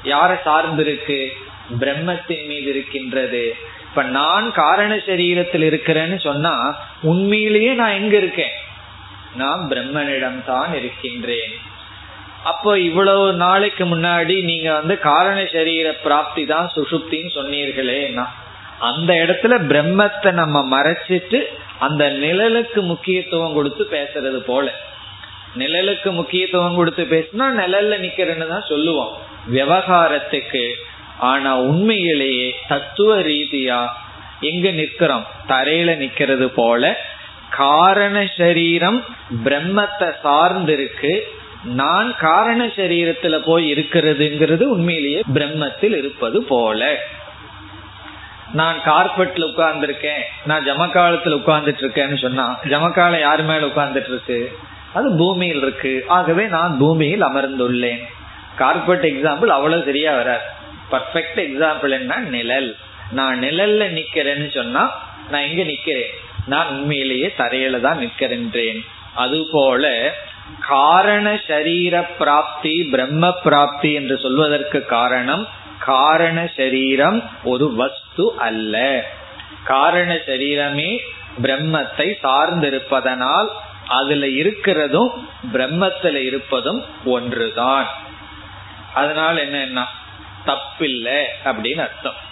யார 0.04 0.42
சார்ந்து 0.42 0.84
இருக்கு? 0.84 1.32
பிரம்மத்தின் 1.80 2.46
மீது 2.46 2.70
இருக்கின்றது. 2.70 3.56
இப்ப 3.88 4.02
நான் 4.02 4.52
காரண 4.52 4.94
சரீரத்தில் 4.94 5.66
இருக்கிறேன்னு 5.68 6.20
சொன்னா 6.20 6.78
உண்மையிலேயே 7.02 7.72
நான் 7.72 7.90
எங்க 7.90 8.16
இருக்கேன்? 8.16 8.52
நான் 9.36 9.68
பிரம்மனிடம் 9.68 10.44
தான் 10.44 10.74
இருக்கின்றேன். 10.74 11.52
அப்போ 12.50 12.72
இவ்வளவு 12.78 13.24
நாளைக்கு 13.44 13.84
முன்னாடி 13.84 14.34
நீங்க 14.44 14.68
வந்து 14.72 14.94
காரண 15.10 15.38
சரீர 15.52 15.86
பிராப்தி 16.04 16.42
தான் 16.46 16.72
சுசுப்தின்னு 16.76 17.32
சொன்னீர்களே 17.38 18.00
அந்த 18.88 19.10
இடத்துல 19.14 19.54
பிரம்மத்தை 19.70 20.30
நம்ம 20.32 20.56
மறைச்சிட்டு 20.74 21.38
அந்த 21.78 22.02
நிழலுக்கு 22.22 22.80
முக்கியத்துவம் 22.90 23.56
கொடுத்து 23.58 23.84
பேசுறது 23.90 24.40
போல. 24.50 24.66
நிழலுக்கு 25.58 26.10
முக்கியத்துவம் 26.10 26.76
கொடுத்து 26.76 27.04
பேசினா 27.04 27.46
நிழல்ல 27.60 27.94
நிக்கிறேன்னு 28.04 28.46
தான் 28.48 28.68
சொல்லுவோம். 28.68 29.12
விவகாரத்துக்கு. 29.46 30.64
ஆனா 31.30 31.50
உண்மையிலேயே 31.60 32.48
தத்துவ 32.68 33.10
ரீதியா 33.20 33.80
எங்க 34.40 34.66
நிக்கிறோம் 34.80 35.24
தரையில 35.48 35.90
நிக்கிறது 36.02 36.48
போல. 36.60 36.82
காரண 37.50 38.16
சரீரம் 38.36 39.00
பிரம்மத்தை 39.44 40.08
சார்ந்திருக்கு. 40.24 41.14
நான் 41.66 42.16
காரண 42.16 42.66
சரீரத்துல 42.66 43.38
போய் 43.44 43.72
இருக்கிறதுங்கிறது 43.72 44.62
உண்மையிலேயே 44.62 45.22
பிரம்மத்தில் 45.34 45.96
இருப்பது 45.96 46.42
போல. 46.42 46.96
நான் 48.52 48.76
கார்பெட்ல 48.78 49.52
உட்கார்ந்துருக்கேன் 49.54 50.20
நான் 50.44 50.64
ஜமக்காலத்துல 50.64 51.40
உட்கார்ந்துட்டு 51.42 51.80
இருக்கேன்னு 51.80 52.18
சொன்னா 52.18 52.58
ஜமக்காலம் 52.62 53.20
யார் 53.20 53.42
மேல 53.42 53.66
உட்கார்ந்துட்டு 53.66 54.08
இருக்கு 54.08 54.58
அது 54.92 55.16
பூமியில் 55.16 55.56
இருக்கு. 55.56 56.04
ஆகவே 56.08 56.44
நான் 56.46 56.78
பூமியில் 56.78 57.22
அமர்ந்துள்ளேன். 57.22 58.02
கார்பெட் 58.56 59.04
எக்ஸாம்பிள் 59.04 59.46
அவ்வளவு 59.46 59.84
சரியா 59.84 60.14
வராது. 60.14 60.42
பர்ஃபெக்ட் 60.90 61.36
எக்ஸாம்பிள் 61.36 61.90
என்ன? 61.90 62.16
நிழல். 62.16 62.76
நான் 63.10 63.40
நிழல்ல 63.40 64.00
நிக்கிறேன்னு 64.00 64.54
சொன்னா 64.54 65.10
நான் 65.30 65.42
எங்க 65.42 65.62
நிக்கிறேன். 65.62 66.10
நான் 66.46 66.68
உண்மையிலேயே 66.68 67.34
தரையில 67.38 67.80
தான் 67.80 67.98
நிற்கிறேன் 67.98 68.84
அது 69.14 69.46
போல 69.52 70.14
காரண 70.60 71.40
சரீர 71.46 72.02
பிராப்தி 72.02 72.88
பிரம்ம 72.90 73.34
பிராப்தி 73.44 73.92
என்று 73.92 74.18
சொல்வதற்கு 74.18 74.84
காரணம் 74.84 75.48
காரண 75.78 76.50
சரீரம் 76.56 77.30
ஒரு 77.44 77.74
வஸ்து 77.74 78.34
அல்ல. 78.38 79.04
காரண 79.64 80.14
சரீரமே 80.14 80.98
பிரம்மத்தை 81.42 82.12
சார்ந்திருப்பதனால் 82.22 83.48
அதுல 83.86 84.26
இருக்கிறதும் 84.26 85.08
பிரம்மத்துல 85.52 86.14
இருப்பதும் 86.14 86.84
ஒன்றுதான். 87.04 87.86
அதனால 88.94 89.40
என்ன 89.40 89.86
தப்பில்லை 90.46 91.24
அப்படின்னு 91.44 91.78
அர்த்தம். 91.78 92.24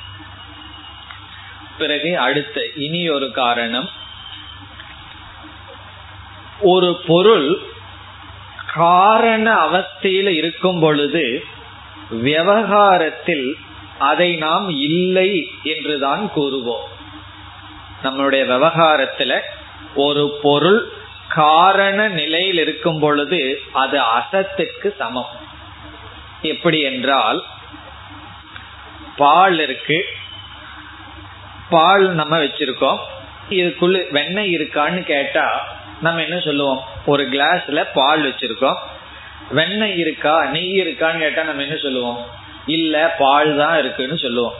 பிறகு 1.78 2.18
அடுத்த 2.18 2.60
இனி 2.76 3.08
ஒரு 3.08 3.30
காரணம். 3.30 3.90
ஒரு 6.60 7.00
பொருள் 7.06 7.72
காரண 8.74 9.54
அவஸ்தையில 9.54 10.26
இருக்கும் 10.26 10.80
பொழுது 10.80 11.44
விவகாரத்தில் 12.10 13.56
அதை 13.98 14.36
நாம் 14.36 14.68
இல்லை 14.68 15.50
என்றுதான் 15.62 16.30
கூறுவோம். 16.36 16.84
நம்மளுடைய 18.02 18.44
விவகாரத்துல 18.44 19.40
ஒரு 19.94 20.38
பொருள் 20.42 20.88
காரண 21.28 22.08
நிலையில் 22.08 22.58
இருக்கும் 22.58 22.98
பொழுது 22.98 23.60
அது 23.72 24.00
அசத்துக்கு 24.00 24.96
சமம். 24.96 25.28
எப்படி 26.42 26.80
என்றால் 26.80 27.42
பால் 29.16 29.60
இருக்கு. 29.60 30.04
பால் 31.70 32.14
நம்ம 32.14 32.36
வச்சிருக்கோம். 32.36 32.98
இதுக்குள்ள 33.50 34.10
வெண்ணெய் 34.10 34.56
இருக்கான்னு 34.56 35.02
கேட்டா 35.02 35.76
நம்ம 36.00 36.22
என்ன 36.22 36.38
சொல்லுவோம்? 36.38 36.80
ஒரு 37.06 37.22
கிளாஸ்ல 37.22 37.86
பால் 37.94 38.22
வச்சிருக்கோம். 38.22 38.76
வெண்ணெய் 39.50 39.98
இருக்கா? 39.98 40.44
நெய் 40.44 40.80
இருக்கான்னு 40.80 41.18
கேட்டா 41.18 41.42
நம்ம 41.42 41.62
என்ன 41.62 41.76
சொல்லுவோம்? 41.76 42.24
இல்ல 42.66 43.14
பால் 43.18 43.56
தான் 43.56 43.78
இருக்குன்னு 43.78 44.18
சொல்லுவோம். 44.18 44.52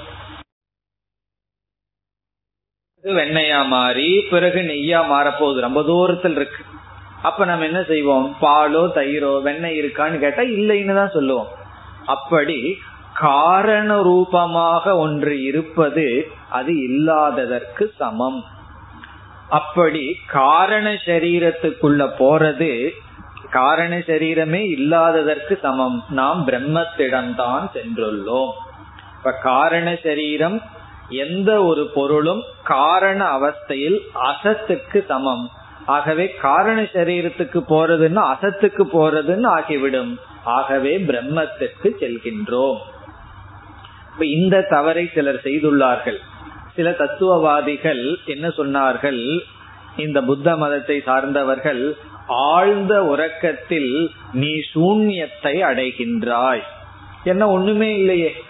வெண்ணையா 3.04 3.66
மாறி 3.66 4.20
பிறகு 4.30 4.60
நெய்யா 4.60 5.00
மாறப்போகுது. 5.00 5.60
ரொம்ப 5.60 5.82
தூரத்தில் 5.82 6.36
இருக்கு. 6.36 6.64
அப்ப 7.22 7.44
நம்ம 7.44 7.64
என்ன 7.64 7.82
செய்வோம்? 7.82 8.36
பாலோ 8.40 8.90
தயிரோ 8.94 9.42
வெண்ணெய் 9.42 9.80
இருக்கான்னு 9.80 10.18
கேட்டா 10.18 10.42
இல்லைன்னு 10.42 10.94
தான் 10.94 11.10
சொல்லுவோம். 11.10 11.48
அப்படி 12.06 12.78
காரண 13.14 14.02
ரூபமாக 14.02 14.96
ஒன்று 14.96 15.42
இருப்பது 15.42 16.30
அது 16.48 16.82
இல்லாததற்கு 16.82 17.92
சமம். 17.96 18.44
அப்படி 19.48 20.16
காரண 20.26 20.92
சரீரத்துக்குள்ள 20.92 22.10
போறது 22.18 22.90
காரண 23.50 23.98
சரீரமே 23.98 24.70
இல்லாததற்கு 24.70 25.58
சமம். 25.62 26.04
நாம் 26.08 26.48
பிரம்மத்திடம்தான் 26.48 27.68
சென்றுள்ளோம். 27.74 28.50
இப்ப 29.16 29.32
காரண 29.42 29.98
சரீரம் 30.02 30.62
எந்த 31.08 31.64
ஒரு 31.64 31.90
பொருளும் 31.94 32.42
காரண 32.64 33.38
அவஸ்தையில் 33.38 33.98
அசத்துக்கு 34.14 35.06
சமம். 35.06 35.50
ஆகவே 35.86 36.34
காரண 36.34 36.82
சரீரத்துக்கு 36.82 37.62
போறதுன்னு 37.68 38.34
அசத்துக்கு 38.34 38.82
போறதுன்னு 38.92 39.46
ஆகிவிடும். 39.46 40.18
ஆகவே 40.44 40.98
பிரம்மத்திற்கு 40.98 41.90
செல்கின்றோம். 42.00 42.78
இந்த 44.20 44.66
தவறை 44.70 45.10
சிலர் 45.14 45.40
செய்துள்ளார்கள். 45.44 46.18
சில 46.74 46.92
தத்துவவாதிகள் 46.92 48.18
என்ன 48.24 48.48
சொன்னார்கள்? 48.48 49.38
இந்த 49.96 50.22
புத்த 50.22 50.56
மதத்தை 50.56 51.02
சார்ந்தவர்கள் 51.04 51.96
ஆழ்ந்த 52.26 53.04
உறக்கத்தில் 53.04 54.10
நீ 54.32 54.50
சூன்யத்தை 54.74 55.62
அடைகின்றாய். 55.62 56.62
என்ன 57.24 57.48
ஒண்ணுமே 57.48 57.94
இல்லையே. 57.94 58.42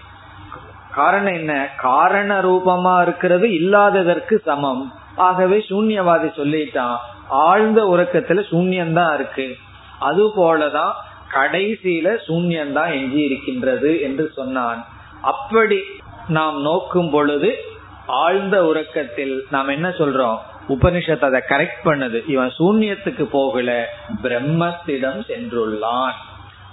காரணம் 0.94 1.32
என்ன? 1.32 1.68
காரண 1.76 2.40
ரூபமா 2.40 3.02
இருக்கிறது 3.02 3.54
இல்லாததற்கு 3.54 4.38
சமம். 4.38 4.92
ஆகவே 5.16 5.64
சூன்யவாதி 5.68 6.28
சொல்லிட்டான் 6.36 6.96
ஆழ்ந்த 7.28 7.84
உறக்கத்துல 7.84 8.42
சூன்யம்தான் 8.50 9.14
இருக்கு. 9.14 9.56
அது 9.98 10.26
போலதான் 10.26 10.92
கடைசியில 11.32 12.16
சூன்யம்தான் 12.28 12.92
எஞ்சி 12.92 13.20
இருக்கின்றது 13.20 14.00
என்று 14.00 14.30
சொன்னான். 14.34 14.86
அப்படி 15.22 15.80
நாம் 16.28 16.62
நோக்கும் 16.62 17.10
பொழுது 17.10 17.58
ஆழ்ந்த 18.06 18.66
உறக்கத்தில் 18.66 19.44
நாம் 19.50 19.68
என்ன 19.68 19.88
சொல்றோம்? 19.88 20.38
உபனிஷத் 20.68 21.24
அதை 21.24 21.40
கரெக்ட் 21.48 21.84
பண்ணுது. 21.84 22.22
இவன் 22.26 22.52
சூன்யத்துக்கு 22.58 23.22
போகல 23.22 23.88
பிரம்மத்திடம் 24.22 25.20
சென்றுள்ளான். 25.28 26.12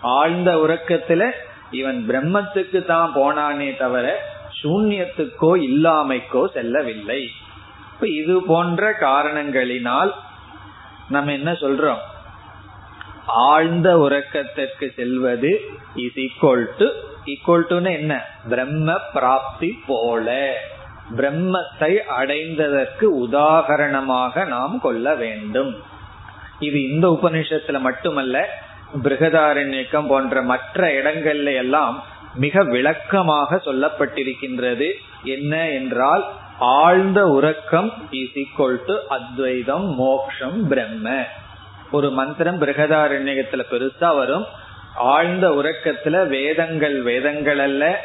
ஆழ்ந்த 0.02 0.56
உறக்கத்துல 0.56 1.32
இவன் 1.72 2.06
பிரம்மத்துக்கு 2.08 2.86
தான் 2.86 3.12
போனானே 3.16 3.78
தவிர 3.78 4.24
சூன்யத்துக்கோ 4.64 5.52
இல்லாமைக்கோ 5.70 6.52
செல்லவில்லை. 6.52 7.30
இப்ப 7.94 8.08
இது 8.08 8.42
போன்ற 8.42 8.92
காரணங்களினால் 8.92 10.12
நம்ம 11.10 11.32
என்ன 11.32 11.52
சொல்றோம்? 11.52 12.00
ஆழ்ந்த 13.26 13.98
உறக்கத்திற்கு 13.98 14.94
செல்வது 14.96 15.62
இஸ் 15.96 16.18
ஈக்குவல் 16.18 16.66
டு 16.78 16.86
ஈக்குவல் 17.26 17.66
டுன்னு 17.70 17.92
என்ன? 17.92 18.26
பிரம்ம 18.50 18.98
பிராப்தி 19.14 19.80
போல. 19.88 20.58
பிரம்மத்தை 21.18 21.98
அடைந்ததற்கு 22.20 23.06
உதாகரணமாக 23.22 24.48
நாம் 24.48 24.80
கொள்ள 24.80 25.16
வேண்டும். 25.16 25.76
இது 26.60 26.90
இந்த 26.90 27.20
உபநிஷத்துல 27.22 27.80
மட்டுமல்ல 27.80 28.50
பிருகதாரண்யக்கம் 29.04 30.08
போன்ற 30.08 30.42
மற்ற 30.42 30.88
இடங்கள்ல 30.88 31.56
எல்லாம் 31.56 32.04
மிக 32.36 32.64
விளக்கமாக 32.64 33.62
சொல்லப்பட்டிருக்கின்றது. 33.66 34.92
என்ன 35.24 35.70
என்றால் 35.70 36.26
ஆழ்ந்த 36.60 37.28
உறக்கம் 37.28 37.94
இஸ் 38.10 38.34
டு 38.86 38.96
அத்வைதம் 39.10 39.96
மோக்ஷம் 39.96 40.68
பிரம்ம. 40.68 41.24
ஒரு 41.92 42.12
மந்திரம் 42.12 42.62
பிருகதாரண்யத்துல 42.62 43.64
பெருசா 43.72 44.16
வரும். 44.16 44.46
ஆழ்ந்த 44.96 45.50
உறக்கத்துல 45.50 46.28
வேதங்கள் 46.28 47.02
வேதங்கள் 47.02 47.60
அல்ல. 47.60 48.04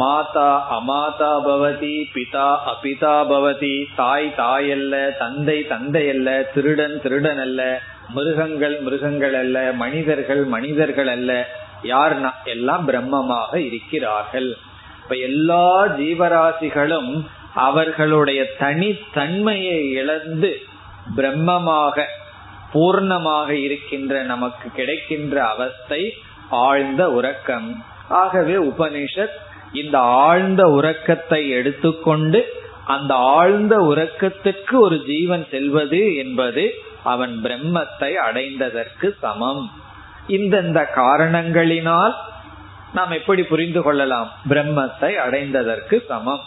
மாதா 0.00 0.50
அமாதா 0.76 1.30
பவதி 1.46 1.96
பிதா 2.14 2.46
அபிதா 2.72 3.14
பவதி 3.30 3.86
தாய் 3.96 4.34
தாய் 4.36 4.70
அல்ல 4.72 5.14
தந்தை 5.18 5.66
தந்தை 5.66 6.10
அல்ல 6.10 6.50
திருடன் 6.54 7.00
திருடன் 7.00 7.38
அல்ல 7.38 7.80
மிருகங்கள் 8.14 8.80
மிருகங்கள் 8.80 9.34
அல்ல 9.34 9.72
மனிதர்கள் 9.72 10.44
மனிதர்கள் 10.44 11.06
அல்ல 11.06 11.48
யார் 11.82 12.16
எல்லாம் 12.44 12.88
பிரம்மமாக 12.88 13.54
இருக்கிறார்கள். 13.54 14.56
இப்ப 15.02 15.16
எல்லா 15.16 15.86
ஜீவராசிகளும் 15.86 17.26
அவர்களுடைய 17.54 18.46
தனித்தன்மையை 18.58 19.90
இழந்து 19.90 20.60
பிரம்மமாக 21.16 22.04
பூர்ணமாக 22.72 23.50
இருக்கின்ற 23.50 24.22
நமக்கு 24.22 24.70
கிடைக்கின்ற 24.70 25.46
அவஸ்தை 25.46 26.14
ஆழ்ந்த 26.50 27.10
உறக்கம். 27.10 27.84
ஆகவே 28.08 28.56
உபனிஷத் 28.56 29.44
இந்த 29.72 29.98
ஆழ்ந்த 29.98 30.66
உறக்கத்தை 30.66 31.48
எடுத்துக்கொண்டு 31.48 32.52
அந்த 32.84 33.14
ஆழ்ந்த 33.14 33.78
உறக்கத்துக்கு 33.78 34.72
ஒரு 34.72 35.04
ஜீவன் 35.06 35.46
செல்வது 35.50 36.16
என்பது 36.16 36.74
அவன் 37.02 37.40
பிரம்மத்தை 37.42 38.12
அடைந்ததற்கு 38.32 39.18
சமம். 39.18 39.70
இந்தந்த 40.28 40.86
காரணங்களினால் 40.96 42.14
நாம் 42.94 43.10
எப்படி 43.10 43.42
புரிந்து 43.42 43.82
கொள்ளலாம்? 43.82 44.32
பிரம்மத்தை 44.48 45.12
அடைந்ததற்கு 45.28 46.06
சமம். 46.06 46.40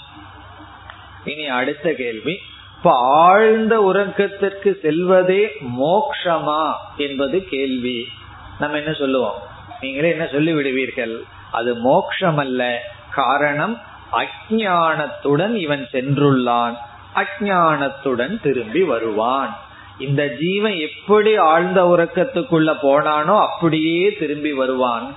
இனி 1.26 1.48
அடுத்த 1.48 1.94
கேள்வி. 1.94 2.40
இப்ப 2.78 2.92
ஆழ்ந்த 2.94 3.80
உறக்கத்திற்கு 3.80 4.80
செல்வதே 4.80 5.52
மோக்ஷமா 5.82 6.72
என்பது 6.98 7.48
கேள்வி. 7.50 8.08
நம்ம 8.60 8.78
என்ன 8.78 8.94
சொல்லுவோம்? 8.94 9.42
நீங்களே 9.82 10.10
என்ன 10.10 10.28
சொல்லி 10.32 10.54
விடுவீர்கள் 10.54 11.24
அது 11.52 11.76
மோக்ஷம் 11.76 12.38
அல்ல 12.38 12.84
காரணம் 13.20 13.76
அஜானத்துடன் 14.20 15.54
இவன் 15.56 15.84
சென்றுள்ளான். 15.94 16.76
அஜானத்துடன் 17.22 18.36
திரும்பி 18.42 18.84
வருவான். 18.92 19.52
இந்த 20.08 20.24
ஜீவன் 20.42 20.78
எப்படி 20.88 21.32
ஆழ்ந்த 21.52 21.80
உறக்கத்துக்குள்ள 21.94 22.72
போனானோ 22.84 23.34
அப்படியே 23.48 24.04
திரும்பி 24.20 24.54
வருவான். 24.62 25.08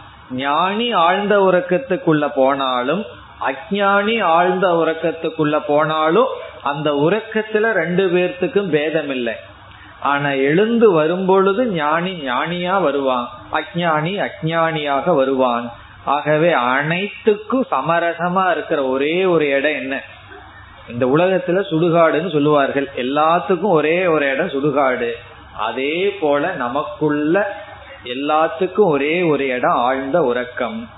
ஞானி 0.44 0.88
ஆழ்ந்த 1.06 1.34
உறக்கத்துக்குள்ள 1.48 2.24
போனாலும் 2.34 3.02
அஜானி 3.50 4.16
ஆழ்ந்த 4.34 4.66
உறக்கத்துக்குள்ள 4.82 5.56
போனாலும் 5.66 6.30
அந்த 6.70 6.88
உறக்கத்துல 7.06 7.72
ரெண்டு 7.80 8.04
பேர்த்துக்கும் 8.14 8.70
பேதம் 8.74 9.10
இல்லை 9.10 9.36
ஆனா 10.10 10.30
எழுந்து 10.48 10.88
வரும்பொழுது 10.92 11.62
ஞானி 11.66 12.12
ஞானியா 12.28 12.76
வருவான். 12.82 13.26
அஜானி 13.52 14.12
அஜானியாக 14.26 15.14
வருவான். 15.20 15.66
ஆகவே 16.04 16.52
அனைத்துக்கும் 16.52 17.66
சமரசமா 17.70 18.50
இருக்கிற 18.50 18.84
ஒரே 18.84 19.24
ஒரு 19.24 19.48
இடம் 19.48 19.72
என்ன? 19.72 20.02
இந்த 20.88 21.06
உலகத்துல 21.06 21.50
சுடுகாடுன்னு 21.50 22.32
சொல்லுவார்கள். 22.32 22.88
எல்லாத்துக்கும் 22.96 23.58
ஒரே 23.60 24.06
ஒரு 24.06 24.30
இடம் 24.30 24.48
சுடுகாடு. 24.48 25.10
அதே 25.58 26.16
போல 26.20 26.52
நமக்குள்ள 26.52 27.64
எல்லாத்துக்கும் 28.04 28.70
ஒரே 28.76 29.22
ஒரு 29.22 29.46
இடம் 29.46 29.76
ஆழ்ந்த 29.76 30.22
உறக்கம். 30.22 30.90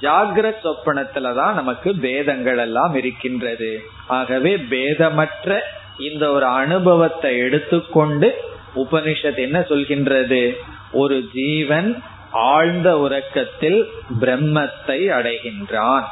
ஜாகிரத் 0.00 0.64
சொப்பனத்துலதான் 0.64 1.52
நமக்கு 1.52 1.94
பேதங்கள் 1.94 2.58
எல்லாம் 2.58 2.94
இருக்கின்றது. 2.94 3.82
ஆகவே 4.06 4.56
பேதமற்ற 4.56 5.60
இந்த 5.98 6.30
ஒரு 6.30 6.44
அனுபவத்தை 6.44 7.38
எடுத்துக்கொண்டு 7.38 8.34
உபனிஷத் 8.76 9.36
என்ன 9.36 9.60
சொல்கின்றது? 9.60 10.52
ஒரு 10.92 11.22
ஜீவன் 11.34 12.02
ஆழ்ந்த 12.32 12.98
உறக்கத்தில் 12.98 13.88
பிரம்மத்தை 14.20 14.98
அடைகின்றான். 15.18 16.02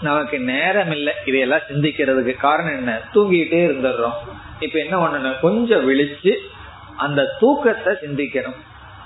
நமக்கு 0.00 0.38
நேரம் 0.38 0.90
இல்லை 0.90 1.12
இதையெல்லாம் 1.24 1.66
சிந்திக்கிறதுக்கு 1.68 2.36
காரணம் 2.36 2.76
என்ன? 2.76 3.00
தூங்கிட்டே 3.14 3.60
இருந்துடுறோம். 3.68 4.12
இப்ப 4.60 4.78
என்ன 4.78 5.06
பண்ணணும்? 5.06 5.40
கொஞ்சம் 5.40 5.90
விழிச்சு 5.90 6.34
அந்த 6.96 7.36
தூக்கத்தை 7.40 7.94
சிந்திக்கணும். 7.94 8.56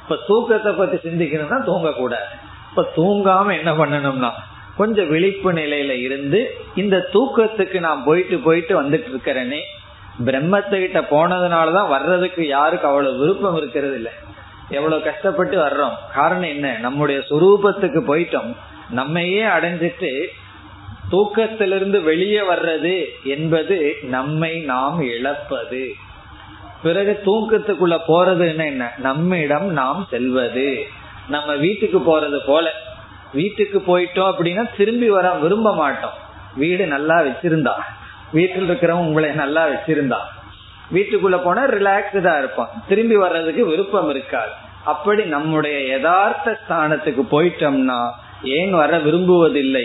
இப்ப 0.02 0.18
தூக்கத்தை 0.26 0.72
பத்தி 0.72 1.10
சிந்திக்கணும்னா 1.10 1.58
தூங்கக்கூடாது. 1.66 2.28
இப்ப 2.70 2.92
தூங்காம 2.96 3.56
என்ன 3.56 3.72
பண்ணணும்னா 3.72 4.30
கொஞ்சம் 4.76 5.08
விழிப்பு 5.08 5.52
நிலையில 5.52 5.90
இருந்து 5.90 6.56
இந்த 6.74 7.08
தூக்கத்துக்கு 7.12 7.80
நான் 7.80 8.02
போயிட்டு 8.04 8.38
போயிட்டு 8.38 8.82
வந்துட்டு 8.82 9.10
இருக்கிறேனே 9.10 9.58
பிரம்மத்தை 10.24 10.80
கிட்ட 10.80 11.00
போனதுனாலதான் 11.00 11.88
வர்றதுக்கு 11.88 12.46
யாருக்கு 12.46 12.86
அவ்வளவு 12.86 13.18
விருப்பம் 13.18 13.56
இருக்கிறது 13.56 13.94
இல்லை. 13.94 14.12
எவ்வளவு 14.70 15.02
கஷ்டப்பட்டு 15.02 15.58
வர்றோம். 15.58 15.94
காரணம் 16.14 16.42
என்ன? 16.42 16.72
நம்முடைய 16.72 17.22
சுரூபத்துக்கு 17.30 18.02
போயிட்டோம். 18.06 18.54
நம்மையே 18.90 19.42
அடைஞ்சிட்டு 19.42 20.26
தூக்கத்திலிருந்து 21.10 22.02
வெளியே 22.02 22.40
வர்றது 22.40 23.04
என்பது 23.24 23.96
நம்மை 24.02 24.60
நாம் 24.60 25.00
இழப்பது. 25.00 25.94
பிறகு 26.82 27.20
தூக்கத்துக்குள்ள 27.24 27.98
போறதுன்னு 28.08 28.64
என்ன 28.64 28.92
நம்மிடம் 28.98 29.72
நாம் 29.72 30.06
செல்வது. 30.10 30.86
நம்ம 31.28 31.54
வீட்டுக்கு 31.54 31.98
போறது 31.98 32.38
போல. 32.46 32.70
வீட்டுக்கு 33.32 33.78
போயிட்டோம் 33.78 34.32
அப்படின்னா 34.32 34.76
திரும்பி 34.76 35.08
வர 35.08 35.30
விரும்ப 35.30 35.74
மாட்டோம். 35.74 36.14
வீடு 36.56 36.86
நல்லா 36.86 37.20
வச்சிருந்தா. 37.20 37.72
வீட்டில் 38.32 38.70
இருக்கிறவங்க 38.70 39.06
உங்களை 39.06 39.30
நல்லா 39.30 39.66
வச்சிருந்தா. 39.66 40.16
வீட்டுக்குள்ள 40.92 41.42
போனா 41.44 41.66
ரிலாக்ஸ்டா 41.66 42.38
இருப்பான். 42.38 42.82
திரும்பி 42.88 43.16
வர்றதுக்கு 43.16 43.66
விருப்பம் 43.66 44.10
இருக்காது. 44.10 44.50
அப்படி 44.84 45.22
நம்முடைய 45.22 45.86
யதார்த்த 45.86 46.58
ஸ்தானத்துக்கு 46.68 47.26
போயிட்டோம்னா 47.30 48.10
ஏன் 48.42 48.72
வர 48.72 48.98
விரும்புவதில்லை? 48.98 49.84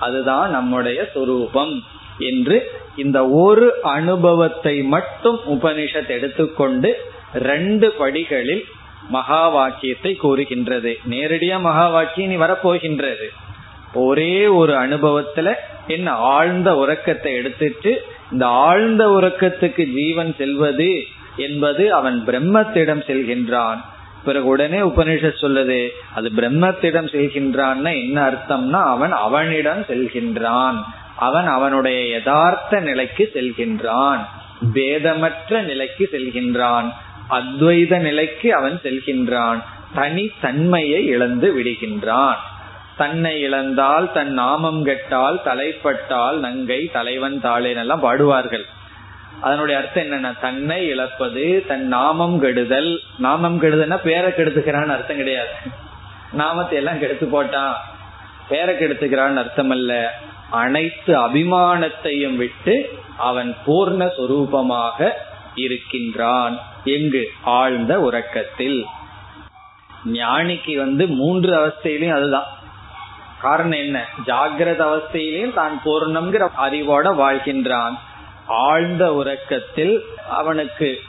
அதுதான் 0.00 0.50
நம்முடைய 0.50 1.08
சொரூபம் 1.14 1.82
என்று 2.18 2.70
இந்த 2.96 3.28
ஒரு 3.28 3.74
அனுபவத்தை 3.82 4.82
மட்டும் 4.82 5.40
உபனிஷத் 5.48 6.08
எடுத்துக்கொண்டு 6.08 7.00
ரெண்டு 7.34 7.92
படிகளில் 7.92 8.64
மகா 9.08 9.48
வாக்கியத்தை 9.48 10.14
கூறுகின்றது. 10.14 10.98
நேரடியா 11.10 11.60
மகா 11.60 11.88
வாக்கியம் 11.88 12.30
நீ 12.30 12.36
வரப்போகின்றது. 12.36 13.26
ஒரே 13.94 14.46
ஒரு 14.46 14.72
அனுபவத்துல 14.72 15.54
என்ன 15.86 16.10
ஆழ்ந்த 16.12 16.76
உறக்கத்தை 16.76 17.34
எடுத்துட்டு 17.34 18.04
இந்த 18.32 18.46
ஆழ்ந்த 18.46 19.08
உறக்கத்துக்கு 19.08 19.94
ஜீவன் 19.94 20.34
செல்வது 20.38 21.04
என்பது 21.36 21.94
அவன் 21.94 22.24
பிரம்மத்திடம் 22.26 23.02
செல்கின்றான். 23.06 23.80
பிறகு 24.24 24.46
உடனே 24.46 24.78
உபனிஷத் 24.78 25.42
சொல்லுது 25.42 25.88
அது 26.14 26.30
பிரம்மத்திடம் 26.36 27.08
செல்கின்றான்னா 27.14 28.02
என்ன 28.02 28.30
அர்த்தம்னா 28.30 28.82
அவன் 28.84 29.12
அவனிடம் 29.12 29.80
செல்கின்றான். 29.80 30.84
அவன் 31.16 31.46
அவனுடைய 31.46 32.08
யதார்த்த 32.08 32.80
நிலைக்கு 32.80 33.30
செல்கின்றான். 33.34 34.24
பேதமற்ற 34.74 35.64
நிலைக்கு 35.64 36.08
செல்கின்றான். 36.12 36.92
அத்வைத 37.30 37.98
நிலைக்கு 37.98 38.54
அவன் 38.54 38.80
செல்கின்றான். 38.82 39.62
தனி 39.94 40.30
தன்மையை 40.40 41.06
இழந்து 41.06 41.58
விடுகின்றான். 41.58 42.34
தன்னை 42.96 43.40
இழந்தால் 43.40 44.12
தன் 44.12 44.32
நாமம் 44.32 44.84
கெட்டால் 44.84 45.40
தலைப்பட்டால் 45.44 46.38
நங்கை 46.38 46.90
தலைவன் 46.92 47.40
தாளேன் 47.42 47.76
எல்லாம் 47.76 48.02
பாடுவார்கள். 48.02 48.64
அதனுடைய 49.40 49.80
அர்த்தம் 49.80 50.04
என்னன்னா 50.04 50.40
தன்னை 50.40 50.86
இழப்பது 50.86 51.64
தன் 51.68 51.86
நாமம் 51.86 52.40
கெடுதல். 52.40 53.00
நாமம் 53.18 53.62
கெடுதல்னா 53.62 53.96
பேரை 54.02 54.30
கெடுத்துக்கிறான்னு 54.30 54.86
அர்த்தம் 54.86 55.16
கிடையாது. 55.16 55.50
நாமத்தை 56.32 56.78
எல்லாம் 56.78 56.98
கெடுத்து 56.98 57.26
போட்டான். 57.26 57.72
பேரை 58.48 58.74
கெடுத்துக்கிறான்னு 58.74 59.36
அர்த்தம் 59.36 59.70
அல்ல. 59.70 60.18
அனைத்து 60.50 61.28
அபிமானத்தையும் 61.28 62.36
விட்டு 62.36 62.98
அவன் 63.16 63.56
பூர்ண 63.66 64.10
சொரூபமாக 64.16 65.10
இருக்கின்றான். 65.54 66.58
எங்கு? 66.84 67.28
ஆழ்ந்த 67.42 68.00
உறக்கத்தில். 68.00 68.84
ஞானிக்கு 70.12 70.76
வந்து 70.76 71.06
மூன்று 71.06 71.66
அவஸ்தையிலும் 71.66 72.14
அதுதான். 72.14 72.46
காரணம் 73.46 73.78
என்ன? 73.78 74.08
ஜாகிரத 74.26 74.82
அவஸ்தையிலையும் 74.86 75.54
தான் 75.54 75.80
பூர்ணம்ங்கிற 75.84 76.48
அறிவோட 76.56 77.14
வாழ்கின்றான். 77.14 77.98
ஆழ்ந்த 78.46 79.14
உறக்கத்தில் 79.14 80.04
அவனுக்கு 80.28 81.00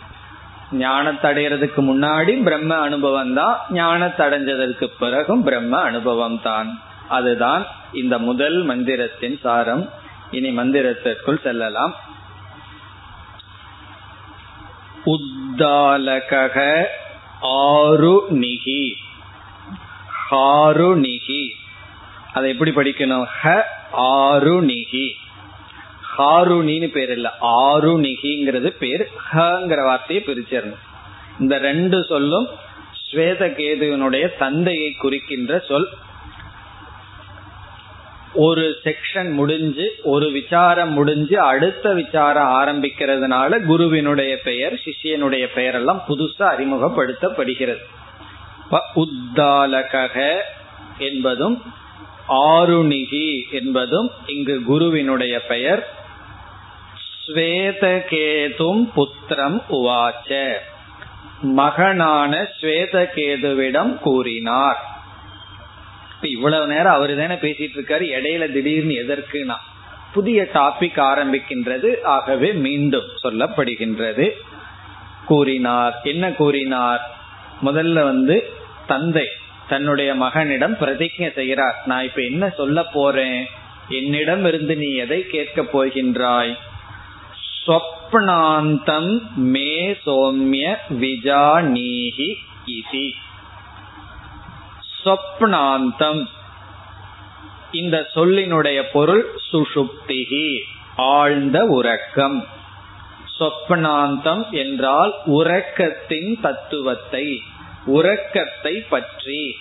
ஞானத்தை 0.71 1.45
முன்னாடி 1.77 2.43
பிரம்ம 2.43 2.75
அனுபவம் 2.75 3.33
தான். 3.33 3.59
ஞானத்தடைஞ்சதற்கு 3.69 4.89
பிறகும் 4.99 5.43
பிரம்ம 5.43 5.77
அனுபவம் 5.77 6.41
தான். 6.41 6.79
அதுதான் 7.09 7.65
இந்த 7.93 8.17
முதல் 8.19 8.65
மந்திரத்தின் 8.65 9.39
சாரம். 9.39 9.89
இனி 10.31 10.57
மந்திரத்திற்குள் 10.57 11.41
செல்லலாம். 11.41 11.95
உத்தாலக 15.05 16.85
ஆருணிகி. 17.41 18.91
ஹாருணிகி 20.31 21.46
அதை 22.37 22.51
எப்படி 22.51 22.71
படிக்கணும்? 22.71 23.23
ஹ 23.23 23.49
ஆருணிகி 23.97 25.07
ஹாருணின்னு 26.17 26.87
பேர் 26.87 27.09
இல்ல. 27.09 27.33
ஆருணிகிங்கிறது 27.41 28.67
பேர். 28.67 29.07
ஹங்கிற 29.33 29.83
வார்த்தையை 29.83 30.25
பிரிச்சிடணும். 30.25 30.77
இந்த 31.39 31.57
ரெண்டு 31.57 32.03
சொல்லும் 32.03 32.47
ஸ்வேத 33.01 33.47
கேதுவனுடைய 33.47 34.37
தந்தையை 34.37 34.91
குறிக்கின்ற 34.91 35.59
சொல். 35.59 35.87
ஒரு 38.33 38.75
செக்ஷன் 38.83 39.31
முடிஞ்சு 39.31 39.95
ஒரு 40.03 40.31
விசாரம் 40.31 40.91
முடிஞ்சு 40.91 41.39
அடுத்த 41.39 41.93
விசாரம் 41.93 42.47
ஆரம்பிக்கிறதுனால 42.47 43.65
குருவினுடைய 43.65 44.39
பெயர் 44.39 44.73
சிஷியனுடைய 44.73 45.45
பெயர் 45.53 45.75
எல்லாம் 45.75 46.03
புதுசா 46.07 46.39
அறிமுகப்படுத்தப்படுகிறது. 46.39 47.81
உத்தாலக 48.95 50.41
என்பதும் 50.97 51.61
ஆருணிகி 52.29 53.51
என்பதும் 53.51 54.11
இங்கு 54.25 54.63
குருவினுடைய 54.63 55.45
பெயர். 55.45 55.93
ஸ்வேதகேதும் 57.27 58.91
புத்திரம் 58.95 59.61
உவாச்ச. 59.69 60.53
மகனான 61.41 62.47
ஸ்வேதகேதுவிடம் 62.61 63.97
கூறினார். 63.97 64.85
இவ்வளவு 66.21 66.67
நேரம் 66.67 66.93
அவரு 66.93 67.17
தானே 67.17 67.33
பேசிட்டு 67.33 67.77
இருக்காரு 67.77 68.19
இடையில 68.19 68.51
திடீர்னு 68.51 68.91
எதற்குனா. 68.91 69.55
புதிய 70.13 70.47
டாபிக் 70.53 70.99
ஆரம்பிக்கின்றது 70.99 72.01
ஆகவே 72.01 72.53
மீண்டும் 72.53 73.05
சொல்லப்படுகின்றது. 73.23 74.31
கூறினார். 75.25 75.99
என்ன 76.03 76.31
கூறினார்? 76.31 77.17
முதல்ல 77.65 78.03
வந்து 78.03 78.51
தந்தை 78.87 79.27
தன்னுடைய 79.69 80.15
மகனிடம் 80.15 80.73
பிரதிஜை 80.73 81.33
செய்கிறார். 81.33 81.81
நான் 81.85 82.03
இப்ப 82.03 82.21
என்ன 82.21 82.49
சொல்ல 82.49 82.83
போறேன்? 82.83 83.47
என்னிடம் 83.89 84.45
இருந்து 84.45 84.75
நீ 84.75 84.93
எதை 84.93 85.27
கேட்க 85.27 85.61
போகின்றாய்? 85.61 86.57
சொப்னாந்தம் 87.65 89.21
மே 89.35 89.91
சோம்ய 89.91 90.75
விஜானீஹி 90.89 92.33
இதி. 92.65 93.11
சொப்னாந்தம் 95.05 96.25
இந்த 97.71 98.07
சொல்லினுடைய 98.15 98.83
பொருள் 98.93 99.39
சுஷுப்திகி 99.51 100.59
ஆழ்ந்த 100.95 101.65
உறக்கம். 101.65 102.47
சொப்னாந்தம் 103.39 104.49
என்றால் 104.49 105.13
உறக்கத்தின் 105.25 106.39
தத்துவத்தை. 106.41 107.41
உறக்கத்தை 107.87 108.85
பற்றி. 108.89 109.55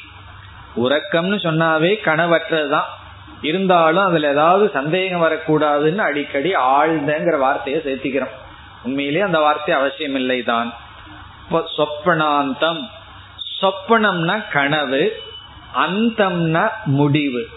உறக்கம்னு 0.77 1.39
சொன்னாவே 1.39 1.97
கனவற்றதுதான். 2.05 2.89
இருந்தாலும் 3.43 4.05
அதுல 4.05 4.31
ஏதாவது 4.31 4.70
சந்தேகம் 4.72 5.22
வரக்கூடாதுன்னு 5.22 5.97
அடிக்கடி 5.97 6.53
ஆழ்ந்தங்கிற 6.55 7.39
வார்த்தையை 7.39 7.83
சேர்த்திக்கிறோம். 7.83 8.31
உண்மையிலேயே 8.83 9.20
அந்த 9.20 9.39
வார்த்தை 9.39 9.74
அவசியம் 9.74 10.16
இல்லைதான் 10.16 10.72
சொப்பனாந்தம். 11.51 12.89
சொப்பனம்னா 13.61 14.45
கனவு 14.53 15.22
அந்தம்னா 15.77 16.70
முடிவு. 16.85 17.49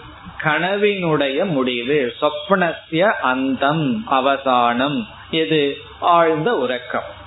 கனவினுடைய 0.42 1.44
முடிவு. 1.44 2.14
சொப்பனசிய 2.20 3.00
அந்தம் 3.00 4.04
அவசானம். 4.06 5.08
எது? 5.30 5.82
ஆழ்ந்த 6.00 6.56
உறக்கம். 6.56 7.18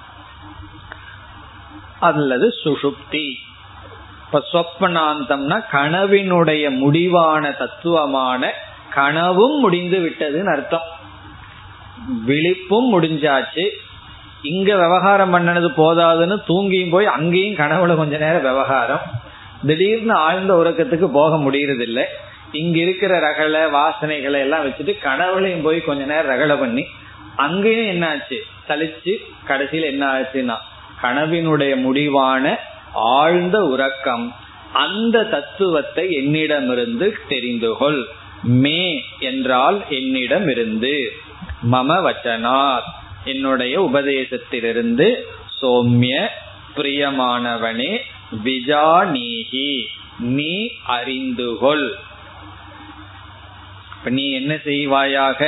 அல்லது 2.10 2.48
சுஷுப்தி 2.64 3.26
இப்ப 4.26 4.42
சொப்பனாந்தம்னா 4.54 5.58
கனவினுடைய 5.72 6.64
முடிவான 6.78 7.52
தத்துவமான 7.52 8.52
கனவும் 8.96 9.58
முடிந்து 9.60 9.98
விட்டதுன்னு 10.00 10.52
அர்த்தம். 10.52 10.88
விழிப்பும் 12.28 12.90
முடிஞ்சாச்சு. 12.94 13.66
இங்க 14.42 14.70
விவகாரம் 14.76 15.34
பண்ணனது 15.34 15.70
போதாதுன்னு 15.78 16.38
தூங்கியும் 16.48 16.90
போய் 16.90 17.06
அங்கேயும் 17.06 17.60
கனவுல 17.60 17.96
கொஞ்ச 17.96 18.18
நேரம் 18.18 18.42
விவகாரம். 18.42 19.04
திடீர்னு 19.68 20.14
ஆழ்ந்த 20.14 20.54
உறக்கத்துக்கு 20.56 21.08
போக 21.14 21.36
முடியறதில்லை. 21.36 22.06
இங்க 22.52 22.78
இருக்கிற 22.78 23.14
ரகலை 23.20 23.64
வாசனைகளை 23.78 24.40
எல்லாம் 24.40 24.66
வச்சுட்டு 24.66 24.94
கனவுலையும் 25.04 25.64
போய் 25.64 25.80
கொஞ்ச 25.82 26.04
நேரம் 26.04 26.32
ரகலை 26.34 26.60
பண்ணி 26.60 26.84
அங்கேயும் 27.36 27.88
என்ன 27.88 28.10
ஆச்சு 28.10 28.38
சலிச்சு 28.68 29.14
கடைசியில் 29.46 29.92
என்ன 29.92 30.04
ஆச்சுன்னா 30.14 30.58
கனவினுடைய 31.04 31.74
முடிவான 31.76 32.46
ஆழ்ந்த 32.94 33.58
உறக்கம் 33.66 34.26
அந்த 34.74 35.26
தத்துவத்தை 35.26 36.06
என்னிடமிருந்து 36.12 37.08
தெரிந்து 37.28 37.72
கொள் 37.78 38.02
மே 38.64 39.04
என்றால் 39.20 39.78
என்னிடமிருந்து. 39.90 40.96
மம 41.72 41.90
வச்சனார் 42.06 42.86
என்னுடைய 43.24 43.76
உபதேசத்திலிருந்து 43.82 45.08
சோம்ய 45.62 46.16
பிரியமானவனே 46.76 47.92
விஜானீகி 48.46 49.70
நீ 50.20 50.56
அறிந்துகொள். 50.88 51.88
நீ 54.06 54.26
என்ன 54.32 54.54
செய்வாயாக? 54.54 55.42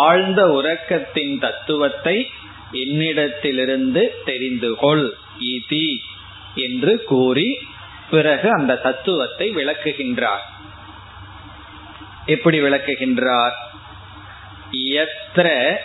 ஆழ்ந்த 0.00 0.42
உறக்கத்தின் 0.58 1.34
தத்துவத்தை 1.38 2.16
என்னிடத்திலிருந்து 2.74 4.02
தெரிந்து 4.24 4.74
கொள் 4.74 5.14
இதி 5.40 5.96
என்று 6.54 7.04
கூறி 7.04 7.58
பிறகு 8.10 8.50
அந்த 8.50 8.76
தத்துவத்தை 8.76 9.56
விளக்குகின்றார். 9.56 10.44
எப்படி 12.26 12.60
விளக்குகின்றார்? 12.60 13.52
எத்திர 14.72 15.76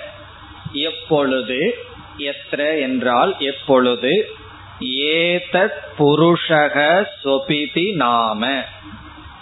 எப்பொழுது 0.71 1.77
எத்திர 2.17 2.79
என்றால் 2.79 3.35
எப்பொழுது? 3.39 4.31
ஏதத் 4.79 5.79
புருஷக 5.99 7.05
சொபிதி 7.23 7.93
நாம. 7.93 8.63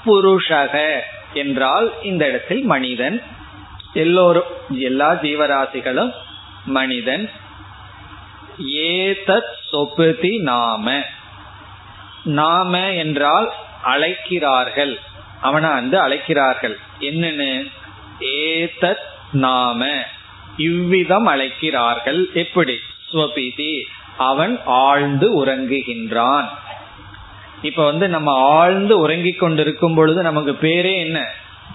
புருஷக 0.06 1.00
என்றால் 1.34 1.94
இந்த 2.04 2.28
இடத்தில் 2.28 2.64
மனிதன். 2.64 3.22
எல்லோரும் 3.94 4.48
எல்லா 4.70 5.14
ஜீவராசிகளும் 5.14 6.14
மனிதன் 6.68 7.30
ஏதத் 8.74 9.54
சொபதி 9.72 10.40
நாம. 10.40 11.02
நாம 12.24 12.94
என்றால் 12.94 13.54
அழைக்கிறார்கள். 13.84 15.00
அவனை 15.42 15.70
வந்து 15.70 16.00
அழைக்கிறார்கள். 16.00 16.80
என்னன்னு? 17.00 17.72
ஏதத் 18.20 19.06
நாம. 19.32 19.90
இவ்விதம் 20.58 21.26
அழைக்கிறார்கள். 21.26 22.30
எப்படி? 22.34 22.78
ஸ்வபிதி. 23.14 23.82
அவன் 24.18 24.60
ஆழ்ந்து 24.66 25.46
உறங்குகின்றான். 25.46 26.48
இப்ப 27.62 27.86
வந்து 27.86 28.10
நம்ம 28.10 28.34
ஆழ்ந்து 28.34 29.00
உறங்கி 29.00 29.32
கொண்டிருக்கும் 29.32 29.96
பொழுது 29.96 30.22
நமக்கு 30.22 30.58
பேரே 30.62 30.98
என்ன? 30.98 31.26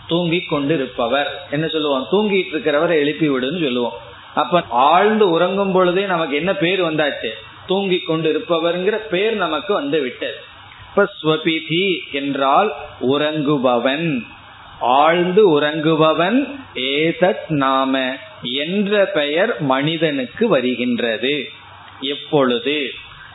தூங்கி 0.07 0.40
கொண்டிருப்பவர். 0.40 1.47
என்ன 1.51 1.66
சொல்லுவோம் 1.66 2.07
தூங்கிட்டு 2.12 2.47
இருக்கிறவரை 2.47 2.99
எழுப்பி 2.99 3.28
விடுன்னு 3.28 3.62
சொல்லுவோம். 3.62 4.11
அப்ப 4.34 4.62
ஆழ்ந்து 4.68 5.30
உறங்கும் 5.30 5.72
பொழுதே 5.72 6.06
நமக்கு 6.06 6.36
என்ன 6.36 6.54
பேர் 6.54 6.82
வந்தாச்சு? 6.82 7.28
தூங்கி 7.66 7.98
கொண்டு 7.98 8.32
இருப்பவர்ங்கிற 8.32 8.96
பேர் 8.96 9.34
நமக்கு 9.34 9.74
வந்து 9.74 10.00
விட்டது. 10.00 10.34
இப்ப 10.88 11.12
ஸ்வபிதி 11.22 12.10
என்றால் 12.12 12.72
உறங்குபவன். 13.00 14.26
ஆழ்ந்து 14.80 15.60
உறங்குபவன் 15.60 16.58
ஏதத் 16.74 17.48
நாம 17.48 18.16
என்ற 18.42 19.04
பெயர் 19.04 19.60
மனிதனுக்கு 19.60 20.48
வருகின்றது. 20.48 21.50
எப்பொழுது? 22.00 22.90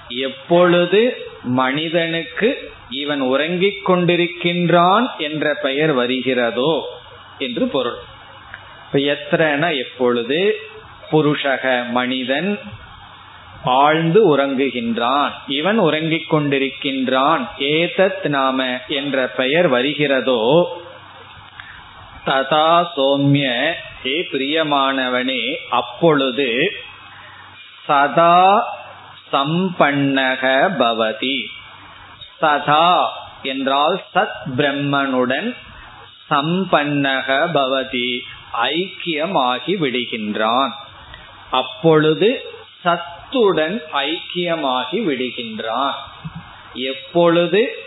எப்பொழுது 0.09 1.17
மனிதனுக்கு 1.43 2.71
இவன் 2.89 3.21
உறங்கிக் 3.21 3.89
கொண்டிருக்கின்றான் 3.89 5.07
என்ற 5.17 5.53
பெயர் 5.53 5.91
வருகிறதோ 5.91 6.99
என்று 7.37 7.67
பொருள். 7.67 7.97
எத்தனை 8.91 9.77
எப்பொழுது? 9.77 10.59
புருஷக 11.11 11.89
மனிதன் 11.89 12.59
ஆழ்ந்து 13.63 14.37
உறங்குகின்றான். 14.37 15.29
இவன் 15.47 15.77
உறங்கிக் 15.77 16.33
கொண்டிருக்கின்றான். 16.33 17.47
ஏதத் 17.59 18.27
நாம 18.27 18.79
என்ற 18.87 19.27
பெயர் 19.27 19.67
வருகிறதோ 19.67 20.41
ததா 22.25 22.85
சோம்ய 22.95 23.73
ஏ 24.05 24.27
பிரியமானவனே 24.31 25.55
அப்பொழுது 25.69 26.73
சதா 27.85 28.75
சம்பன்னக 29.31 30.43
பவதி. 30.79 31.43
சதா 32.39 33.11
என்றால் 33.43 34.01
சத் 34.15 34.41
பிரம்மனுடன் 34.57 35.55
சம்பன்னக 36.29 37.27
பவதி 37.53 38.19
ஐக்கியமாகி 38.63 39.73
விடுகின்றான். 39.83 40.69
அப்பொழுது 41.51 42.49
சத்துடன் 42.83 43.81
ஐக்கியமாகி 43.93 44.99
விடுகின்றான். 45.09 45.93
எப்பொழுது 46.73 47.79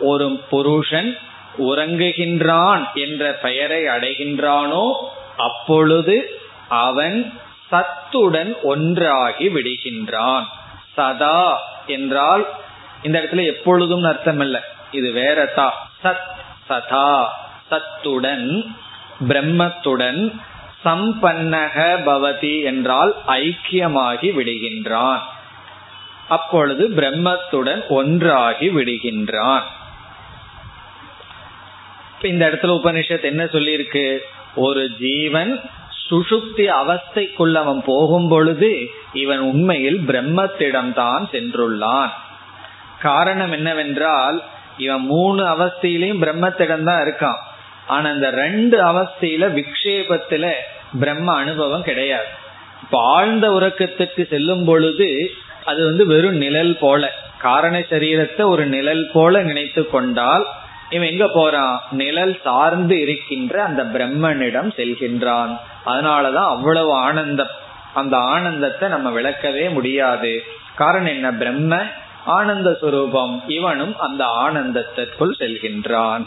ஒரு 0.00 0.40
புருஷன் 0.50 1.16
உறங்குகின்றான் 1.58 2.92
என்ற 2.94 3.32
பெயரை 3.32 3.82
அடைகின்றானோ 3.82 4.92
அப்பொழுது 5.36 6.40
அவன் 6.68 7.38
சத்துடன் 7.70 8.62
ஒன்றாகி 8.62 9.48
விடுகின்றான். 9.48 10.44
சதா 10.94 11.60
என்றால் 11.86 12.48
இந்த 13.02 13.20
இடத்துல 13.20 13.44
எப்பொழுதும் 13.46 14.02
அர்த்தம் 14.02 14.40
இல்ல 14.40 14.64
இது 14.90 15.12
வேறதா 15.12 15.68
சத் 16.02 16.28
சதா 16.68 17.36
சத்துடன் 17.68 18.74
பிரம்மத்துடன் 19.28 20.40
சம்பன்னக 20.84 21.76
பவதி 22.06 22.62
என்றால் 22.62 23.14
ஐக்கியமாகி 23.26 24.30
விடுகின்றான். 24.36 25.18
அப்பொழுது 26.28 26.88
பிரம்மத்துடன் 26.88 27.88
ஒன்றாகி 27.88 28.68
விடுகின்றான். 28.68 29.62
இந்த 32.22 32.46
இடத்துல 32.46 32.66
உபனிஷத் 32.66 33.22
என்ன 33.22 33.44
சொல்லியிருக்கு? 33.44 34.18
ஒரு 34.54 34.90
ஜீவன் 34.98 35.60
சுசுப்தி 36.10 36.70
அவஸ்தைக்குள் 36.72 37.52
அவன் 37.52 37.82
போகும் 37.86 38.28
பொழுது 38.28 38.90
இவன் 39.12 39.38
உண்மையில் 39.38 39.98
பிரம்மத்திடம்தான் 39.98 41.24
சென்றுள்ளான். 41.32 42.10
காரணம் 43.00 43.52
என்னவென்றால் 43.52 44.42
இவன் 44.76 45.00
மூணு 45.00 45.44
அவஸ்தையிலையும் 45.44 46.20
பிரம்மத்திடம் 46.20 46.82
தான் 46.82 47.04
இருக்கான். 47.04 47.38
ஆனா 47.86 48.10
இந்த 48.10 48.30
ரெண்டு 48.30 48.82
அவஸ்தையில 48.82 49.60
விக்ஷேபத்துல 49.60 50.52
பிரம்ம 50.98 51.34
அனுபவம் 51.34 51.82
கிடையாது. 51.82 52.26
இப்ப 52.82 52.98
ஆழ்ந்த 53.14 53.50
உறக்கத்துக்கு 53.50 54.28
செல்லும் 54.28 54.64
பொழுது 54.64 55.30
அது 55.64 55.84
வந்து 55.84 56.06
வெறும் 56.06 56.36
நிழல் 56.36 56.76
போல 56.80 57.12
காரண 57.38 57.78
சரீரத்தை 57.78 58.42
ஒரு 58.42 58.66
நிழல் 58.66 59.10
போல 59.12 59.42
நினைத்து 59.42 59.90
கொண்டால் 59.90 60.46
இவன் 60.90 61.10
எங்க 61.10 61.28
போறான்? 61.28 61.80
நிழல் 61.90 62.40
சார்ந்து 62.42 63.00
இருக்கின்ற 63.00 63.62
அந்த 63.62 63.84
பிரம்மனிடம் 63.84 64.70
செல்கின்றான். 64.76 65.58
அதனாலதான் 65.86 66.46
அவ்வளவு 66.46 66.92
ஆனந்தம். 66.92 67.48
அந்த 67.94 68.16
ஆனந்தத்தை 68.16 68.88
நம்ம 68.88 69.20
விளக்கவே 69.20 69.72
முடியாது. 69.72 70.44
காரணம் 70.74 71.06
என்ன? 71.06 71.32
பிரம்ம 71.32 71.82
ஆனந்த 72.24 72.78
சுரூபம். 72.82 73.42
இவனும் 73.46 73.98
அந்த 73.98 74.24
ஆனந்தத்திற்குள் 74.24 75.32
செல்கின்றான். 75.38 76.26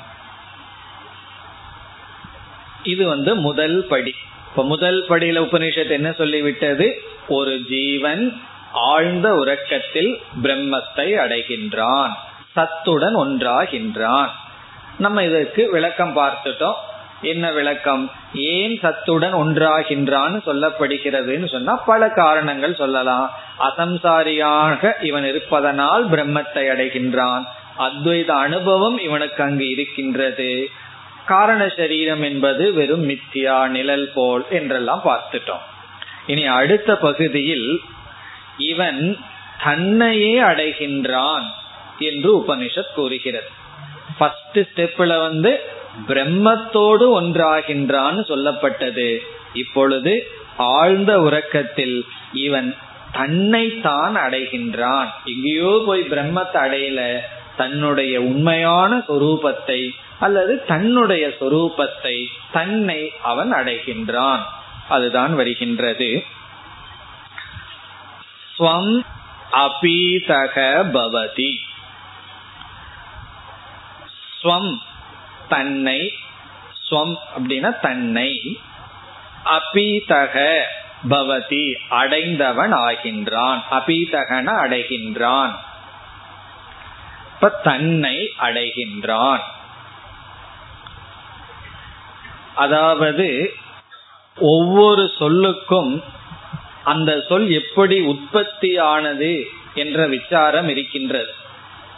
இது 2.83 3.07
வந்து 3.07 3.35
முதல் 3.35 3.85
படி. 3.89 4.15
இப்ப 4.49 4.63
முதல் 4.63 5.05
படியில 5.09 5.39
உபனிஷத்து 5.47 5.89
என்ன 5.89 6.09
சொல்லிவிட்டது? 6.09 6.91
ஒரு 7.27 7.59
ஜீவன் 7.69 8.41
ஆழ்ந்த 8.71 9.33
உறக்கத்தில் 9.33 10.21
பிரம்மத்தை 10.43 11.07
அடைகின்றான் 11.23 12.09
சத்துடன் 12.53 13.15
ஒன்றாகின்றான். 13.15 14.27
நம்ம 14.97 15.23
இதற்கு 15.23 15.71
விளக்கம் 15.71 16.17
பார்த்துட்டோம். 16.17 16.73
என்ன 17.21 17.51
விளக்கம்? 17.51 18.11
ஏன் 18.33 18.79
சத்துடன் 18.79 19.33
ஒன்றாகின்றான்னு 19.33 20.39
சொல்லப்படுகிறதுன்னு 20.45 21.47
சொன்னா 21.47 21.75
பல 21.75 22.09
காரணங்கள் 22.09 22.75
சொல்லலாம். 22.75 23.33
அசம்சாரியாக 23.59 25.03
இவன் 25.03 25.25
இருப்பதனால் 25.25 26.09
பிரம்மத்தை 26.09 26.63
அடைகின்றான். 26.73 27.43
அத்வைத 27.79 28.27
அனுபவம் 28.27 28.97
இவனுக்கு 28.99 29.43
அங்கு 29.43 29.69
இருக்கின்றது. 29.69 30.69
காரண 31.27 31.61
சரீரம் 31.77 32.21
என்பது 32.21 32.73
வெறும் 32.73 33.05
மித்தியா 33.09 33.57
நிழல் 33.67 34.09
போல் 34.13 34.43
என்றெல்லாம் 34.49 35.01
பார்த்துட்டோம். 35.05 35.65
இனி 36.27 36.45
அடுத்த 36.45 36.95
பகுதியில் 36.97 37.69
இவன் 38.57 39.01
தன்னையே 39.63 40.33
அடைகின்றான் 40.41 41.45
என்று 41.99 42.29
உபனிஷத் 42.39 42.95
கூறுகிறது. 42.95 43.49
ஃபர்ஸ்ட் 44.17 44.59
ஸ்டெப்ல 44.59 45.19
வந்து 45.19 45.51
பிரம்மத்தோடு 46.07 47.05
ஒன்றாகின்றான்னு 47.19 48.23
சொல்லப்பட்டது. 48.31 49.07
இப்பொழுது 49.53 50.13
ஆழ்ந்த 50.57 51.11
உறக்கத்தில் 51.21 51.97
இவன் 52.45 52.69
தன்னை 53.11 53.65
தான் 53.81 54.15
அடைகின்றான். 54.15 55.09
எங்கேயோ 55.25 55.71
போய் 55.85 56.03
பிரம்மத்தை 56.09 56.59
அடையல. 56.65 57.01
தன்னுடைய 57.57 58.21
உண்மையான 58.21 58.97
சொரூபத்தை 58.97 59.89
அல்லது 60.19 60.65
தன்னுடைய 60.65 61.27
சொரூபத்தை 61.27 62.25
தன்னை 62.51 63.11
அவன் 63.23 63.53
அடைகின்றான். 63.53 64.39
அதுதான் 64.89 65.35
வருகின்றது. 65.35 66.25
ஸ்வம் 68.59 69.01
அபீதக 69.51 70.57
பவதி. 70.93 71.51
ஸ்வம் 74.43 74.77
தன்னை 75.49 76.13
ஸ்வம் 76.89 77.15
அப்படின்னா 77.37 77.79
தன்னை 77.79 78.59
அபீதக 79.45 80.61
பவதி 81.09 81.73
அடைந்தவன் 81.89 82.73
ஆகின்றான். 82.73 83.61
அபீதகன 83.71 84.47
அடைகின்றான். 84.65 85.53
இப்ப 87.37 87.49
தன்னை 87.63 88.33
அடைகின்றான். 88.39 89.39
அதாவது 92.55 93.53
ஒவ்வொரு 94.39 95.11
சொல்லுக்கும் 95.19 96.03
அந்த 96.83 97.25
சொல் 97.27 97.49
எப்படி 97.49 97.99
உற்பத்தியானது 97.99 99.43
என்ற 99.73 100.07
விசாரம் 100.07 100.67
இருக்கின்றது. 100.67 101.33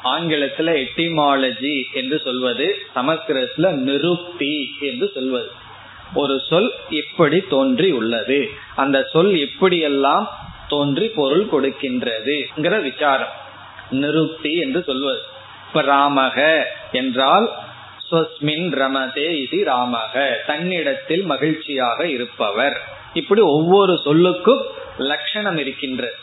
ஆங்கிலத்துல 0.03 0.87
எட்டிமாலஜி 0.87 1.83
என்று 1.93 2.21
சொல்வது 2.23 2.79
சமஸ்கிருதத்துல 2.95 3.71
நிருப்தி 3.71 4.75
என்று 4.79 5.11
சொல்வது. 5.13 5.51
ஒரு 6.13 6.41
சொல் 6.49 6.73
இப்படி 6.89 7.39
தோன்றி 7.39 7.91
உள்ளது. 7.91 8.49
அந்த 8.75 9.07
சொல் 9.11 9.31
எப்படியெல்லாம் 9.31 10.27
தோன்றி 10.67 11.07
பொருள் 11.07 11.45
கொடுக்கின்றதுங்கிற 11.45 12.81
விசாரம். 12.81 13.47
நிருப்தி 13.89 14.53
என்று 14.53 14.83
சொல்வது. 14.83 15.21
இப்ப 15.67 15.81
ராமக 15.81 16.63
என்றால் 16.91 17.49
ஸ்வஸ்மின் 18.11 18.69
ரமதே 18.75 19.51
இது 19.51 19.71
ராமக. 19.71 20.45
தன்னிடத்தில் 20.45 21.23
மகிழ்ச்சியாக 21.23 22.07
இருப்பவர். 22.07 22.81
இப்படி 23.13 23.41
ஒவ்வொரு 23.41 23.99
சொல்லுக்கும் 24.05 24.61
லட்சணம் 24.97 25.57
இருக்கின்றது 25.57 26.15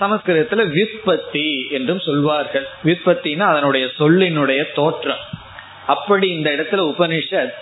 சமஸ்கிருதத்துல 0.00 0.78
விற்பத்தி 0.78 1.70
என்றும் 1.70 2.00
சொல்வார்கள். 2.00 2.68
விற்பத்தினா 2.84 3.40
அதனுடைய 3.40 3.88
சொல்லினுடைய 3.98 4.72
தோற்றம். 4.74 5.40
அப்படி 5.86 6.28
இந்த 6.28 6.50
இடத்துல 6.50 6.94
உபனிஷத் 6.94 7.52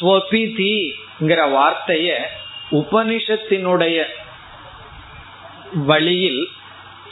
ஸ்வபிதிங்கிற 0.00 1.50
வார்த்தைய 1.50 2.14
உபனிஷத்தினுடைய 2.70 4.04
வழியில் 5.72 6.48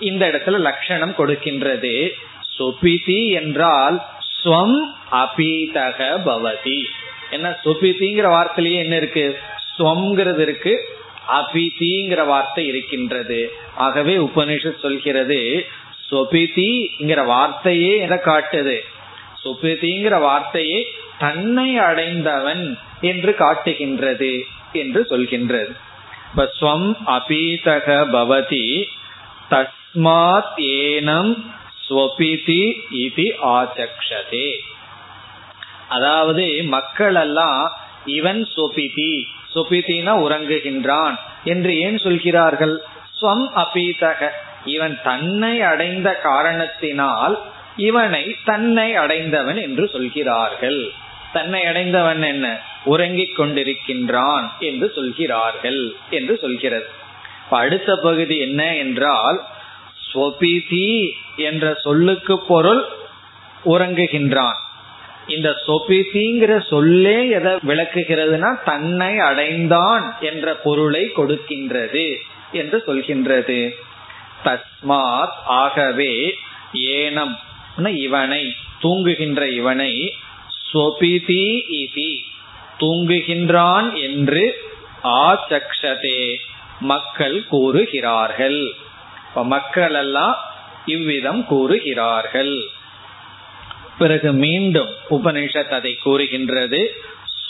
இந்த 0.03 0.27
இடத்துல 0.27 0.59
லட்சணம் 0.59 1.15
கொடுக்கின்றது. 1.19 2.11
சுபிதி 2.59 3.33
என்றால் 3.33 3.97
ஸ்வம் 4.31 4.79
அபீதக 5.13 5.99
பவதி. 6.27 6.81
என்ன 7.31 7.59
சுபிதிங்கிற 7.65 8.27
வார்த்தையிலேயே 8.37 8.83
என்ன 8.85 8.97
இருக்கு? 8.97 9.39
ஸ்வம்ங்கிறது 9.79 10.39
இருக்கு 10.39 10.75
அபிதிங்கிற 11.29 12.27
வார்த்தை 12.27 12.67
இருக்கின்றது. 12.67 13.53
ஆகவே 13.77 14.17
உபனிஷத் 14.17 14.83
சொல்கிறது 14.83 15.67
சொபிதிங்கிற 16.11 17.27
வார்த்தையே 17.27 17.99
என 17.99 18.15
காட்டுது? 18.25 18.77
சுபிதிங்கிற 19.45 20.21
வார்த்தையே 20.21 20.81
தன்னை 21.19 21.79
அடைந்தவன் 21.79 22.79
என்று 23.01 23.35
காட்டுகின்றது 23.35 24.33
என்று 24.73 25.01
சொல்கின்றது. 25.11 25.73
இப்ப 26.31 26.45
ஸ்வம் 26.61 26.89
அபீதக 27.07 27.87
பவதி 28.17 28.67
தஸ்மாத் 29.95 30.53
ஏனம் 30.57 31.45
ஸ்வபிதி 31.89 32.63
இது 32.91 33.35
ஆச்சக்ஷதே. 33.43 34.51
அதாவது 35.89 36.63
மக்கள் 36.65 37.15
எல்லாம் 37.15 37.73
இவன் 38.05 38.49
சொபிதி 38.57 39.23
சொபிதினா 39.55 40.15
உறங்குகின்றான் 40.27 41.15
என்று 41.45 41.79
ஏன் 41.79 41.99
சொல்கிறார்கள்? 41.99 42.83
ஸ்வம் 43.21 43.47
அபீதக. 43.57 44.29
இவன் 44.65 44.99
தன்னை 45.03 45.61
அடைந்த 45.61 46.15
காரணத்தினால் 46.15 47.39
இவனை 47.77 48.37
தன்னை 48.45 48.97
அடைந்தவன் 48.97 49.57
என்று 49.57 49.89
சொல்கிறார்கள். 49.89 50.91
தன்னை 51.33 51.65
அடைந்தவன் 51.65 52.23
என்ன? 52.23 52.61
உறங்கிக் 52.85 53.41
கொண்டிருக்கின்றான் 53.41 54.51
என்று 54.59 54.93
சொல்கிறார்கள் 54.95 55.95
என்று 56.11 56.39
சொல்கிறது. 56.39 56.89
அடுத்த 57.51 57.97
பகுதி 57.97 58.39
என்ன 58.39 58.77
என்றால் 58.77 59.47
சொபிதி 60.13 61.11
என்ற 61.37 61.75
சொல்லுக்கு 61.75 62.39
பொருள் 62.39 62.85
உறங்குகின்றான். 63.65 64.59
இந்த 65.27 65.55
சொபிதிங்கிற 65.67 66.67
சொல்லே 66.69 67.29
எதை 67.29 67.53
விளக்குகிறதுனா 67.67 68.63
தன்னை 68.65 69.19
அடைந்தான் 69.19 70.17
என்ற 70.21 70.55
பொருளை 70.55 71.11
கொடுக்கின்றது 71.17 72.07
என்று 72.53 72.83
சொல்கின்றது. 72.87 73.71
தஸ்மாத் 74.45 75.37
ஆகவே 75.47 76.35
ஏனம் 76.73 77.35
இவனை 77.95 78.53
தூங்குகின்ற 78.81 79.49
இவனை 79.49 80.15
சொபிதி 80.73 81.45
இதி 81.83 82.13
தூங்குகின்றான் 82.79 83.89
என்று 84.03 84.55
ஆச்சக்ஷதே 85.05 86.35
மக்கள் 86.81 87.47
கூறுகிறார்கள். 87.47 88.75
மக்கள் 89.35 89.95
எல்லாம் 89.95 90.37
இவ்விதம் 90.85 91.47
கூறுகிறார்கள். 91.47 92.61
பிறகு 93.99 94.33
மீண்டும் 94.33 94.89
உபனிஷத் 95.11 95.69
அதை 95.69 95.99
கூறுகின்றது. 96.03 96.97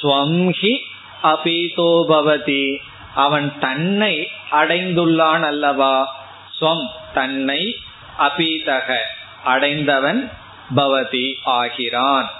ஸ்வம்ஹி 0.02 0.78
அபீதோபவதி 1.22 2.76
அவன் 3.14 3.58
தன்னை 3.58 4.30
அடைந்துள்ளான் 4.50 5.44
அல்லவா? 5.44 6.24
ஸ்வம் 6.60 6.86
தன்னை 7.14 7.76
அபீதக 8.18 8.96
அடைந்தவன் 9.44 10.30
பவதி 10.76 11.34
ஆகிறான். 11.44 12.30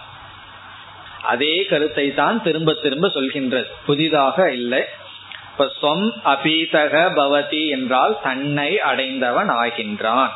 அதே 1.22 1.64
கருத்தை 1.64 2.14
தான் 2.14 2.43
திரும்ப 2.43 2.72
திரும்ப 2.72 3.09
சொல்கின்றது. 3.14 3.66
புதிதாக 3.86 4.53
இல்லை. 4.53 4.88
இப்ப 5.53 5.71
சொம் 5.81 6.05
அபீதக 6.25 6.95
பவதி 7.17 7.69
என்றால் 7.69 8.19
தன்னை 8.23 8.81
அடைந்தவன் 8.81 9.51
ஆகின்றான். 9.51 10.31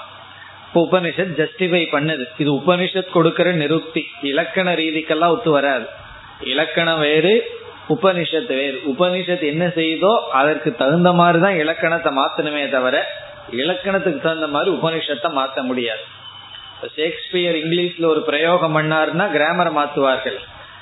உபனிஷத் 0.74 1.36
ஜஸ்டிஃபை 1.40 1.84
பண்ணுது. 1.92 2.24
இது 2.38 2.52
உபனிஷத் 2.52 3.10
கொடுக்கிற 3.10 3.52
நிருப்தி. 3.52 4.02
இலக்கண 4.22 4.74
ரீதிக்கெல்லாம் 4.74 5.28
ஒத்து 5.28 5.50
வராது. 5.50 5.86
இலக்கணம் 6.40 6.98
வேறு 6.98 7.50
உபனிஷத்து 7.88 8.54
வேறு. 8.56 8.82
உபனிஷத் 8.86 9.42
என்ன 9.42 9.66
செய்தோ 9.66 10.12
அதற்கு 10.32 10.74
தகுந்த 10.74 11.12
மாதிரி 11.12 11.42
தான் 11.42 11.58
இலக்கணத்தை 11.58 12.12
மாத்தணுமே 12.16 12.70
தவிர 12.70 13.06
இலக்கணத்துக்கு 13.50 14.20
தகுந்த 14.20 14.46
மாதிரி 14.46 14.76
உபனிஷத்தை 14.76 15.30
மாத்த 15.38 15.62
முடியாது. 15.62 16.04
ஷேக்ஸ்பியர் 16.96 17.54
இங்கிலீஷ்ல 17.54 18.04
ஒரு 18.04 18.22
பிரயோகம் 18.22 18.76
பண்ணாருன்னா 18.76 19.24
கிராமரை 19.36 19.72
மாத்துவார்கள். 19.72 20.38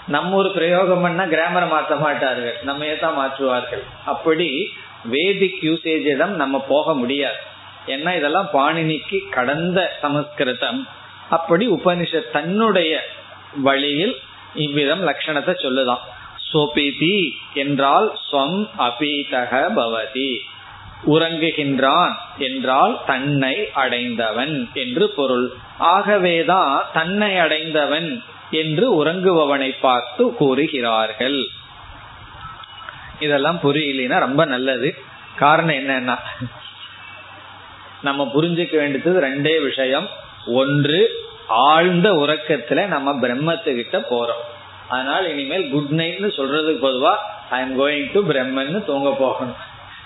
நம்ம 0.07 0.37
ஒரு 0.37 0.51
பிரயோகம் 0.51 1.01
பண்ணா 1.01 1.23
கிராமரை 1.23 1.69
மாற்ற 1.69 1.97
மாட்டார்கள். 1.97 2.57
நம்ம 2.63 2.85
தான் 2.85 3.19
மாற்றுவார்கள். 3.19 3.83
அப்படி 4.05 4.73
வேதிக் 5.11 5.63
யூசேஜிடம் 5.63 6.27
நம்ம 6.27 6.61
போக 6.61 6.95
முடியாது. 6.95 7.37
ஏன்னா 7.87 8.17
இதெல்லாம் 8.17 8.49
பாணினிக்கு 8.53 9.29
கடந்த 9.29 9.97
சமஸ்கிருதம். 10.01 10.87
அப்படி 11.31 11.69
உபனிஷத் 11.69 12.31
தன்னுடைய 12.31 13.05
வழியில் 13.57 14.17
இவ்விதம் 14.55 15.07
லட்சணத்தை 15.09 15.55
சொல்லுதான். 15.63 15.99
சோபிதி 16.53 17.31
என்றால் 17.55 18.19
ஸ்வம் 18.33 18.69
அபீதக 18.79 19.69
பவதி 19.77 20.39
உறங்குகின்றான் 21.07 22.13
என்றால் 22.39 23.01
தன்னை 23.07 23.71
அடைந்தவன் 23.73 24.71
என்று 24.75 25.09
பொருள். 25.09 25.53
ஆகவேதான் 25.79 26.85
தன்னை 26.93 27.39
அடைந்தவன் 27.39 28.23
என்று 28.55 29.05
உறங்குபவனை 29.05 29.77
பார்த்து 29.81 30.35
கூறுகிறார்கள். 30.35 31.47
இதெல்லாம் 33.19 33.61
புரியலனா 33.63 34.19
ரொம்ப 34.19 34.45
நல்லது. 34.45 34.95
காரணம் 35.37 35.75
என்னன்னா 35.75 36.19
நம்ம 38.03 38.31
புரிஞ்சுக்க 38.35 38.77
வேண்டியது 38.77 39.21
ரெண்டே 39.21 39.63
விஷயம். 39.63 40.09
ஒன்று 40.47 41.27
ஆழ்ந்த 41.49 42.13
உறக்கத்துல 42.13 42.87
நம்ம 42.87 43.13
பிரம்மத்துக்கிட்ட 43.13 44.03
போறோம். 44.11 44.43
அதனால 44.89 45.29
இனிமேல் 45.29 45.71
குட் 45.71 45.91
நைட்னு 45.91 46.31
சொல்றதுக்கு 46.37 46.79
பொதுவா 46.83 47.15
ஐ 47.51 47.61
எம் 47.61 47.81
கோயிங் 47.81 48.13
டு 48.13 48.29
பிரம்மன்னு 48.29 48.85
தூங்க 48.85 49.11
போகணும். 49.19 49.57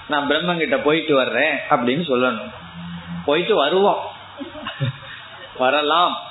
நான் 0.08 0.30
பிரம்மன் 0.30 0.56
கிட்ட 0.56 0.76
போயிட்டு 0.76 1.14
வர்றேன் 1.14 1.56
அப்படின்னு 1.70 2.04
சொல்லணும். 2.08 2.50
போயிட்டு 3.24 3.54
வருவோம். 3.54 4.02
வரலாம். 5.58 6.27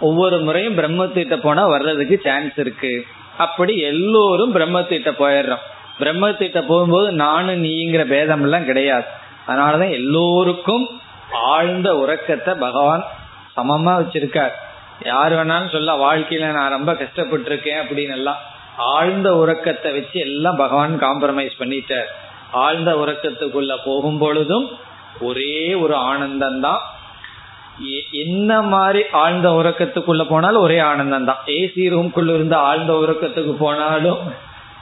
ஒவ்வொரு 0.00 0.40
முறையும் 0.40 0.78
பிரம்மத்திட்ட 0.78 1.36
போனா 1.36 1.66
வர்றதுக்கு 1.66 2.20
சான்ஸ் 2.24 2.58
இருக்கு. 2.58 3.06
அப்படி 3.38 3.78
எல்லோரும் 3.78 4.54
பிரம்மத்திட்ட 4.54 5.10
போயிடுறோம். 5.18 5.64
பிரம்மத்திட்ட 6.00 6.66
போகும்போது 6.66 7.12
நானும் 7.12 7.64
நீங்கிற 7.64 8.04
பேதம் 8.04 8.42
எல்லாம் 8.42 8.64
கிடையாது. 8.64 9.04
அதனாலதான் 9.48 9.90
எல்லோருக்கும் 9.90 11.00
ஆழ்ந்த 11.32 11.96
உறக்கத்தை 11.96 12.54
பகவான் 12.54 13.04
சமமா 13.56 13.92
வச்சிருக்கார். 14.00 14.50
யார் 15.04 15.32
வேணாலும் 15.32 15.72
சொல்ல 15.72 15.96
வாழ்க்கையில 15.96 16.52
நான் 16.52 16.70
ரொம்ப 16.70 16.94
கஷ்டப்பட்டு 16.94 17.46
இருக்கேன் 17.46 17.80
அப்படின்னு 17.80 18.10
எல்லாம் 18.10 18.36
ஆழ்ந்த 18.76 19.36
உறக்கத்தை 19.36 19.92
வச்சு 19.92 20.20
எல்லாம் 20.20 20.56
பகவான் 20.56 21.00
காம்ப்ரமைஸ் 21.00 21.56
பண்ணிட்டார். 21.58 22.06
ஆழ்ந்த 22.52 22.94
உறக்கத்துக்குள்ள 22.94 23.76
போகும் 23.84 24.18
பொழுதும் 24.18 24.70
ஒரே 25.20 25.74
ஒரு 25.74 25.94
ஆனந்தம் 25.94 26.60
தான் 26.60 26.82
என்ன 28.10 28.62
மாதிரி 28.62 29.02
ஆழ்ந்த 29.10 29.48
உறக்கத்துக்குள்ள 29.50 30.28
போனாலும் 30.28 30.60
ஒரே 30.60 30.78
ஆனந்தம் 30.78 31.24
தான் 31.24 31.42
ஏசி 31.46 31.84
ரூம்குள்ள 31.94 32.34
இருந்து 32.34 32.54
ஆழ்ந்த 32.54 32.92
உறக்கத்துக்கு 32.92 33.52
போனாலும் 33.58 34.20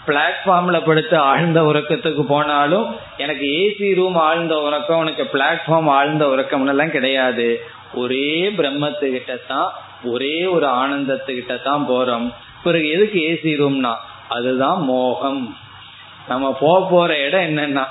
பிளாட்ஃபார்ம்ல 0.06 0.78
படுத்து 0.84 1.16
ஆழ்ந்த 1.18 1.62
உறக்கத்துக்கு 1.62 2.22
போனாலும் 2.22 2.86
எனக்கு 3.16 3.46
ஏசி 3.46 3.94
ரூம் 3.94 4.14
ஆழ்ந்த 4.14 4.60
உறக்கம் 4.60 4.98
உனக்கு 4.98 5.24
பிளாட்ஃபார்ம் 5.34 5.88
ஆழ்ந்த 5.88 6.28
உறக்கம் 6.28 6.66
எல்லாம் 6.66 6.90
கிடையாது. 6.90 7.60
ஒரே 7.94 8.50
பிரம்மத்துக்கிட்ட 8.58 9.46
தான் 9.46 9.70
ஒரே 10.04 10.46
ஒரு 10.46 10.66
ஆனந்தத்துக்கிட்ட 10.66 11.62
தான் 11.62 11.84
போறோம். 11.88 12.26
பிறகு 12.62 12.88
எதுக்கு 12.90 13.18
ஏசி 13.30 13.52
ரூம்னா 13.60 13.92
அதுதான் 14.28 14.84
மோகம். 14.84 15.56
நம்ம 16.28 16.52
போக 16.60 16.88
போற 16.90 17.18
இடம் 17.18 17.40
என்னன்னா 17.40 17.84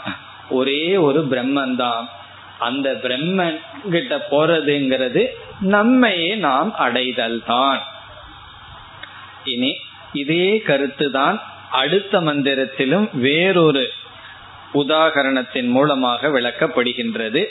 ஒரே 0.50 0.98
ஒரு 0.98 1.20
பிரம்மன் 1.32 1.76
தான் 1.76 2.10
அந்த 2.63 2.89
பிரம்மன் 3.03 3.59
கிட்ட 3.91 4.15
போறதுங்கிறது 4.31 5.23
நம்மையே 5.69 6.31
நாம் 6.41 6.71
அடைதல் 6.79 7.39
தான் 7.47 7.81
இனி 9.47 9.71
இதே 10.15 10.49
கருத்து 10.61 11.07
தான் 11.11 11.39
அடுத்த 11.73 12.21
மந்திரத்திலும் 12.21 13.09
வேறொரு 13.23 13.85
உதாகரணத்தின் 14.75 15.71
மூலமாக 15.71 16.29
விளக்கப்படுகின்றது 16.31 17.43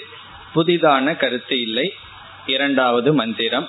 புதிதான 0.53 1.15
கருத்து 1.17 1.57
இல்லை 1.59 1.87
இரண்டாவது 2.47 3.11
மந்திரம் 3.13 3.67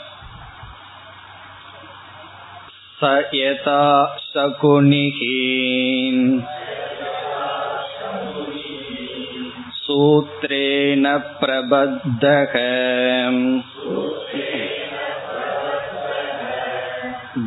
स 3.01 3.09
यथा 3.35 3.83
शकुनिः 4.23 5.19
सूत्रेण 9.93 11.07
प्रबद्धः 11.41 12.53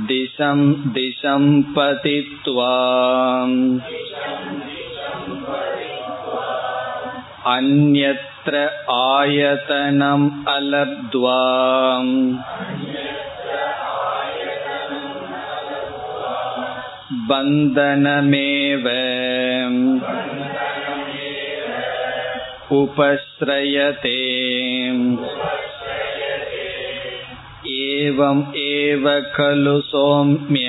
दिशं 0.09 0.59
दिशं 0.93 1.45
पतित्वा 1.73 2.71
अन्यत्र 7.55 8.57
आयतनम् 8.95 10.29
अलब्ध्वा 10.47 11.39
बन्धनमेव 17.29 18.87
उपश्रयते 22.77 24.17
एवम् 27.71 28.43
एव 28.63 29.07
खलु 29.35 29.79
सौम्य 29.91 30.67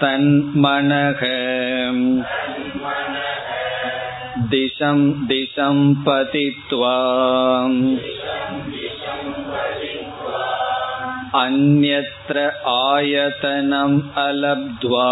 तन्मनः 0.00 1.22
दिशं 4.50 4.98
दिशं 5.26 5.78
पतित्वा 6.04 6.96
अन्यत्र 11.42 12.42
आयतनम् 12.72 14.00
अलब्ध्वा 14.26 15.08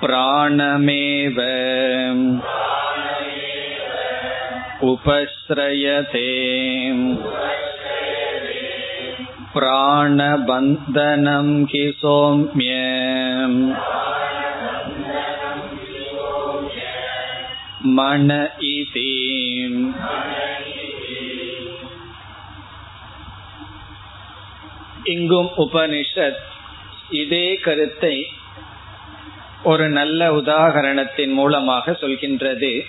प्राणमेव 0.00 1.38
उपश्रयते 4.84 6.28
प्राणबन्धनं 9.54 11.48
हि 11.72 11.84
सौम्य 12.00 12.70
मन 17.96 18.30
इति 18.72 19.10
இங்கும் 25.12 25.50
உபனிஷத் 25.64 26.40
இதே 27.22 27.46
கருத்தை 27.64 28.14
ஒரு 29.63 29.89
நல்ல 29.89 30.31
உதாகரணத்தின் 30.31 31.31
மூலமாக 31.31 31.91
சொல்கின்றது. 31.91 32.85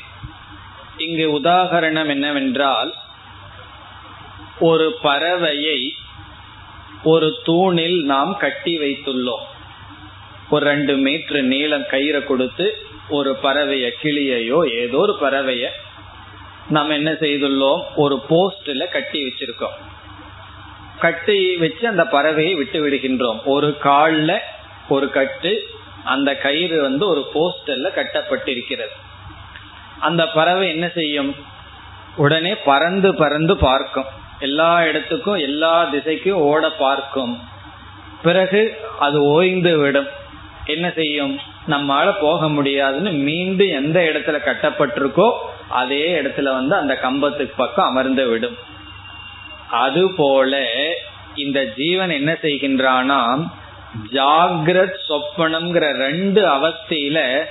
இங்கு 0.97 1.41
உதாகரணம் 1.41 2.07
என்னவென்றால் 2.07 2.95
ஒரு 4.61 4.99
பறவையை 5.03 5.91
ஒரு 7.03 7.39
தூணில் 7.45 8.05
நாம் 8.05 8.37
கட்டி 8.37 8.79
வைத்துள்ளோம். 8.79 9.45
ஒரு 10.51 10.67
ரெண்டு 10.67 10.97
மீட்டர் 10.97 11.43
நீளம் 11.43 11.83
கயிறை 11.83 12.25
கொடுத்து 12.25 12.77
ஒரு 13.09 13.39
பறவைய 13.43 13.91
கிளியையோ 14.03 14.79
ஏதோ 14.79 14.97
ஒரு 14.97 15.17
பறவைய 15.21 15.67
நாம் 16.69 16.91
என்ன 16.91 17.11
செய்துள்ளோம்? 17.11 17.83
ஒரு 17.97 18.23
போஸ்ட்ல 18.29 18.89
கட்டி 18.89 19.25
வச்சிருக்கோம். 19.25 19.77
கட்டி 20.99 21.57
வச்சு 21.57 21.89
அந்த 21.89 22.03
பறவையை 22.03 22.55
விட்டு 22.55 22.89
விடுகின்றோம். 22.89 23.39
ஒரு 23.45 23.79
காலில் 23.79 24.39
ஒரு 24.89 25.11
கட்டு 25.11 25.79
அந்த 26.05 26.37
கயிறு 26.37 26.83
வந்து 26.83 27.09
ஒரு 27.09 27.31
போஸ்டல்ல 27.35 27.89
கட்டப்பட்டிருக்கிறது. 27.95 28.95
அந்த 30.01 30.29
பறவை 30.29 30.69
என்ன 30.69 30.89
செய்யும்? 30.89 31.35
உடனே 32.17 32.55
பறந்து 32.55 33.15
பறந்து 33.15 33.57
பார்க்கும். 33.57 34.05
எல்லா 34.39 34.85
இடத்துக்கும் 34.85 35.35
எல்லா 35.35 35.85
திசைக்கும் 35.93 36.33
ஓட 36.33 36.71
பார்க்கும். 36.71 37.41
பிறகு 38.23 38.79
அது 38.99 39.23
ஓய்ந்து 39.23 39.79
விடும். 39.79 40.07
என்ன 40.65 40.91
செய்யும்? 40.91 41.39
நம்மால 41.69 42.15
போக 42.21 42.49
முடியாதுன்னு 42.49 43.11
மீண்டும் 43.11 43.69
எந்த 43.69 44.01
இடத்துல 44.01 44.39
கட்டப்பட்டிருக்கோ 44.39 45.33
அதே 45.69 46.21
இடத்துல 46.21 46.43
வந்து 46.43 46.75
அந்த 46.75 46.97
கம்பத்துக்கு 46.97 47.55
பக்கம் 47.57 47.87
அமர்ந்து 47.87 48.29
விடும். 48.29 48.57
அதுபோல 49.71 50.67
இந்த 51.35 51.65
ஜீவன் 51.65 52.11
என்ன 52.11 52.33
செய்கின்றானாம்? 52.33 53.51
ஜாகிரத் 54.13 54.99
சொப்பனம்ங்கிற 55.09 55.93
ரெண்டு 55.93 56.41
அவஸ்தையில 56.47 57.45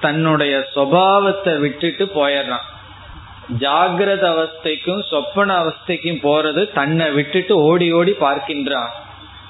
தன்னுடைய 0.00 0.68
சுவாவத்தை 0.74 1.58
விட்டுட்டு 1.58 2.04
போயிடுறான். 2.14 2.66
ஜாகிரத 3.58 4.24
அவஸ்தைக்கும் 4.34 5.02
சொப்பன 5.10 5.64
அவஸ்தைக்கும் 5.64 6.22
போறது 6.22 6.72
தன்னை 6.72 7.10
விட்டுட்டு 7.10 7.56
ஓடி 7.62 7.92
ஓடி 7.92 8.12
பார்க்கின்றான். 8.20 8.88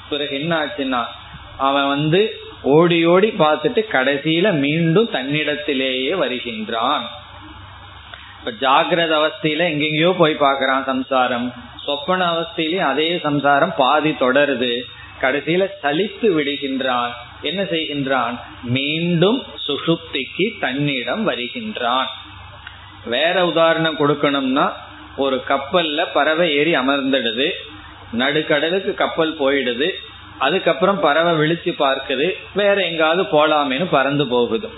பிறகு 0.09 0.41
என்ன 0.41 0.65
ஆச்சுன்னா 0.65 1.05
அவன் 1.57 1.89
வந்து 1.89 2.41
ஓடி 2.63 3.07
ஓடி 3.07 3.35
பார்த்துட்டு 3.39 3.83
கடைசியில 3.93 4.53
மீண்டும் 4.53 5.09
தன்னிடத்திலேயே 5.13 6.17
வருகின்றான். 6.17 7.07
இப்ப 8.39 8.51
ஜாகிரத 8.67 9.13
அவஸ்தையில 9.21 9.65
எங்கெங்கயோ 9.73 10.13
போய் 10.19 10.37
பார்க்கறான் 10.41 10.85
சம்சாரம். 10.85 11.55
சொப்பன 11.85 12.33
அவஸ்தையிலயும் 12.33 12.91
அதே 12.93 13.19
சம்சாரம் 13.23 13.75
பாதி 13.77 14.11
தொடருது. 14.11 14.81
கடைசியில 15.21 15.67
சலித்து 15.83 16.23
விடுகின்றான். 16.23 17.11
என்ன 17.43 17.63
செய்கின்றான்? 17.63 18.39
மீண்டும் 18.63 19.43
சுசுப்திக்கு 19.67 20.59
தன்னிடம் 20.61 21.29
வருகின்றான். 21.29 22.07
வேற 23.05 23.47
உதாரணம் 23.47 23.99
கொடுக்கணும்னா 23.99 24.73
ஒரு 25.17 25.43
கப்பல்ல 25.49 26.07
பறவை 26.13 26.55
ஏறி 26.55 26.75
அமர்ந்துடுது. 26.75 27.51
நடுக்கடலுக்கு 28.13 28.95
கப்பல் 28.95 29.39
போயிடுது. 29.39 29.91
அதுக்கப்புறம் 30.39 31.01
பறவை 31.01 31.33
விழிச்சு 31.33 31.75
பார்க்குது. 31.79 32.33
வேற 32.55 32.75
எங்காவது 32.75 33.23
போலாமேன்னு 33.23 33.87
பறந்து 33.91 34.29
போகுது. 34.29 34.69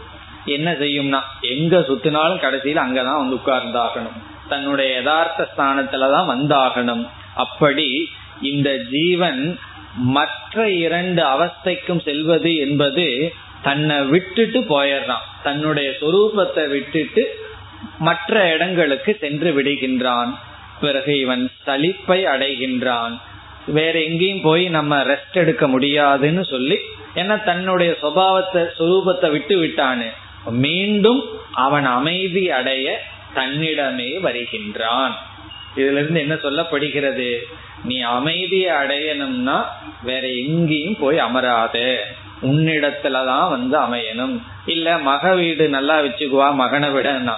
என்ன 0.44 0.72
செய்யும்னா 0.72 1.20
எங்க 1.40 1.84
சுத்தினாலும் 1.88 2.38
கடைசியில் 2.38 2.76
அங்கதான் 2.76 3.16
வந்து 3.16 3.34
உட்கார்ந்தாகணும். 3.34 4.16
தன்னுடைய 4.48 4.94
யதார்த்த 4.94 5.48
ஸ்தானத்துலதான் 5.56 6.28
வந்தாகணும். 6.28 7.08
அப்படி 7.34 8.10
இந்த 8.42 8.76
ஜீவன் 8.76 9.58
மற்ற 9.98 10.70
இரண்டு 10.70 11.22
அவஸ்தைக்கும் 11.22 12.00
செல்வது 12.00 12.56
என்பது 12.56 13.32
தன்னை 13.62 14.00
விட்டுட்டு 14.00 14.60
போயிடுறான். 14.60 15.26
தன்னுடைய 15.42 15.90
சொரூபத்தை 16.00 16.68
விட்டுட்டு 16.68 17.40
மற்ற 17.98 18.52
இடங்களுக்கு 18.52 19.16
சென்று 19.20 19.62
விடுகின்றான். 19.62 20.34
பிறகு 20.80 21.18
இவன் 21.18 21.50
சலிப்பை 21.66 22.24
அடைகின்றான். 22.24 23.20
வேற 23.66 24.00
எங்கேயும் 24.00 24.40
போய் 24.40 24.68
நம்ம 24.68 25.02
ரெஸ்ட் 25.02 25.32
எடுக்க 25.32 25.68
முடியாதுன்னு 25.68 26.44
சொல்லி 26.44 26.78
ஏன்னா 27.14 27.44
தன்னுடைய 27.44 27.96
சுபாவத்தை 28.02 28.68
சுரூபத்தை 28.78 29.30
விட்டு 29.30 29.62
விட்டானு. 29.62 30.12
மீண்டும் 30.50 31.24
அவன் 31.52 31.84
அமைதி 31.84 32.50
அடைய 32.50 33.02
தன்னிடமே 33.34 34.20
வருகின்றான். 34.20 35.26
இதுல 35.78 35.98
இருந்து 35.98 36.20
என்ன 36.20 36.34
சொல்லப்படுகிறது? 36.34 37.28
நீ 37.84 38.00
அமைதியை 38.00 38.70
அடையணும்னா 38.70 39.58
வேற 40.02 40.28
எங்கேயும் 40.28 40.96
போய் 41.00 41.18
அமராத. 41.18 42.06
உன்னிடத்துலதான் 42.42 43.48
வந்து 43.48 43.76
அமையணும். 43.78 44.42
இல்ல 44.66 44.98
மக 44.98 45.34
வீடு 45.34 45.68
நல்லா 45.68 46.00
வச்சுக்குவா 46.00 46.54
மகனை 46.54 46.88
விடனா 46.88 47.36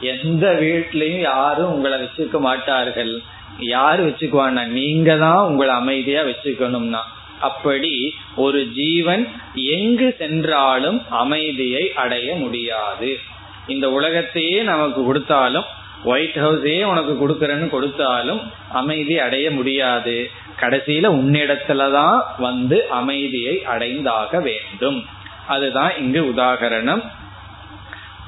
எந்த 0.00 0.52
வீட்லயும் 0.60 1.20
யாரும் 1.20 1.72
உங்களை 1.72 1.98
வச்சுக்க 1.98 2.38
மாட்டார்கள். 2.40 3.12
யாரு 3.58 4.02
வச்சுக்குவானா 4.08 4.66
நீங்க 4.66 5.16
தான் 5.16 5.46
உங்களை 5.46 5.74
அமைதியா 5.74 6.22
வச்சுக்கணும்னா. 6.22 7.02
அப்படி 7.40 8.14
ஒரு 8.36 8.66
ஜீவன் 8.66 9.28
எங்கு 9.54 10.14
சென்றாலும் 10.18 11.02
அமைதியை 11.10 11.92
அடைய 11.94 12.34
முடியாது. 12.34 13.18
இந்த 13.66 13.90
உலகத்தையே 13.90 14.62
நமக்கு 14.62 15.04
கொடுத்தாலும் 15.04 15.64
ஒயிட் 16.04 16.36
ஹவுஸே 16.36 16.84
உனக்கு 16.84 17.28
கொடுக்கறன்னு 17.28 17.68
கொடுத்தாலும் 17.68 18.52
அமைதி 18.72 19.18
அடைய 19.18 19.50
முடியாது. 19.50 20.30
கடைசியில 20.60 21.06
உன்னிடத்துலதான் 21.06 22.20
வந்து 22.38 22.88
அமைதியை 22.88 23.64
அடைந்தாக 23.64 24.42
வேண்டும். 24.42 25.04
அதுதான் 25.46 25.92
இங்கு 25.98 26.32
உதாகரணம். 26.34 27.02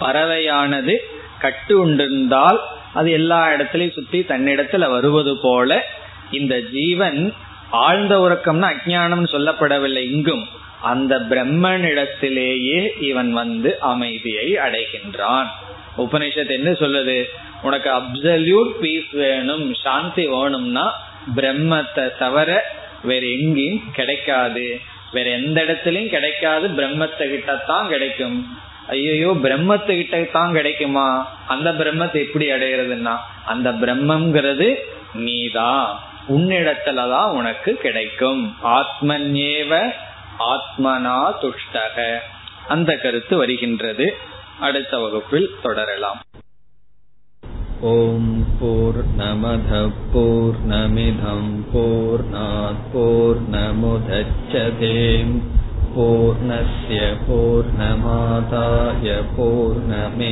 பறவையானது 0.01 0.97
கட்டு 1.39 1.89
உண்டிருந்தால் 1.89 2.59
அது 2.95 3.11
எல்லா 3.11 3.49
இடத்துலையும் 3.49 3.93
சுத்தி 3.93 4.21
தன்னிடத்துல 4.21 4.91
வருவது 4.91 5.39
போல 5.43 5.87
இந்த 6.31 6.61
ஜீவன் 6.61 7.35
ஆழ்ந்த 7.71 8.19
உறக்கம்னா 8.19 8.73
அஜானம் 8.75 9.29
சொல்லப்படவில்லை 9.33 10.11
இங்கும். 10.11 10.47
அந்த 10.83 11.19
பிரம்மனிடத்திலேயே 11.19 13.03
இவன் 13.03 13.33
வந்து 13.33 13.81
அமைதியை 13.81 14.55
அடைகின்றான். 14.55 15.47
உபனிஷத் 15.99 16.51
என்ன 16.51 16.71
சொல்லுது? 16.71 17.25
உனக்கு 17.63 17.91
அப்சல்யூட் 17.91 18.71
பீஸ் 18.81 19.11
வேணும் 19.11 19.75
சாந்தி 19.75 20.27
வேணும்னா 20.27 21.01
பிரம்மத்தை 21.37 22.19
தவிர 22.19 22.65
வேற 23.03 23.27
எங்கேயும் 23.27 23.83
கிடைக்காது. 23.93 24.81
வேற 25.13 25.31
எந்த 25.31 25.63
இடத்துலயும் 25.63 26.09
கிடைக்காது 26.09 26.69
பிரம்மத்தை 26.69 27.25
கிட்டத்தான் 27.27 27.89
கிடைக்கும். 27.89 28.59
ஐயோ 28.89 29.31
பிரம்மத்தை 29.31 29.97
கிட்ட 29.97 30.23
தான் 30.23 30.53
கிடைக்குமா? 30.53 31.29
அந்த 31.49 31.73
பிரம்மத்தை 31.73 32.15
எப்படி 32.15 32.51
அடையிறதுன்னா 32.51 33.17
அந்த 33.47 33.73
பிரம்மங்கிறது 33.73 34.75
நீதான். 35.15 35.99
உன்னிடத்துலதான் 36.29 37.31
உனக்கு 37.31 37.75
கிடைக்கும். 37.75 38.57
ஆத்மன்யேவ 38.65 39.93
ஆத்மனா 40.39 41.33
துஷ்டக. 41.43 42.19
அந்த 42.69 42.97
கருத்து 42.97 43.37
வருகின்றது. 43.37 44.17
அடுத்த 44.60 44.94
வகுப்பில் 45.00 45.50
தொடரலாம் 45.64 46.22
ஓம் 47.90 48.32
போர் 48.60 49.02
நமத 49.18 49.72
போர் 50.14 50.60
நமிதம் 50.72 51.54
போர் 51.74 52.26
போர் 52.94 53.42
நமுதச்சதேம் 53.54 55.36
पूर्णस्य 55.90 56.98
पूर्णमादाय 57.22 59.08
पूर्णमेवावशिष्यते 59.30 60.28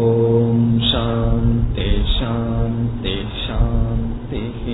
ॐ 0.00 0.64
शान्ति 0.88 1.86
शान्ति 2.10 3.14
शान्तिः 3.36 4.66